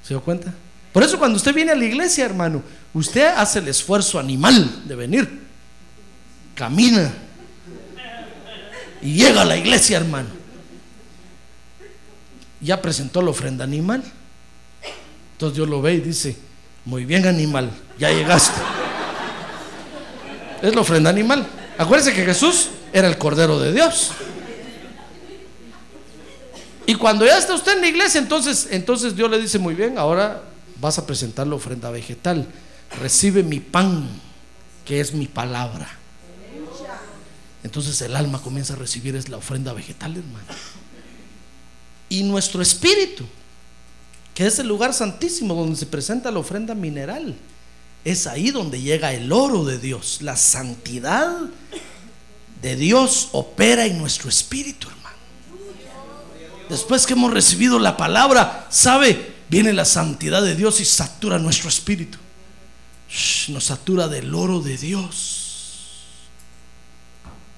¿Se 0.03 0.09
dio 0.09 0.21
cuenta? 0.21 0.53
Por 0.91 1.01
eso 1.01 1.17
cuando 1.17 1.37
usted 1.37 1.55
viene 1.55 1.71
a 1.71 1.75
la 1.75 1.85
iglesia, 1.85 2.23
hermano, 2.23 2.61
usted 2.93 3.33
hace 3.35 3.57
el 3.57 3.67
esfuerzo 3.67 4.19
animal 4.19 4.83
de 4.87 4.95
venir. 4.95 5.41
Camina. 6.53 7.11
Y 9.01 9.15
llega 9.15 9.41
a 9.41 9.45
la 9.45 9.57
iglesia, 9.57 9.97
hermano. 9.97 10.29
Ya 12.61 12.79
presentó 12.79 13.23
la 13.23 13.31
ofrenda 13.31 13.63
animal. 13.63 14.03
Entonces 15.33 15.57
Dios 15.57 15.69
lo 15.69 15.81
ve 15.81 15.95
y 15.95 15.99
dice, 16.01 16.35
muy 16.85 17.05
bien 17.05 17.27
animal, 17.27 17.71
ya 17.99 18.11
llegaste. 18.11 18.61
Es 20.61 20.73
la 20.73 20.81
ofrenda 20.81 21.09
animal. 21.09 21.45
Acuérdense 21.77 22.13
que 22.13 22.23
Jesús 22.25 22.69
era 22.93 23.07
el 23.07 23.17
Cordero 23.17 23.59
de 23.59 23.73
Dios. 23.73 24.11
Y 26.85 26.95
cuando 26.95 27.25
ya 27.25 27.37
está 27.37 27.53
usted 27.53 27.73
en 27.73 27.81
la 27.81 27.87
iglesia, 27.87 28.19
entonces, 28.19 28.67
entonces 28.71 29.15
Dios 29.15 29.29
le 29.29 29.39
dice, 29.39 29.59
muy 29.59 29.73
bien, 29.73 29.97
ahora 29.97 30.43
vas 30.79 30.97
a 30.97 31.05
presentar 31.05 31.47
la 31.47 31.55
ofrenda 31.55 31.89
vegetal. 31.89 32.47
Recibe 32.99 33.41
mi 33.43 33.59
pan, 33.59 34.07
que 34.85 34.99
es 34.99 35.13
mi 35.13 35.27
palabra. 35.27 35.89
Entonces 37.63 38.01
el 38.01 38.15
alma 38.15 38.41
comienza 38.41 38.73
a 38.73 38.75
recibir 38.75 39.15
es 39.15 39.29
la 39.29 39.37
ofrenda 39.37 39.71
vegetal, 39.73 40.17
hermano. 40.17 40.45
Y 42.09 42.23
nuestro 42.23 42.61
espíritu, 42.61 43.23
que 44.33 44.47
es 44.47 44.59
el 44.59 44.67
lugar 44.67 44.93
santísimo 44.93 45.53
donde 45.53 45.75
se 45.75 45.85
presenta 45.85 46.31
la 46.31 46.39
ofrenda 46.39 46.73
mineral, 46.73 47.35
es 48.03 48.27
ahí 48.27 48.51
donde 48.51 48.81
llega 48.81 49.13
el 49.13 49.31
oro 49.31 49.63
de 49.63 49.77
Dios. 49.77 50.19
La 50.21 50.35
santidad 50.35 51.37
de 52.61 52.75
Dios 52.75 53.29
opera 53.31 53.85
en 53.85 53.97
nuestro 53.97 54.29
espíritu, 54.29 54.89
hermano. 54.89 55.17
Después 56.69 57.05
que 57.05 57.13
hemos 57.13 57.31
recibido 57.31 57.79
la 57.79 57.95
palabra, 57.95 58.67
¿sabe? 58.69 59.33
Viene 59.49 59.73
la 59.73 59.85
santidad 59.85 60.41
de 60.41 60.55
Dios 60.55 60.79
y 60.79 60.85
satura 60.85 61.37
nuestro 61.37 61.69
espíritu. 61.69 62.17
Nos 63.49 63.65
satura 63.65 64.07
del 64.07 64.33
oro 64.33 64.59
de 64.59 64.77
Dios. 64.77 65.43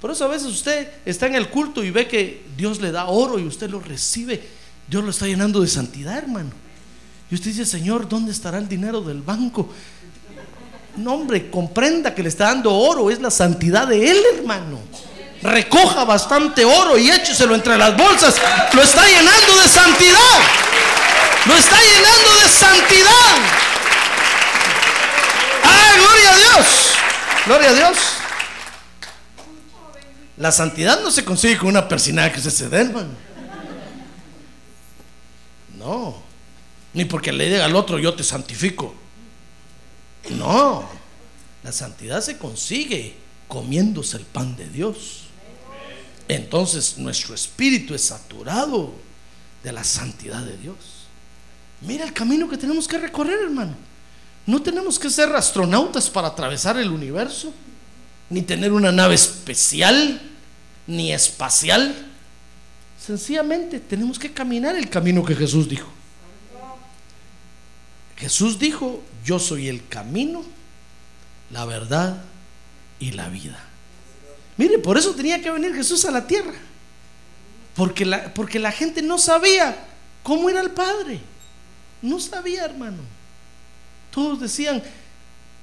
Por 0.02 0.12
eso 0.12 0.26
a 0.26 0.28
veces 0.28 0.48
usted 0.48 0.92
está 1.06 1.28
en 1.28 1.36
el 1.36 1.50
culto 1.50 1.84
y 1.84 1.90
ve 1.90 2.08
que 2.08 2.46
Dios 2.58 2.82
le 2.82 2.92
da 2.92 3.06
oro 3.06 3.40
y 3.40 3.48
usted 3.48 3.70
lo 3.70 3.80
recibe. 3.80 4.46
Dios 4.88 5.04
lo 5.04 5.10
está 5.10 5.26
llenando 5.26 5.62
de 5.62 5.68
santidad, 5.68 6.18
hermano. 6.18 6.52
Y 7.30 7.36
usted 7.36 7.52
dice, 7.52 7.66
Señor, 7.66 8.08
¿dónde 8.08 8.32
estará 8.32 8.58
el 8.58 8.68
dinero 8.68 9.02
del 9.02 9.22
banco? 9.22 9.70
No, 10.98 11.14
hombre, 11.14 11.50
comprenda 11.50 12.14
que 12.14 12.24
le 12.24 12.30
está 12.30 12.46
dando 12.46 12.74
oro, 12.74 13.10
es 13.10 13.20
la 13.20 13.32
santidad 13.32 13.88
de 13.88 14.12
Él, 14.12 14.18
hermano. 14.38 14.80
Recoja 15.42 16.06
bastante 16.06 16.64
oro 16.64 16.98
y 16.98 17.10
écheselo 17.10 17.54
entre 17.56 17.78
las 17.78 17.96
bolsas. 17.98 18.36
Lo 18.74 18.82
está 18.82 19.06
llenando 19.06 19.62
de 19.62 19.68
santidad. 19.68 20.40
Lo 21.46 21.56
está 21.56 21.78
llenando 21.80 22.42
de 22.42 22.50
santidad. 22.50 23.36
¡Ah, 25.64 25.94
gloria 25.98 26.32
a 26.32 26.38
Dios! 26.38 26.68
Gloria 27.46 27.70
a 27.70 27.74
Dios. 27.74 27.98
La 30.38 30.52
santidad 30.52 31.02
no 31.02 31.12
se 31.12 31.24
consigue 31.24 31.58
con 31.58 31.70
una 31.70 31.88
persinada 31.88 32.32
que 32.32 32.40
usted 32.40 32.52
se 32.52 32.70
dé, 32.70 32.82
hermano. 32.82 33.10
No. 35.78 36.25
Ni 36.96 37.04
porque 37.06 37.34
le 37.34 37.46
diga 37.46 37.66
al 37.66 37.76
otro, 37.76 38.00
yo 38.00 38.14
te 38.16 38.24
santifico. 38.24 38.96
No. 40.32 40.90
La 41.64 41.72
santidad 41.72 42.22
se 42.22 42.38
consigue 42.38 43.16
comiéndose 43.50 44.18
el 44.18 44.24
pan 44.24 44.56
de 44.56 44.68
Dios. 44.70 45.24
Entonces 46.30 46.98
nuestro 46.98 47.36
espíritu 47.36 47.94
es 47.94 48.02
saturado 48.02 48.94
de 49.62 49.72
la 49.74 49.84
santidad 49.84 50.42
de 50.42 50.58
Dios. 50.58 50.78
Mira 51.82 52.06
el 52.06 52.14
camino 52.14 52.50
que 52.50 52.58
tenemos 52.58 52.88
que 52.88 52.98
recorrer, 52.98 53.40
hermano. 53.44 53.76
No 54.46 54.62
tenemos 54.62 54.98
que 54.98 55.10
ser 55.10 55.36
astronautas 55.36 56.10
para 56.10 56.30
atravesar 56.30 56.78
el 56.78 56.90
universo, 56.90 57.54
ni 58.30 58.42
tener 58.42 58.72
una 58.72 58.92
nave 58.92 59.16
especial, 59.16 60.22
ni 60.88 61.12
espacial. 61.12 61.94
Sencillamente 63.06 63.82
tenemos 63.82 64.18
que 64.18 64.32
caminar 64.32 64.78
el 64.78 64.90
camino 64.90 65.26
que 65.26 65.36
Jesús 65.36 65.68
dijo. 65.68 65.95
Jesús 68.18 68.60
dijo, 68.60 69.04
yo 69.24 69.40
soy 69.40 69.68
el 69.68 69.88
camino, 69.88 70.44
la 71.52 71.66
verdad 71.66 72.24
y 73.00 73.12
la 73.12 73.28
vida. 73.30 73.60
Mire, 74.58 74.80
por 74.80 74.98
eso 74.98 75.14
tenía 75.14 75.42
que 75.42 75.52
venir 75.52 75.76
Jesús 75.76 76.06
a 76.06 76.12
la 76.12 76.26
tierra. 76.26 76.54
Porque 77.76 78.06
la, 78.06 78.34
porque 78.34 78.58
la 78.58 78.72
gente 78.72 79.02
no 79.02 79.18
sabía 79.18 79.78
cómo 80.24 80.50
era 80.50 80.62
el 80.62 80.72
Padre. 80.72 81.20
No 82.02 82.20
sabía, 82.20 82.64
hermano. 82.64 83.00
Todos 84.12 84.40
decían, 84.40 84.82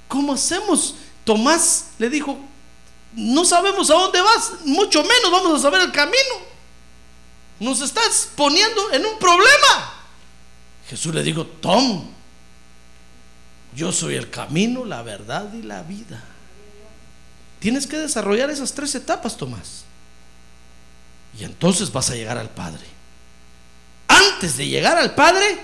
¿cómo 0.07 0.33
hacemos? 0.33 0.95
Tomás 1.23 1.87
le 1.97 2.09
dijo, 2.09 2.37
no 3.15 3.45
sabemos 3.45 3.89
a 3.89 3.95
dónde 3.95 4.21
vas, 4.21 4.51
mucho 4.65 5.01
menos 5.01 5.31
vamos 5.31 5.59
a 5.59 5.61
saber 5.61 5.81
el 5.81 5.91
camino. 5.91 6.53
Nos 7.59 7.81
estás 7.81 8.29
poniendo 8.35 8.91
en 8.91 9.05
un 9.05 9.17
problema. 9.17 9.93
Jesús 10.87 11.15
le 11.15 11.23
dijo, 11.23 11.45
Tom, 11.45 12.09
yo 13.75 13.91
soy 13.91 14.15
el 14.15 14.29
camino, 14.29 14.85
la 14.85 15.01
verdad 15.01 15.51
y 15.53 15.61
la 15.61 15.83
vida. 15.83 16.23
Tienes 17.59 17.87
que 17.87 17.97
desarrollar 17.97 18.49
esas 18.49 18.73
tres 18.73 18.93
etapas, 18.95 19.37
Tomás. 19.37 19.85
Y 21.39 21.43
entonces 21.43 21.91
vas 21.91 22.09
a 22.09 22.15
llegar 22.15 22.37
al 22.37 22.49
Padre. 22.49 22.83
Antes 24.07 24.57
de 24.57 24.67
llegar 24.67 24.97
al 24.97 25.15
Padre, 25.15 25.57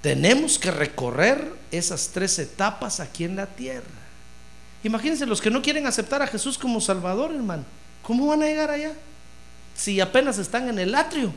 tenemos 0.00 0.58
que 0.58 0.70
recorrer 0.70 1.52
esas 1.70 2.10
tres 2.12 2.38
etapas 2.38 3.00
aquí 3.00 3.24
en 3.24 3.36
la 3.36 3.46
tierra. 3.46 3.84
Imagínense 4.82 5.26
los 5.26 5.40
que 5.40 5.50
no 5.50 5.62
quieren 5.62 5.86
aceptar 5.86 6.22
a 6.22 6.26
Jesús 6.26 6.58
como 6.58 6.80
Salvador, 6.80 7.32
hermano. 7.34 7.64
¿Cómo 8.02 8.26
van 8.26 8.42
a 8.42 8.46
llegar 8.46 8.70
allá? 8.70 8.92
Si 9.74 10.00
apenas 10.00 10.38
están 10.38 10.68
en 10.68 10.78
el 10.78 10.94
atrio 10.94 11.32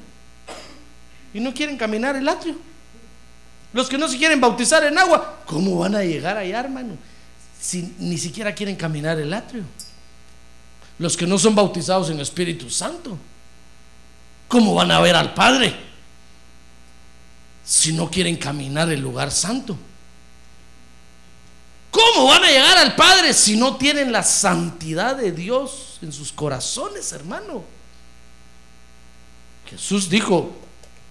y 1.33 1.39
no 1.39 1.53
quieren 1.53 1.77
caminar 1.77 2.15
el 2.15 2.27
atrio. 2.27 2.55
Los 3.73 3.89
que 3.89 3.97
no 3.97 4.07
se 4.07 4.17
quieren 4.17 4.39
bautizar 4.39 4.83
en 4.83 4.97
agua, 4.97 5.41
¿cómo 5.45 5.79
van 5.79 5.95
a 5.95 6.03
llegar 6.03 6.37
allá, 6.37 6.59
hermano? 6.59 6.97
Si 7.59 7.95
ni 7.99 8.17
siquiera 8.17 8.53
quieren 8.55 8.75
caminar 8.75 9.19
el 9.19 9.33
atrio. 9.33 9.63
Los 10.99 11.15
que 11.15 11.27
no 11.27 11.37
son 11.37 11.53
bautizados 11.53 12.09
en 12.09 12.19
Espíritu 12.19 12.69
Santo, 12.69 13.17
¿cómo 14.47 14.73
van 14.73 14.91
a 14.91 14.99
ver 14.99 15.15
al 15.15 15.33
Padre? 15.33 15.75
Si 17.63 17.91
no 17.91 18.09
quieren 18.09 18.37
caminar 18.37 18.89
el 18.89 19.01
lugar 19.01 19.31
santo. 19.31 19.77
¿Cómo 21.91 22.27
van 22.27 22.43
a 22.43 22.47
llegar 22.47 22.77
al 22.77 22.95
Padre 22.95 23.33
si 23.33 23.57
no 23.57 23.75
tienen 23.75 24.11
la 24.11 24.23
santidad 24.23 25.15
de 25.15 25.31
Dios 25.31 25.97
en 26.01 26.11
sus 26.11 26.31
corazones, 26.31 27.11
hermano? 27.11 27.63
Jesús 29.69 30.09
dijo, 30.09 30.55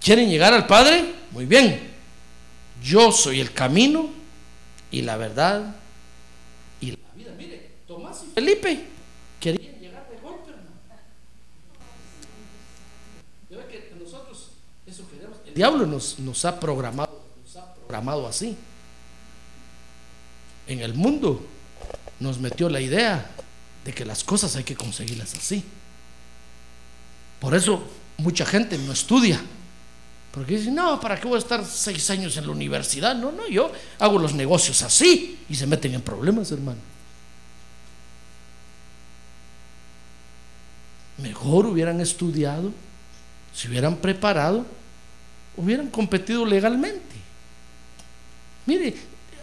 ¿quieren 0.00 0.30
llegar 0.30 0.54
al 0.54 0.66
Padre? 0.66 1.14
Muy 1.30 1.44
bien. 1.44 1.95
Yo 2.82 3.12
soy 3.12 3.40
el 3.40 3.52
camino 3.52 4.08
y 4.90 5.02
la 5.02 5.16
verdad 5.16 5.76
y 6.80 6.92
la 6.92 6.98
vida. 7.14 7.32
Mire, 7.36 7.72
Tomás 7.86 8.22
y 8.28 8.32
Felipe 8.34 8.84
querían 9.40 9.78
llegar 9.80 10.08
de 10.08 10.16
golpe, 10.18 10.50
hermano. 10.50 10.68
que 13.68 13.92
nosotros 13.98 14.50
eso 14.86 15.08
queremos. 15.10 15.38
El 15.46 15.54
diablo 15.54 15.86
nos, 15.86 16.18
nos 16.18 16.44
ha 16.44 16.60
programado, 16.60 17.22
nos 17.44 17.56
ha 17.56 17.74
programado 17.74 18.26
así 18.26 18.56
en 20.66 20.80
el 20.80 20.94
mundo 20.94 21.44
nos 22.18 22.38
metió 22.38 22.68
la 22.68 22.80
idea 22.80 23.30
de 23.84 23.92
que 23.92 24.04
las 24.04 24.24
cosas 24.24 24.56
hay 24.56 24.64
que 24.64 24.74
conseguirlas 24.74 25.34
así. 25.34 25.62
Por 27.40 27.54
eso 27.54 27.86
mucha 28.18 28.44
gente 28.44 28.78
no 28.78 28.92
estudia. 28.92 29.40
Porque 30.36 30.58
dicen, 30.58 30.74
no, 30.74 31.00
¿para 31.00 31.18
qué 31.18 31.26
voy 31.26 31.36
a 31.36 31.38
estar 31.38 31.64
seis 31.64 32.10
años 32.10 32.36
en 32.36 32.44
la 32.44 32.52
universidad? 32.52 33.14
No, 33.14 33.32
no, 33.32 33.48
yo 33.48 33.72
hago 33.98 34.18
los 34.18 34.34
negocios 34.34 34.82
así 34.82 35.38
y 35.48 35.54
se 35.54 35.66
meten 35.66 35.94
en 35.94 36.02
problemas, 36.02 36.52
hermano. 36.52 36.78
Mejor 41.16 41.64
hubieran 41.64 42.02
estudiado, 42.02 42.70
se 43.54 43.66
hubieran 43.66 43.96
preparado, 43.96 44.66
hubieran 45.56 45.88
competido 45.88 46.44
legalmente. 46.44 47.16
Mire, 48.66 48.94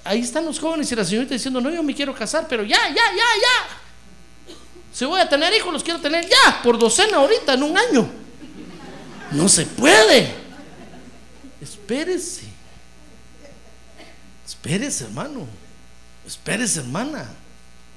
ahí 0.03 0.19
están 0.19 0.45
los 0.45 0.59
jóvenes 0.59 0.91
y 0.91 0.95
la 0.95 1.03
señorita 1.03 1.33
diciendo, 1.33 1.59
no, 1.59 1.71
yo 1.71 1.81
me 1.81 1.95
quiero 1.95 2.13
casar, 2.13 2.45
pero 2.47 2.61
ya, 2.61 2.89
ya, 2.89 2.93
ya, 2.93 4.53
ya. 4.53 4.55
Si 4.93 5.05
voy 5.05 5.19
a 5.19 5.27
tener 5.27 5.51
hijos, 5.55 5.73
los 5.73 5.83
quiero 5.83 5.99
tener 5.99 6.23
ya, 6.29 6.61
por 6.61 6.77
docena 6.77 7.17
ahorita, 7.17 7.55
en 7.55 7.63
un 7.63 7.75
año. 7.75 8.07
No 9.31 9.49
se 9.49 9.65
puede. 9.65 10.42
Espérese. 11.93 12.47
Espérese, 14.47 15.03
hermano. 15.03 15.47
Espérese, 16.25 16.79
hermana. 16.79 17.29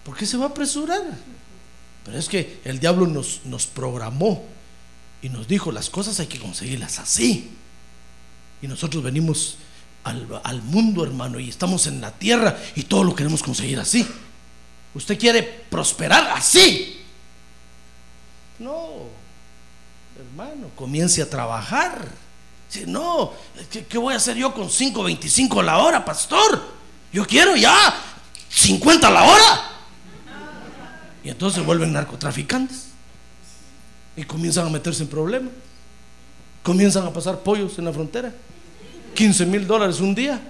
¿Por 0.05 0.14
qué 0.14 0.26
se 0.26 0.36
va 0.36 0.44
a 0.44 0.49
apresurar? 0.49 1.03
Pero 2.05 2.18
es 2.18 2.28
que 2.28 2.61
el 2.64 2.78
diablo 2.78 3.07
nos, 3.07 3.40
nos 3.47 3.66
programó 3.66 4.44
y 5.22 5.30
nos 5.30 5.49
dijo, 5.49 5.72
las 5.72 5.88
cosas 5.88 6.20
hay 6.20 6.26
que 6.26 6.38
conseguirlas 6.38 6.99
así. 6.99 7.53
Y 8.61 8.68
nosotros 8.68 9.03
venimos 9.03 9.57
al, 10.05 10.61
mundo, 10.62 11.03
hermano, 11.03 11.40
y 11.40 11.49
estamos 11.49 11.86
en 11.86 12.03
la 12.03 12.12
tierra 12.12 12.59
y 12.74 12.82
todo 12.82 13.03
lo 13.03 13.14
queremos 13.14 13.42
conseguir 13.42 13.80
así. 13.80 14.07
Usted 14.94 15.18
quiere 15.18 15.42
prosperar 15.42 16.32
así. 16.36 17.03
No, 18.59 19.09
hermano, 20.18 20.68
comience 20.76 21.22
a 21.22 21.30
trabajar. 21.30 22.26
No, 22.87 23.33
¿qué, 23.70 23.99
voy 23.99 24.14
a 24.14 24.16
hacer 24.16 24.37
yo 24.37 24.53
con 24.53 24.68
5.25 24.68 25.62
la 25.62 25.79
hora, 25.79 26.05
pastor? 26.05 26.62
Yo 27.12 27.27
quiero 27.27 27.57
ya 27.57 27.95
50 28.49 29.11
la 29.11 29.22
hora. 29.22 29.70
Y 31.22 31.31
entonces 31.31 31.64
vuelven 31.64 31.93
narcotraficantes 31.93 32.89
y 34.16 34.24
comienzan 34.24 34.66
a 34.66 34.70
meterse 34.70 35.03
en 35.03 35.09
problemas. 35.09 35.53
Comienzan 36.62 37.07
a 37.07 37.12
pasar 37.12 37.41
pollos 37.41 37.79
en 37.79 37.85
la 37.85 37.93
frontera. 37.93 38.33
15 39.14 39.47
mil 39.47 39.66
dólares 39.66 40.01
un 40.01 40.14
día. 40.14 40.41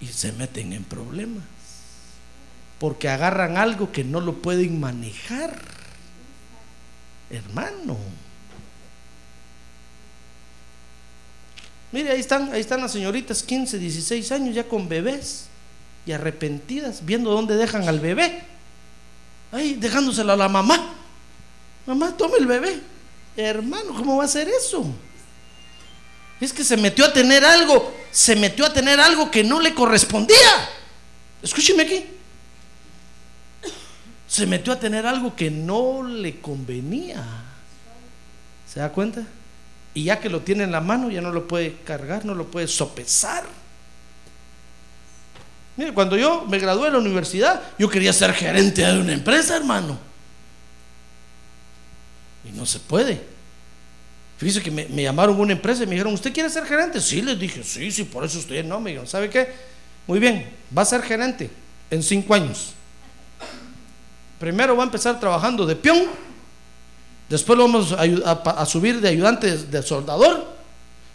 Y 0.00 0.06
se 0.06 0.32
meten 0.32 0.72
en 0.72 0.84
problemas. 0.84 1.44
Porque 2.78 3.08
agarran 3.08 3.56
algo 3.56 3.90
que 3.90 4.04
no 4.04 4.20
lo 4.20 4.34
pueden 4.34 4.80
manejar. 4.80 5.60
Hermano. 7.30 7.96
Mire, 11.90 12.10
ahí 12.10 12.20
están, 12.20 12.52
ahí 12.52 12.60
están 12.60 12.80
las 12.80 12.92
señoritas, 12.92 13.42
15, 13.42 13.78
16 13.78 14.32
años, 14.32 14.54
ya 14.54 14.64
con 14.64 14.88
bebés 14.88 15.46
y 16.04 16.12
arrepentidas, 16.12 17.04
viendo 17.04 17.30
dónde 17.30 17.56
dejan 17.56 17.88
al 17.88 18.00
bebé. 18.00 18.42
Ahí 19.52 19.74
dejándoselo 19.74 20.32
a 20.32 20.36
la 20.36 20.48
mamá. 20.48 20.94
Mamá, 21.86 22.14
tome 22.16 22.36
el 22.38 22.46
bebé. 22.46 22.80
Hermano, 23.36 23.94
¿cómo 23.94 24.18
va 24.18 24.24
a 24.24 24.28
ser 24.28 24.48
eso? 24.48 24.84
Es 26.40 26.52
que 26.52 26.62
se 26.64 26.76
metió 26.76 27.04
a 27.04 27.12
tener 27.12 27.44
algo, 27.44 27.94
se 28.10 28.36
metió 28.36 28.66
a 28.66 28.72
tener 28.72 29.00
algo 29.00 29.30
que 29.30 29.42
no 29.42 29.60
le 29.60 29.74
correspondía. 29.74 30.68
Escúcheme 31.42 31.82
aquí. 31.84 32.04
Se 34.26 34.46
metió 34.46 34.72
a 34.72 34.78
tener 34.78 35.06
algo 35.06 35.34
que 35.34 35.50
no 35.50 36.02
le 36.02 36.40
convenía. 36.40 37.24
¿Se 38.72 38.80
da 38.80 38.90
cuenta? 38.90 39.26
Y 39.98 40.04
ya 40.04 40.20
que 40.20 40.28
lo 40.28 40.42
tiene 40.42 40.62
en 40.62 40.70
la 40.70 40.80
mano, 40.80 41.10
ya 41.10 41.20
no 41.20 41.32
lo 41.32 41.48
puede 41.48 41.74
cargar, 41.84 42.24
no 42.24 42.32
lo 42.32 42.46
puede 42.46 42.68
sopesar. 42.68 43.42
Mire, 45.76 45.92
cuando 45.92 46.16
yo 46.16 46.44
me 46.48 46.60
gradué 46.60 46.84
de 46.84 46.92
la 46.92 46.98
universidad, 46.98 47.60
yo 47.80 47.88
quería 47.88 48.12
ser 48.12 48.32
gerente 48.32 48.86
de 48.86 49.00
una 49.00 49.12
empresa, 49.12 49.56
hermano. 49.56 49.98
Y 52.48 52.56
no 52.56 52.64
se 52.64 52.78
puede. 52.78 53.20
Fíjese 54.36 54.62
que 54.62 54.70
me, 54.70 54.86
llamaron 55.02 55.40
una 55.40 55.54
empresa 55.54 55.82
y 55.82 55.86
me 55.86 55.94
dijeron, 55.96 56.14
¿usted 56.14 56.32
quiere 56.32 56.48
ser 56.48 56.64
gerente? 56.64 57.00
Sí, 57.00 57.20
les 57.20 57.36
dije, 57.36 57.64
sí, 57.64 57.90
sí, 57.90 58.04
por 58.04 58.24
eso 58.24 58.38
estoy. 58.38 58.62
No, 58.62 58.78
me 58.78 58.90
dijeron, 58.90 59.08
¿sabe 59.08 59.28
qué? 59.28 59.48
Muy 60.06 60.20
bien, 60.20 60.48
va 60.76 60.82
a 60.82 60.84
ser 60.84 61.02
gerente 61.02 61.50
en 61.90 62.04
cinco 62.04 62.34
años. 62.34 62.72
Primero 64.38 64.76
va 64.76 64.84
a 64.84 64.86
empezar 64.86 65.18
trabajando 65.18 65.66
de 65.66 65.74
peón, 65.74 66.04
después 67.28 67.56
lo 67.56 67.64
vamos 67.64 67.92
a, 67.92 68.66
subir 68.66 69.00
de 69.00 69.08
ayudante 69.08 69.56
de 69.56 69.82
soldador, 69.82 70.46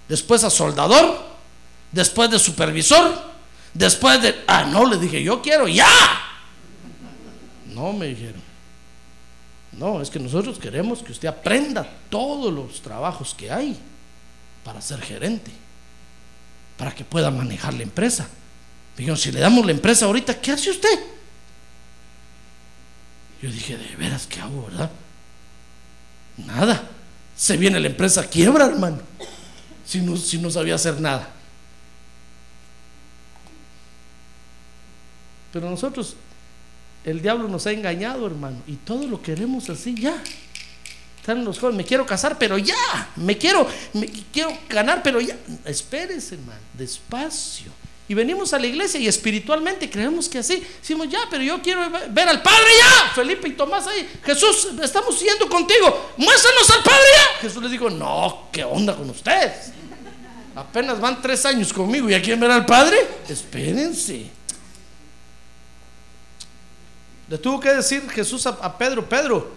después 0.07 0.43
a 0.43 0.49
soldador, 0.49 1.17
después 1.91 2.29
de 2.29 2.39
supervisor, 2.39 3.13
después 3.73 4.21
de... 4.21 4.43
Ah, 4.47 4.65
no, 4.65 4.85
le 4.85 4.97
dije, 4.97 5.23
yo 5.23 5.41
quiero 5.41 5.67
ya. 5.67 5.89
No, 7.73 7.93
me 7.93 8.07
dijeron. 8.07 8.41
No, 9.71 10.01
es 10.01 10.09
que 10.09 10.19
nosotros 10.19 10.59
queremos 10.59 11.01
que 11.01 11.11
usted 11.11 11.27
aprenda 11.27 11.87
todos 12.09 12.53
los 12.53 12.81
trabajos 12.81 13.33
que 13.33 13.51
hay 13.51 13.77
para 14.63 14.81
ser 14.81 15.01
gerente, 15.01 15.51
para 16.77 16.93
que 16.93 17.03
pueda 17.03 17.31
manejar 17.31 17.73
la 17.73 17.83
empresa. 17.83 18.27
Dijeron, 18.95 19.17
si 19.17 19.31
le 19.31 19.39
damos 19.39 19.65
la 19.65 19.71
empresa 19.71 20.05
ahorita, 20.05 20.39
¿qué 20.39 20.51
hace 20.51 20.69
usted? 20.69 20.99
Yo 23.41 23.51
dije, 23.51 23.77
de 23.77 23.95
veras, 23.95 24.27
¿qué 24.27 24.39
hago, 24.39 24.67
verdad? 24.67 24.91
Nada. 26.37 26.89
Se 27.35 27.57
viene 27.57 27.79
la 27.79 27.87
empresa 27.87 28.29
quiebra, 28.29 28.65
hermano, 28.65 28.99
si 29.85 30.01
no, 30.01 30.15
si 30.15 30.37
no 30.37 30.49
sabía 30.49 30.75
hacer 30.75 31.01
nada. 31.01 31.29
Pero 35.51 35.69
nosotros 35.69 36.15
el 37.03 37.21
diablo 37.21 37.47
nos 37.47 37.67
ha 37.67 37.71
engañado, 37.71 38.25
hermano, 38.25 38.57
y 38.65 38.75
todo 38.75 39.07
lo 39.07 39.21
queremos 39.21 39.69
así 39.69 39.95
ya. 39.95 40.21
Están 41.19 41.45
los 41.45 41.57
jóvenes, 41.57 41.77
me 41.77 41.85
quiero 41.85 42.05
casar, 42.05 42.37
pero 42.37 42.57
ya, 42.57 43.11
me 43.15 43.37
quiero, 43.37 43.67
me 43.93 44.07
quiero 44.07 44.57
ganar, 44.69 45.01
pero 45.01 45.21
ya. 45.21 45.37
Espérese, 45.65 46.35
hermano, 46.35 46.59
despacio. 46.73 47.71
Y 48.07 48.13
venimos 48.13 48.53
a 48.53 48.59
la 48.59 48.67
iglesia 48.67 48.99
y 48.99 49.07
espiritualmente 49.07 49.89
creemos 49.89 50.27
que 50.27 50.39
así. 50.39 50.61
Decimos, 50.81 51.07
ya, 51.09 51.19
pero 51.29 51.41
yo 51.41 51.61
quiero 51.61 51.89
ver 52.09 52.27
al 52.27 52.41
Padre 52.41 52.67
ya. 52.77 53.13
Felipe 53.15 53.47
y 53.47 53.51
Tomás 53.53 53.87
ahí. 53.87 54.07
Jesús, 54.25 54.69
estamos 54.81 55.19
yendo 55.21 55.47
contigo. 55.47 56.11
Muéstranos 56.17 56.69
al 56.69 56.83
Padre 56.83 57.05
ya. 57.15 57.41
Jesús 57.41 57.63
les 57.63 57.71
dijo, 57.71 57.89
no, 57.89 58.49
¿qué 58.51 58.63
onda 58.65 58.95
con 58.95 59.09
ustedes? 59.09 59.71
Apenas 60.53 60.99
van 60.99 61.21
tres 61.21 61.45
años 61.45 61.71
conmigo 61.71 62.09
y 62.09 62.13
quieren 62.21 62.41
ver 62.41 62.51
al 62.51 62.65
Padre. 62.65 62.97
Espérense. 63.29 64.29
Le 67.29 67.37
tuvo 67.37 67.59
que 67.61 67.73
decir 67.73 68.07
Jesús 68.09 68.45
a, 68.45 68.49
a 68.49 68.77
Pedro, 68.77 69.07
Pedro, 69.07 69.49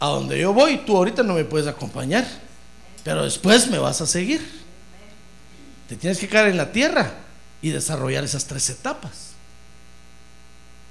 a 0.00 0.08
donde 0.08 0.38
yo 0.38 0.54
voy, 0.54 0.78
tú 0.78 0.96
ahorita 0.96 1.22
no 1.22 1.34
me 1.34 1.44
puedes 1.44 1.68
acompañar, 1.68 2.26
pero 3.04 3.24
después 3.24 3.68
me 3.68 3.78
vas 3.78 4.00
a 4.00 4.06
seguir. 4.06 4.40
Te 5.86 5.96
tienes 5.96 6.18
que 6.18 6.26
quedar 6.26 6.48
en 6.48 6.56
la 6.56 6.72
tierra 6.72 7.12
y 7.62 7.70
desarrollar 7.70 8.24
esas 8.24 8.46
tres 8.46 8.70
etapas. 8.70 9.30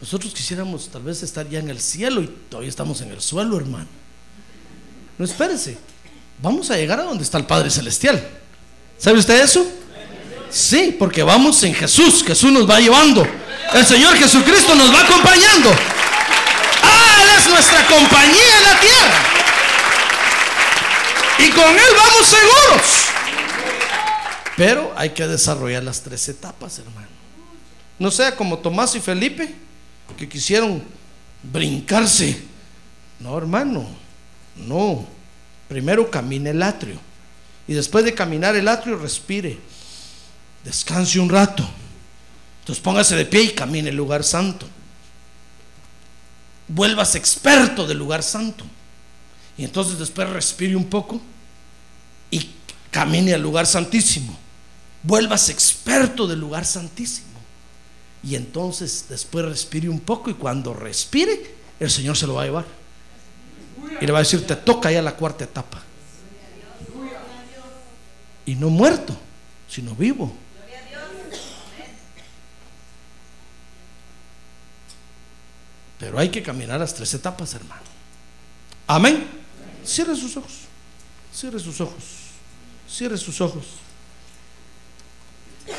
Nosotros 0.01 0.34
quisiéramos 0.34 0.89
tal 0.89 1.03
vez 1.03 1.24
estar 1.24 1.47
ya 1.49 1.59
en 1.59 1.70
el 1.70 1.82
cielo 1.82 2.22
y 2.22 2.28
todavía 2.49 2.70
estamos 2.70 3.01
en 3.01 3.11
el 3.11 3.22
suelo, 3.22 3.57
hermano. 3.57 3.88
No 5.17 5.26
espérese, 5.26 5.78
vamos 6.41 6.72
a 6.72 6.78
llegar 6.78 6.99
a 6.99 7.03
donde 7.03 7.24
está 7.24 7.38
el 7.38 7.45
Padre 7.45 7.70
Celestial. 7.70 8.26
¿Sabe 8.97 9.20
usted 9.20 9.41
eso? 9.41 9.65
Sí, 10.49 10.95
porque 10.97 11.22
vamos 11.22 11.61
en 11.63 11.74
Jesús, 11.76 12.24
Jesús 12.26 12.51
nos 12.51 12.70
va 12.70 12.80
llevando. 12.80 13.28
El 13.74 13.86
Señor 13.86 14.15
Jesucristo 14.17 14.74
nos 14.74 14.93
va 14.93 15.01
acompañando. 15.01 15.70
Ah, 16.82 17.22
Él 17.22 17.30
es 17.38 17.49
nuestra 17.49 17.86
compañía 17.86 18.57
en 18.57 18.63
la 18.63 18.80
tierra. 18.80 19.20
Y 21.39 21.49
con 21.51 21.70
Él 21.70 21.95
vamos 21.97 22.26
seguros. 22.26 22.99
Pero 24.60 24.91
hay 24.97 25.12
que 25.12 25.26
desarrollar 25.26 25.82
las 25.86 26.01
tres 26.01 26.28
etapas, 26.28 26.80
hermano. 26.80 27.07
No 27.97 28.12
sea 28.12 28.36
como 28.36 28.60
Tomás 28.60 28.93
y 28.93 28.99
Felipe, 28.99 29.55
que 30.18 30.28
quisieron 30.28 30.84
brincarse. 31.41 32.41
No, 33.22 33.38
hermano, 33.38 33.88
no. 34.57 35.07
Primero 35.70 36.12
camine 36.12 36.49
el 36.49 36.62
atrio. 36.62 36.99
Y 37.70 37.74
después 37.74 38.03
de 38.03 38.14
caminar 38.14 38.53
el 38.57 38.68
atrio, 38.68 38.97
respire. 38.97 39.57
Descanse 40.66 41.22
un 41.22 41.30
rato. 41.30 41.66
Entonces 42.60 42.84
póngase 42.84 43.16
de 43.16 43.26
pie 43.26 43.43
y 43.43 43.49
camine 43.51 43.91
el 43.91 43.95
lugar 43.95 44.26
santo. 44.26 44.68
Vuelvas 46.68 47.16
experto 47.16 47.88
del 47.88 47.97
lugar 47.97 48.24
santo. 48.24 48.66
Y 49.57 49.64
entonces 49.64 49.97
después 49.97 50.30
respire 50.30 50.76
un 50.76 50.89
poco 50.89 51.22
y 52.30 52.49
camine 52.91 53.34
al 53.34 53.41
lugar 53.41 53.66
santísimo. 53.66 54.38
Vuelvas 55.04 55.50
experto 55.50 56.28
del 56.28 56.39
lugar 56.39 56.66
santísimo. 56.66 57.28
Y 58.24 58.36
entonces 58.36 59.06
después 59.08 59.45
respire 59.45 59.88
un 59.88 60.02
poco 60.02 60.30
y 60.30 60.34
cuando 60.34 60.74
respire, 60.74 61.56
el 61.80 61.89
Señor 61.89 62.18
se 62.18 62.28
lo 62.28 62.36
va 62.36 62.43
a 62.43 62.45
llevar. 62.45 62.66
Y 64.02 64.06
le 64.06 64.12
va 64.12 64.20
a 64.20 64.22
decir, 64.22 64.45
te 64.45 64.56
toca 64.56 64.91
ya 64.91 65.02
la 65.02 65.16
cuarta 65.16 65.45
etapa. 65.45 65.82
Y 68.45 68.56
no 68.56 68.70
muerto, 68.70 69.16
sino 69.70 69.95
vivo. 69.95 70.34
Pero 76.00 76.18
hay 76.18 76.30
que 76.30 76.41
caminar 76.41 76.80
las 76.80 76.93
tres 76.93 77.14
etapas, 77.14 77.54
hermano. 77.54 77.82
Amén. 78.88 79.28
Cierre 79.86 80.16
sus 80.16 80.36
ojos. 80.38 80.62
Cierre 81.34 81.60
sus 81.60 81.80
ojos. 81.82 82.04
Cierre 82.89 83.18
sus 83.18 83.39
ojos. 83.41 83.66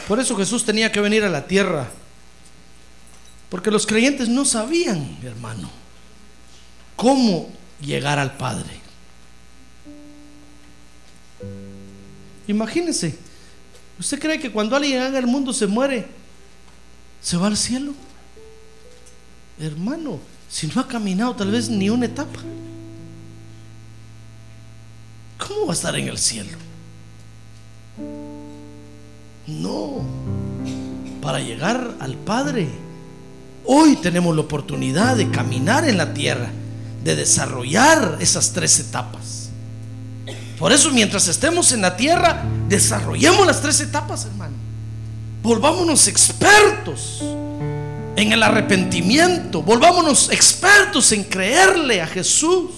Por 0.08 0.20
eso 0.20 0.36
Jesús 0.36 0.64
tenía 0.64 0.90
que 0.90 1.00
venir 1.00 1.24
a 1.24 1.28
la 1.28 1.46
tierra. 1.46 1.88
Porque 3.48 3.70
los 3.70 3.86
creyentes 3.86 4.28
no 4.28 4.44
sabían, 4.44 5.18
hermano, 5.22 5.70
cómo 6.96 7.50
llegar 7.80 8.18
al 8.18 8.36
Padre. 8.36 8.80
Imagínense, 12.46 13.16
¿usted 13.98 14.20
cree 14.20 14.38
que 14.38 14.52
cuando 14.52 14.76
alguien 14.76 15.02
haga 15.02 15.18
el 15.18 15.26
mundo 15.26 15.52
se 15.52 15.66
muere, 15.66 16.06
se 17.20 17.36
va 17.36 17.48
al 17.48 17.56
cielo? 17.56 17.92
Hermano, 19.58 20.20
si 20.48 20.66
no 20.66 20.80
ha 20.80 20.88
caminado 20.88 21.34
tal 21.36 21.50
vez 21.50 21.68
ni 21.68 21.90
una 21.90 22.06
etapa, 22.06 22.40
¿cómo 25.38 25.66
va 25.66 25.72
a 25.72 25.76
estar 25.76 25.94
en 25.96 26.08
el 26.08 26.18
cielo? 26.18 26.58
No, 29.58 30.02
para 31.20 31.40
llegar 31.40 31.96
al 31.98 32.14
Padre, 32.14 32.68
hoy 33.64 33.96
tenemos 33.96 34.34
la 34.34 34.42
oportunidad 34.42 35.16
de 35.16 35.30
caminar 35.30 35.88
en 35.88 35.98
la 35.98 36.14
tierra, 36.14 36.50
de 37.02 37.16
desarrollar 37.16 38.18
esas 38.20 38.52
tres 38.52 38.78
etapas. 38.78 39.50
Por 40.58 40.72
eso 40.72 40.90
mientras 40.92 41.26
estemos 41.26 41.72
en 41.72 41.80
la 41.80 41.96
tierra, 41.96 42.44
desarrollemos 42.68 43.46
las 43.46 43.60
tres 43.60 43.80
etapas, 43.80 44.26
hermano. 44.26 44.54
Volvámonos 45.42 46.06
expertos 46.06 47.22
en 48.14 48.32
el 48.32 48.42
arrepentimiento. 48.42 49.62
Volvámonos 49.62 50.30
expertos 50.30 51.12
en 51.12 51.24
creerle 51.24 52.02
a 52.02 52.06
Jesús. 52.06 52.70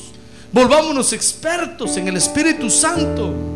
Volvámonos 0.52 1.12
expertos 1.12 1.96
en 1.96 2.08
el 2.08 2.16
Espíritu 2.16 2.70
Santo. 2.70 3.51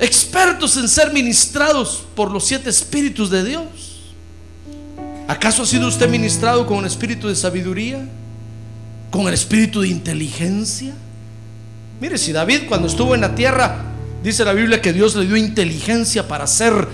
Expertos 0.00 0.76
en 0.76 0.88
ser 0.88 1.12
ministrados 1.12 2.04
por 2.16 2.30
los 2.30 2.44
siete 2.44 2.70
espíritus 2.70 3.30
de 3.30 3.44
Dios. 3.44 3.66
¿Acaso 5.28 5.62
ha 5.62 5.66
sido 5.66 5.86
usted 5.86 6.08
ministrado 6.08 6.66
con 6.66 6.78
un 6.78 6.86
espíritu 6.86 7.28
de 7.28 7.36
sabiduría? 7.36 8.08
¿Con 9.10 9.28
el 9.28 9.34
espíritu 9.34 9.82
de 9.82 9.88
inteligencia? 9.88 10.94
Mire, 12.00 12.18
si 12.18 12.32
David 12.32 12.62
cuando 12.68 12.88
estuvo 12.88 13.14
en 13.14 13.20
la 13.20 13.34
tierra, 13.34 13.84
dice 14.24 14.44
la 14.44 14.54
Biblia 14.54 14.80
que 14.80 14.92
Dios 14.92 15.14
le 15.14 15.26
dio 15.26 15.36
inteligencia 15.36 16.26
para 16.26 16.44
hacer 16.44 16.88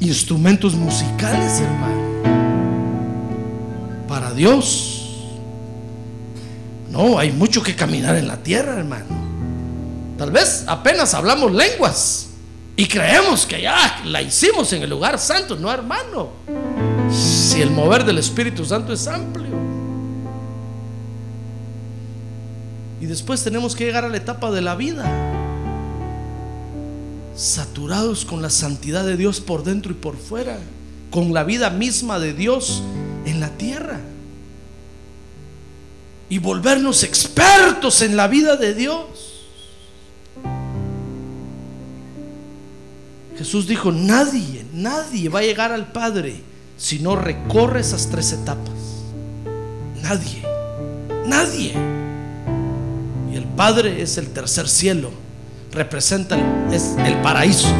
instrumentos 0.00 0.74
musicales, 0.74 1.60
hermano 1.60 2.00
para 4.10 4.32
Dios. 4.32 5.06
No, 6.90 7.16
hay 7.16 7.30
mucho 7.30 7.62
que 7.62 7.76
caminar 7.76 8.16
en 8.16 8.26
la 8.26 8.38
tierra, 8.38 8.76
hermano. 8.76 9.06
Tal 10.18 10.32
vez 10.32 10.64
apenas 10.66 11.14
hablamos 11.14 11.52
lenguas 11.52 12.29
y 12.80 12.88
creemos 12.88 13.44
que 13.44 13.60
ya 13.60 14.00
la 14.06 14.22
hicimos 14.22 14.72
en 14.72 14.82
el 14.82 14.88
lugar 14.88 15.18
santo. 15.18 15.54
No, 15.54 15.70
hermano. 15.70 16.30
Si 17.12 17.60
el 17.60 17.70
mover 17.70 18.06
del 18.06 18.16
Espíritu 18.16 18.64
Santo 18.64 18.94
es 18.94 19.06
amplio. 19.06 19.50
Y 22.98 23.04
después 23.04 23.44
tenemos 23.44 23.76
que 23.76 23.84
llegar 23.84 24.06
a 24.06 24.08
la 24.08 24.16
etapa 24.16 24.50
de 24.50 24.62
la 24.62 24.76
vida. 24.76 25.04
Saturados 27.36 28.24
con 28.24 28.40
la 28.40 28.48
santidad 28.48 29.04
de 29.04 29.18
Dios 29.18 29.40
por 29.40 29.62
dentro 29.62 29.92
y 29.92 29.96
por 29.96 30.16
fuera. 30.16 30.58
Con 31.10 31.34
la 31.34 31.44
vida 31.44 31.68
misma 31.68 32.18
de 32.18 32.32
Dios 32.32 32.82
en 33.26 33.40
la 33.40 33.50
tierra. 33.58 34.00
Y 36.30 36.38
volvernos 36.38 37.02
expertos 37.02 38.00
en 38.00 38.16
la 38.16 38.26
vida 38.26 38.56
de 38.56 38.72
Dios. 38.72 39.29
Jesús 43.40 43.66
dijo, 43.66 43.90
nadie, 43.90 44.66
nadie 44.74 45.30
va 45.30 45.38
a 45.38 45.42
llegar 45.42 45.72
al 45.72 45.90
Padre 45.92 46.42
si 46.76 46.98
no 46.98 47.16
recorre 47.16 47.80
esas 47.80 48.10
tres 48.10 48.34
etapas. 48.34 48.74
Nadie, 50.02 50.42
nadie. 51.24 51.72
Y 53.32 53.36
el 53.36 53.44
Padre 53.56 54.02
es 54.02 54.18
el 54.18 54.26
tercer 54.26 54.68
cielo, 54.68 55.10
representa 55.72 56.34
el, 56.34 56.74
es 56.74 56.96
el 56.98 57.14
paraíso. 57.22 57.72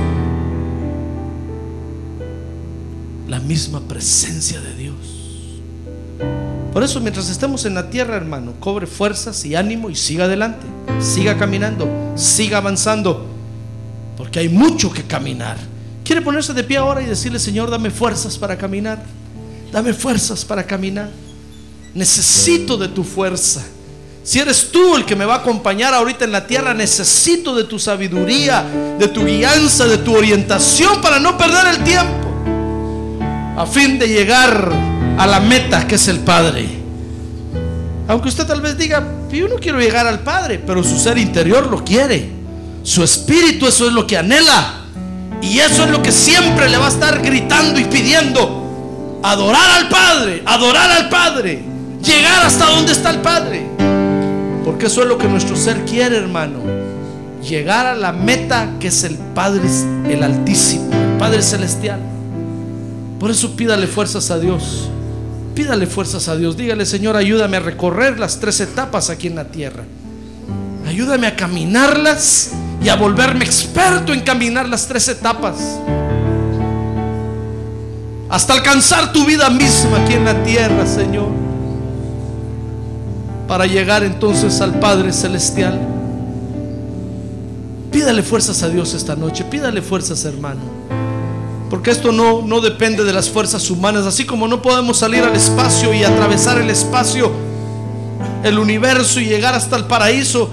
La 3.29 3.41
misma 3.41 3.81
presencia 3.81 4.63
de 4.63 4.75
Dios. 4.77 5.61
Por 6.73 6.83
eso 6.83 7.01
mientras 7.01 7.29
estemos 7.29 7.67
en 7.67 7.75
la 7.75 7.91
tierra, 7.91 8.17
hermano, 8.17 8.55
cobre 8.61 8.87
fuerzas 8.87 9.45
y 9.45 9.55
ánimo 9.57 9.91
y 9.91 9.95
siga 9.95 10.25
adelante. 10.25 10.67
Siga 11.01 11.37
caminando, 11.37 11.87
siga 12.17 12.57
avanzando. 12.57 13.30
Porque 14.31 14.39
hay 14.39 14.49
mucho 14.49 14.93
que 14.93 15.03
caminar. 15.03 15.57
¿Quiere 16.05 16.23
ponerse 16.23 16.55
de 16.55 16.63
pie 16.63 16.77
ahora 16.77 17.03
y 17.03 17.07
decirle, 17.07 17.41
Señor, 17.41 17.69
dame 17.69 17.91
fuerzas 17.91 18.39
para 18.39 18.57
caminar? 18.57 19.03
Dame 19.73 19.93
fuerzas 19.93 20.45
para 20.45 20.65
caminar. 20.65 21.11
Necesito 21.95 22.77
de 22.77 22.87
tu 22.87 23.03
fuerza. 23.03 23.61
Si 24.23 24.39
eres 24.39 24.71
tú 24.71 24.95
el 24.95 25.05
que 25.05 25.17
me 25.17 25.25
va 25.25 25.35
a 25.35 25.39
acompañar 25.39 25.95
ahorita 25.95 26.27
en 26.27 26.31
la 26.31 26.47
tierra, 26.47 26.73
necesito 26.75 27.57
de 27.57 27.65
tu 27.65 27.81
sabiduría, 27.81 28.65
de 29.01 29.09
tu 29.09 29.25
guianza, 29.25 29.89
de 29.89 29.99
tu 29.99 30.15
orientación 30.15 31.01
para 31.01 31.19
no 31.19 31.37
perder 31.37 31.75
el 31.75 31.83
tiempo. 31.83 32.29
A 33.57 33.67
fin 33.67 33.99
de 33.99 34.07
llegar 34.07 34.73
a 35.19 35.27
la 35.27 35.41
meta 35.41 35.89
que 35.89 35.97
es 35.97 36.07
el 36.07 36.21
Padre. 36.21 36.69
Aunque 38.07 38.29
usted 38.29 38.47
tal 38.47 38.61
vez 38.61 38.79
diga, 38.79 39.05
Yo 39.33 39.49
no 39.49 39.57
quiero 39.57 39.81
llegar 39.81 40.07
al 40.07 40.21
Padre, 40.21 40.63
pero 40.65 40.85
su 40.85 40.97
ser 41.01 41.19
interior 41.19 41.67
lo 41.67 41.85
quiere. 41.85 42.40
Su 42.83 43.03
espíritu, 43.03 43.67
eso 43.67 43.87
es 43.87 43.93
lo 43.93 44.07
que 44.07 44.17
anhela. 44.17 44.81
Y 45.43 45.59
eso 45.59 45.85
es 45.85 45.91
lo 45.91 46.03
que 46.03 46.13
siempre 46.13 46.69
le 46.69 46.77
va 46.77 46.87
a 46.87 46.91
estar 46.91 47.23
gritando 47.23 47.81
y 47.81 47.85
pidiendo. 47.85 49.21
Adorar 49.23 49.71
al 49.71 49.89
Padre, 49.89 50.43
adorar 50.47 50.91
al 50.91 51.09
Padre. 51.09 51.63
Llegar 52.03 52.45
hasta 52.45 52.67
donde 52.67 52.93
está 52.93 53.11
el 53.11 53.21
Padre. 53.21 53.67
Porque 54.65 54.87
eso 54.87 55.03
es 55.03 55.09
lo 55.09 55.19
que 55.19 55.29
nuestro 55.29 55.57
ser 55.57 55.85
quiere, 55.85 56.17
hermano. 56.17 56.61
Llegar 57.43 57.87
a 57.87 57.95
la 57.95 58.13
meta 58.13 58.75
que 58.79 58.89
es 58.89 59.05
el 59.05 59.17
Padre, 59.17 59.63
el 60.09 60.23
Altísimo, 60.23 60.91
el 60.93 61.19
Padre 61.19 61.43
Celestial. 61.43 62.01
Por 63.19 63.31
eso 63.31 63.57
pídale 63.57 63.87
fuerzas 63.87 64.31
a 64.31 64.39
Dios. 64.39 64.91
Pídale 65.55 65.87
fuerzas 65.87 66.29
a 66.29 66.37
Dios. 66.37 66.57
Dígale, 66.57 66.87
Señor, 66.87 67.17
ayúdame 67.17 67.59
a 67.59 67.61
recorrer 67.61 68.19
las 68.19 68.41
tres 68.41 68.61
etapas 68.61 69.11
aquí 69.11 69.27
en 69.27 69.37
la 69.37 69.45
tierra. 69.45 69.85
Ayúdame 70.87 71.27
a 71.27 71.37
caminarlas 71.37 72.53
y 72.83 72.89
a 72.89 72.97
volverme 72.97 73.45
experto 73.45 74.13
en 74.13 74.21
caminar 74.21 74.69
las 74.69 74.87
tres 74.87 75.09
etapas. 75.09 75.57
Hasta 78.29 78.55
alcanzar 78.55 79.13
tu 79.13 79.27
vida 79.27 79.51
misma 79.51 79.99
aquí 80.03 80.15
en 80.15 80.25
la 80.25 80.43
tierra, 80.43 80.87
Señor. 80.87 81.29
Para 83.47 83.67
llegar 83.67 84.03
entonces 84.05 84.61
al 84.61 84.79
Padre 84.79 85.13
Celestial. 85.13 85.79
Pídale 87.91 88.23
fuerzas 88.23 88.63
a 88.63 88.69
Dios 88.69 88.95
esta 88.95 89.17
noche. 89.17 89.45
Pídale 89.45 89.83
fuerzas, 89.83 90.25
hermano. 90.25 90.61
Porque 91.69 91.91
esto 91.91 92.13
no, 92.13 92.43
no 92.43 92.61
depende 92.61 93.05
de 93.05 93.13
las 93.13 93.29
fuerzas 93.29 93.69
humanas. 93.69 94.07
Así 94.07 94.25
como 94.25 94.47
no 94.47 94.63
podemos 94.63 94.99
salir 94.99 95.25
al 95.25 95.35
espacio 95.35 95.93
y 95.93 96.05
atravesar 96.05 96.59
el 96.59 96.71
espacio, 96.71 97.33
el 98.45 98.59
universo 98.59 99.21
y 99.21 99.27
llegar 99.27 99.55
hasta 99.55 99.77
el 99.77 99.85
paraíso 99.85 100.51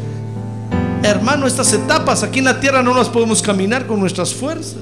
Hermano, 1.07 1.47
estas 1.47 1.71
etapas 1.71 2.21
aquí 2.21 2.39
en 2.39 2.45
la 2.45 2.59
tierra 2.59 2.83
no 2.83 2.93
las 2.93 3.07
podemos 3.07 3.41
caminar 3.41 3.87
con 3.87 3.97
nuestras 3.97 4.33
fuerzas. 4.33 4.81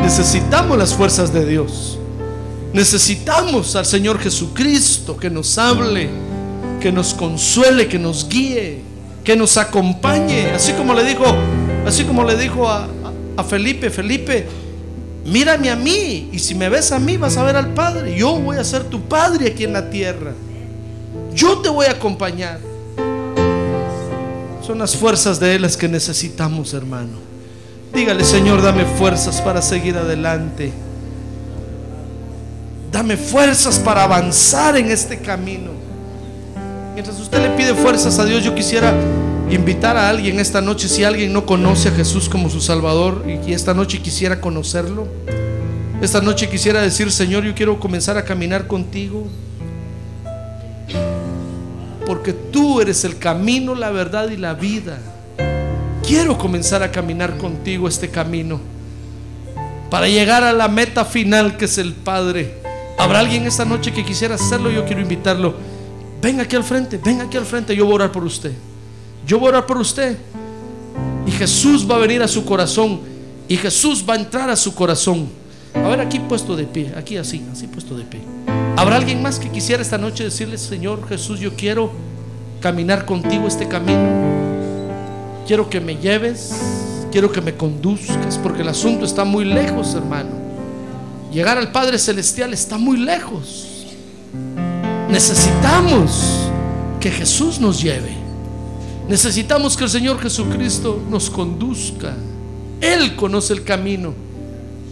Necesitamos 0.00 0.78
las 0.78 0.94
fuerzas 0.94 1.32
de 1.32 1.44
Dios. 1.44 1.98
Necesitamos 2.72 3.74
al 3.74 3.86
Señor 3.86 4.20
Jesucristo 4.20 5.16
que 5.16 5.28
nos 5.28 5.58
hable, 5.58 6.08
que 6.80 6.92
nos 6.92 7.12
consuele, 7.12 7.88
que 7.88 7.98
nos 7.98 8.28
guíe, 8.28 8.82
que 9.24 9.34
nos 9.34 9.56
acompañe. 9.56 10.52
Así 10.52 10.72
como 10.74 10.94
le 10.94 11.02
dijo, 11.02 11.24
así 11.84 12.04
como 12.04 12.22
le 12.22 12.36
dijo 12.36 12.68
a, 12.68 12.86
a 13.36 13.42
Felipe, 13.42 13.90
Felipe, 13.90 14.46
mírame 15.24 15.70
a 15.70 15.76
mí 15.76 16.30
y 16.30 16.38
si 16.38 16.54
me 16.54 16.68
ves 16.68 16.92
a 16.92 17.00
mí 17.00 17.16
vas 17.16 17.36
a 17.36 17.42
ver 17.42 17.56
al 17.56 17.74
Padre. 17.74 18.16
Yo 18.16 18.38
voy 18.38 18.58
a 18.58 18.64
ser 18.64 18.84
tu 18.84 19.00
Padre 19.02 19.48
aquí 19.48 19.64
en 19.64 19.72
la 19.72 19.90
tierra. 19.90 20.34
Yo 21.34 21.58
te 21.58 21.68
voy 21.68 21.86
a 21.86 21.90
acompañar. 21.90 22.65
Son 24.66 24.80
las 24.80 24.96
fuerzas 24.96 25.38
de 25.38 25.54
Él 25.54 25.62
las 25.62 25.76
que 25.76 25.86
necesitamos, 25.86 26.74
hermano. 26.74 27.18
Dígale, 27.94 28.24
Señor, 28.24 28.60
dame 28.62 28.84
fuerzas 28.84 29.40
para 29.40 29.62
seguir 29.62 29.96
adelante. 29.96 30.72
Dame 32.90 33.16
fuerzas 33.16 33.78
para 33.78 34.02
avanzar 34.02 34.76
en 34.76 34.90
este 34.90 35.18
camino. 35.18 35.70
Mientras 36.94 37.20
usted 37.20 37.42
le 37.42 37.50
pide 37.50 37.74
fuerzas 37.74 38.18
a 38.18 38.24
Dios, 38.24 38.42
yo 38.42 38.56
quisiera 38.56 38.92
invitar 39.48 39.96
a 39.96 40.08
alguien 40.08 40.40
esta 40.40 40.60
noche, 40.60 40.88
si 40.88 41.04
alguien 41.04 41.32
no 41.32 41.46
conoce 41.46 41.90
a 41.90 41.92
Jesús 41.92 42.28
como 42.28 42.50
su 42.50 42.60
Salvador 42.60 43.24
y 43.46 43.52
esta 43.52 43.72
noche 43.72 44.02
quisiera 44.02 44.40
conocerlo, 44.40 45.06
esta 46.02 46.20
noche 46.20 46.48
quisiera 46.48 46.82
decir, 46.82 47.12
Señor, 47.12 47.44
yo 47.44 47.54
quiero 47.54 47.78
comenzar 47.78 48.16
a 48.16 48.24
caminar 48.24 48.66
contigo 48.66 49.28
porque 52.06 52.32
tú 52.32 52.80
eres 52.80 53.04
el 53.04 53.18
camino, 53.18 53.74
la 53.74 53.90
verdad 53.90 54.30
y 54.30 54.36
la 54.36 54.54
vida. 54.54 54.98
Quiero 56.06 56.38
comenzar 56.38 56.82
a 56.84 56.92
caminar 56.92 57.36
contigo 57.36 57.88
este 57.88 58.08
camino 58.08 58.60
para 59.90 60.08
llegar 60.08 60.44
a 60.44 60.52
la 60.52 60.68
meta 60.68 61.04
final 61.04 61.56
que 61.56 61.64
es 61.64 61.78
el 61.78 61.92
Padre. 61.94 62.58
¿Habrá 62.96 63.18
alguien 63.18 63.44
esta 63.46 63.64
noche 63.64 63.92
que 63.92 64.04
quisiera 64.04 64.36
hacerlo? 64.36 64.70
Yo 64.70 64.84
quiero 64.84 65.02
invitarlo. 65.02 65.54
Venga 66.22 66.44
aquí 66.44 66.56
al 66.56 66.64
frente, 66.64 66.98
venga 66.98 67.24
aquí 67.24 67.36
al 67.36 67.44
frente, 67.44 67.74
yo 67.74 67.84
voy 67.84 67.92
a 67.92 67.96
orar 67.96 68.12
por 68.12 68.24
usted. 68.24 68.52
Yo 69.26 69.38
voy 69.38 69.48
a 69.48 69.50
orar 69.50 69.66
por 69.66 69.78
usted. 69.78 70.16
Y 71.26 71.32
Jesús 71.32 71.88
va 71.90 71.96
a 71.96 71.98
venir 71.98 72.22
a 72.22 72.28
su 72.28 72.44
corazón. 72.44 73.00
Y 73.48 73.56
Jesús 73.56 74.04
va 74.08 74.14
a 74.14 74.16
entrar 74.16 74.48
a 74.48 74.56
su 74.56 74.74
corazón. 74.74 75.28
A 75.74 75.88
ver, 75.88 76.00
aquí 76.00 76.20
puesto 76.20 76.56
de 76.56 76.64
pie, 76.64 76.92
aquí 76.96 77.16
así, 77.16 77.44
así 77.52 77.66
puesto 77.66 77.96
de 77.96 78.04
pie. 78.04 78.45
¿Habrá 78.76 78.96
alguien 78.96 79.22
más 79.22 79.38
que 79.38 79.50
quisiera 79.50 79.82
esta 79.82 79.96
noche 79.96 80.24
decirle, 80.24 80.58
Señor 80.58 81.08
Jesús, 81.08 81.40
yo 81.40 81.54
quiero 81.54 81.90
caminar 82.60 83.06
contigo 83.06 83.48
este 83.48 83.66
camino? 83.66 84.06
Quiero 85.46 85.70
que 85.70 85.80
me 85.80 85.96
lleves, 85.96 86.52
quiero 87.10 87.32
que 87.32 87.40
me 87.40 87.56
conduzcas, 87.56 88.36
porque 88.36 88.60
el 88.60 88.68
asunto 88.68 89.06
está 89.06 89.24
muy 89.24 89.46
lejos, 89.46 89.94
hermano. 89.94 90.30
Llegar 91.32 91.56
al 91.56 91.72
Padre 91.72 91.98
Celestial 91.98 92.52
está 92.52 92.76
muy 92.76 92.98
lejos. 92.98 93.86
Necesitamos 95.08 96.50
que 97.00 97.10
Jesús 97.10 97.58
nos 97.58 97.80
lleve. 97.80 98.14
Necesitamos 99.08 99.74
que 99.74 99.84
el 99.84 99.90
Señor 99.90 100.20
Jesucristo 100.20 101.02
nos 101.08 101.30
conduzca. 101.30 102.14
Él 102.82 103.16
conoce 103.16 103.54
el 103.54 103.64
camino. 103.64 104.12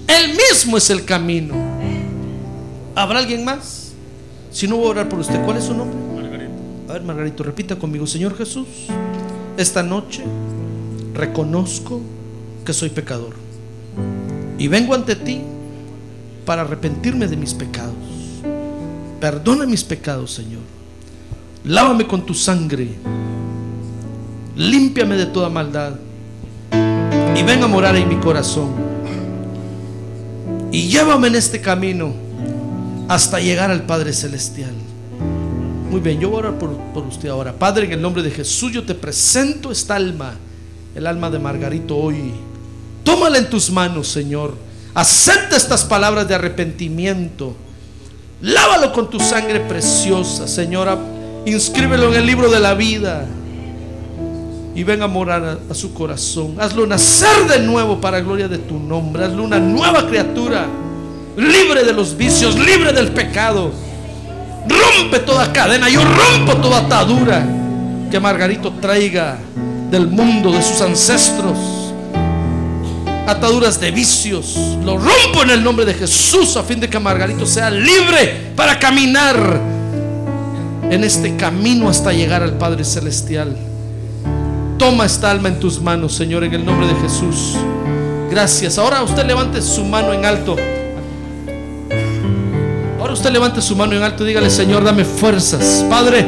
Él 0.06 0.34
mismo 0.50 0.78
es 0.78 0.88
el 0.88 1.04
camino. 1.04 1.73
¿Habrá 2.94 3.18
alguien 3.18 3.44
más? 3.44 3.92
Si 4.52 4.68
no 4.68 4.76
voy 4.76 4.86
a 4.86 4.90
orar 4.90 5.08
por 5.08 5.18
usted, 5.18 5.42
¿cuál 5.44 5.56
es 5.56 5.64
su 5.64 5.74
nombre? 5.74 5.98
Margarito. 6.14 6.52
A 6.88 6.92
ver, 6.92 7.02
Margarito, 7.02 7.42
repita 7.42 7.76
conmigo, 7.76 8.06
Señor 8.06 8.36
Jesús, 8.36 8.68
esta 9.56 9.82
noche 9.82 10.22
reconozco 11.12 12.00
que 12.64 12.72
soy 12.72 12.90
pecador 12.90 13.34
y 14.58 14.68
vengo 14.68 14.94
ante 14.94 15.16
ti 15.16 15.42
para 16.46 16.62
arrepentirme 16.62 17.26
de 17.26 17.36
mis 17.36 17.52
pecados. 17.52 17.94
Perdona 19.20 19.66
mis 19.66 19.82
pecados, 19.82 20.32
Señor. 20.32 20.62
Lávame 21.64 22.06
con 22.06 22.24
tu 22.24 22.34
sangre. 22.34 22.90
Límpiame 24.54 25.16
de 25.16 25.26
toda 25.26 25.48
maldad. 25.48 25.94
Y 27.34 27.42
ven 27.42 27.62
a 27.62 27.66
morar 27.66 27.96
en 27.96 28.08
mi 28.08 28.16
corazón. 28.16 28.70
Y 30.70 30.88
llévame 30.88 31.28
en 31.28 31.36
este 31.36 31.60
camino 31.60 32.23
hasta 33.08 33.40
llegar 33.40 33.70
al 33.70 33.82
Padre 33.82 34.12
Celestial. 34.12 34.72
Muy 35.90 36.00
bien, 36.00 36.18
yo 36.18 36.28
voy 36.28 36.36
a 36.36 36.48
orar 36.48 36.58
por, 36.58 37.04
usted 37.06 37.28
ahora. 37.28 37.52
Padre, 37.52 37.86
en 37.86 37.92
el 37.92 38.02
nombre 38.02 38.22
de 38.22 38.30
Jesús, 38.30 38.72
yo 38.72 38.82
te 38.84 38.94
presento 38.94 39.70
esta 39.70 39.94
alma, 39.94 40.34
el 40.94 41.06
alma 41.06 41.30
de 41.30 41.38
Margarito 41.38 41.96
hoy. 41.96 42.32
Tómala 43.04 43.38
en 43.38 43.48
tus 43.48 43.70
manos, 43.70 44.08
Señor. 44.08 44.56
Acepta 44.94 45.56
estas 45.56 45.84
palabras 45.84 46.26
de 46.26 46.34
arrepentimiento. 46.34 47.54
Lávalo 48.40 48.92
con 48.92 49.08
tu 49.10 49.20
sangre 49.20 49.60
preciosa, 49.60 50.48
Señora. 50.48 50.98
Inscríbelo 51.46 52.08
en 52.10 52.14
el 52.14 52.26
libro 52.26 52.50
de 52.50 52.60
la 52.60 52.74
vida. 52.74 53.26
Y 54.74 54.82
ven 54.82 55.02
a 55.02 55.06
morar 55.06 55.44
a, 55.44 55.72
a 55.72 55.74
su 55.74 55.94
corazón. 55.94 56.56
Hazlo 56.58 56.86
nacer 56.86 57.46
de 57.46 57.60
nuevo 57.60 58.00
para 58.00 58.20
gloria 58.20 58.48
de 58.48 58.58
tu 58.58 58.78
nombre. 58.78 59.26
Hazlo 59.26 59.44
una 59.44 59.60
nueva 59.60 60.08
criatura 60.08 60.66
libre 61.36 61.84
de 61.84 61.92
los 61.92 62.16
vicios, 62.16 62.58
libre 62.58 62.92
del 62.92 63.12
pecado. 63.12 63.72
Rompe 64.68 65.18
toda 65.20 65.52
cadena, 65.52 65.88
yo 65.88 66.00
rompo 66.02 66.56
toda 66.56 66.78
atadura 66.78 67.44
que 68.10 68.18
Margarito 68.18 68.72
traiga 68.80 69.38
del 69.90 70.06
mundo, 70.08 70.52
de 70.52 70.62
sus 70.62 70.80
ancestros. 70.80 71.58
Ataduras 73.26 73.80
de 73.80 73.90
vicios, 73.90 74.56
lo 74.84 74.98
rompo 74.98 75.42
en 75.42 75.50
el 75.50 75.64
nombre 75.64 75.84
de 75.86 75.94
Jesús 75.94 76.56
a 76.56 76.62
fin 76.62 76.78
de 76.78 76.90
que 76.90 76.98
Margarito 76.98 77.46
sea 77.46 77.70
libre 77.70 78.52
para 78.54 78.78
caminar 78.78 79.60
en 80.90 81.02
este 81.02 81.34
camino 81.36 81.88
hasta 81.88 82.12
llegar 82.12 82.42
al 82.42 82.58
Padre 82.58 82.84
Celestial. 82.84 83.56
Toma 84.78 85.06
esta 85.06 85.30
alma 85.30 85.48
en 85.48 85.58
tus 85.58 85.80
manos, 85.80 86.14
Señor, 86.14 86.44
en 86.44 86.52
el 86.52 86.64
nombre 86.64 86.86
de 86.86 86.94
Jesús. 86.96 87.56
Gracias. 88.30 88.76
Ahora 88.78 89.02
usted 89.02 89.24
levante 89.24 89.62
su 89.62 89.84
mano 89.84 90.12
en 90.12 90.24
alto. 90.24 90.56
Usted 93.14 93.30
levante 93.30 93.62
su 93.62 93.76
mano 93.76 93.94
en 93.94 94.02
alto 94.02 94.24
y 94.24 94.26
dígale, 94.26 94.50
Señor, 94.50 94.82
dame 94.82 95.04
fuerzas. 95.04 95.84
Padre, 95.88 96.26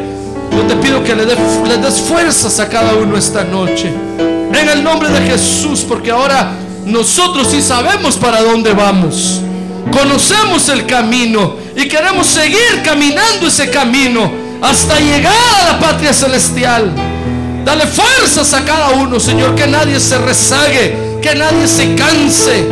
yo 0.53 0.63
te 0.69 0.77
pido 0.77 1.03
que 1.03 1.17
le 1.17 1.27
des 1.27 2.01
fuerzas 2.01 2.61
a 2.61 2.69
cada 2.69 2.95
uno 2.95 3.19
esta 3.19 3.43
noche. 3.43 3.93
En 4.55 4.69
el 4.69 4.85
nombre 4.85 5.09
de 5.09 5.21
Jesús, 5.29 5.81
porque 5.81 6.13
ahora 6.13 6.53
nosotros 6.85 7.49
sí 7.51 7.61
sabemos 7.61 8.17
para 8.17 8.41
dónde 8.41 8.73
vamos. 8.73 9.41
Conocemos 9.91 10.69
el 10.69 10.87
camino 10.87 11.57
y 11.75 11.89
queremos 11.89 12.29
seguir 12.29 12.83
caminando 12.85 13.49
ese 13.49 13.69
camino 13.69 14.31
hasta 14.63 15.01
llegar 15.01 15.35
a 15.63 15.73
la 15.73 15.81
patria 15.81 16.13
celestial. 16.13 16.93
Dale 17.65 17.85
fuerzas 17.89 18.55
a 18.55 18.65
cada 18.65 18.91
uno, 18.91 19.19
Señor, 19.19 19.57
que 19.57 19.67
nadie 19.67 19.99
se 19.99 20.19
rezague, 20.19 21.19
que 21.21 21.35
nadie 21.35 21.67
se 21.67 21.97
canse, 21.97 22.65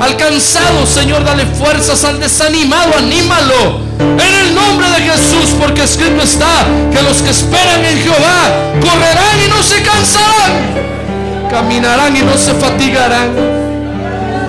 Al 0.00 0.16
cansado, 0.16 0.86
Señor, 0.86 1.24
dale 1.24 1.46
fuerzas. 1.46 2.04
Al 2.04 2.18
desanimado, 2.20 2.96
anímalo. 2.98 3.80
En 4.00 4.46
el 4.46 4.54
nombre 4.54 4.88
de 4.90 5.00
Jesús, 5.02 5.54
porque 5.58 5.84
escrito 5.84 6.22
está 6.22 6.64
que 6.92 7.02
los 7.02 7.22
que 7.22 7.30
esperan 7.30 7.84
en 7.84 7.98
Jehová 7.98 8.50
correrán 8.80 9.44
y 9.44 9.48
no 9.48 9.62
se 9.62 9.82
cansarán. 9.82 11.48
Caminarán 11.50 12.16
y 12.16 12.22
no 12.22 12.36
se 12.36 12.54
fatigarán. 12.54 13.30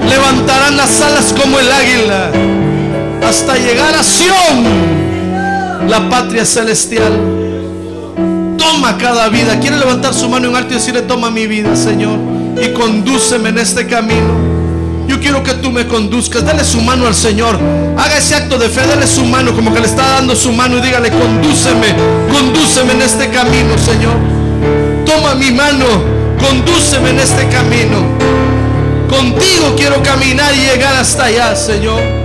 Levantarán 0.10 0.78
las 0.78 1.02
alas 1.02 1.34
como 1.40 1.60
el 1.60 1.72
águila 1.72 2.30
hasta 3.28 3.56
llegar 3.56 3.96
a 3.96 4.04
Sión, 4.04 5.90
la 5.90 6.10
patria 6.10 6.46
celestial. 6.46 7.14
Toma 8.58 8.98
cada 8.98 9.30
vida. 9.30 9.60
Quiere 9.60 9.78
levantar 9.78 10.14
su 10.14 10.30
mano 10.30 10.50
en 10.50 10.56
alto 10.56 10.74
y 10.74 10.78
decirle, 10.78 11.02
toma 11.04 11.30
mi 11.30 11.48
vida, 11.48 11.76
Señor, 11.76 12.18
y 12.62 12.70
condúceme 12.70 13.50
en 13.50 13.60
este 13.60 13.88
camino. 13.88 14.55
Yo 15.08 15.20
quiero 15.20 15.44
que 15.44 15.54
tú 15.56 15.72
me 15.72 15.88
conduzcas. 15.88 16.44
Dale 16.44 16.64
su 16.64 16.82
mano 16.82 17.08
al 17.08 17.16
Señor. 17.16 17.60
Haga 17.98 18.18
ese 18.18 18.36
acto 18.36 18.58
de 18.58 18.70
fe. 18.70 18.86
Dale 18.88 19.08
su 19.08 19.26
mano 19.26 19.54
como 19.54 19.74
que 19.74 19.80
le 19.80 19.88
está 19.88 20.08
dando 20.12 20.36
su 20.36 20.52
mano 20.52 20.78
y 20.78 20.82
dígale, 20.82 21.12
condúceme, 21.12 21.96
condúceme 22.32 22.94
en 22.94 23.02
este 23.02 23.30
camino, 23.30 23.78
Señor. 23.78 24.16
Toma 25.06 25.36
mi 25.36 25.52
mano, 25.52 25.86
condúceme 26.40 27.12
en 27.12 27.20
este 27.20 27.48
camino. 27.50 27.98
Contigo 29.10 29.76
quiero 29.78 30.02
caminar 30.02 30.54
y 30.56 30.62
llegar 30.62 30.96
hasta 30.96 31.26
allá, 31.26 31.56
Señor. 31.56 32.25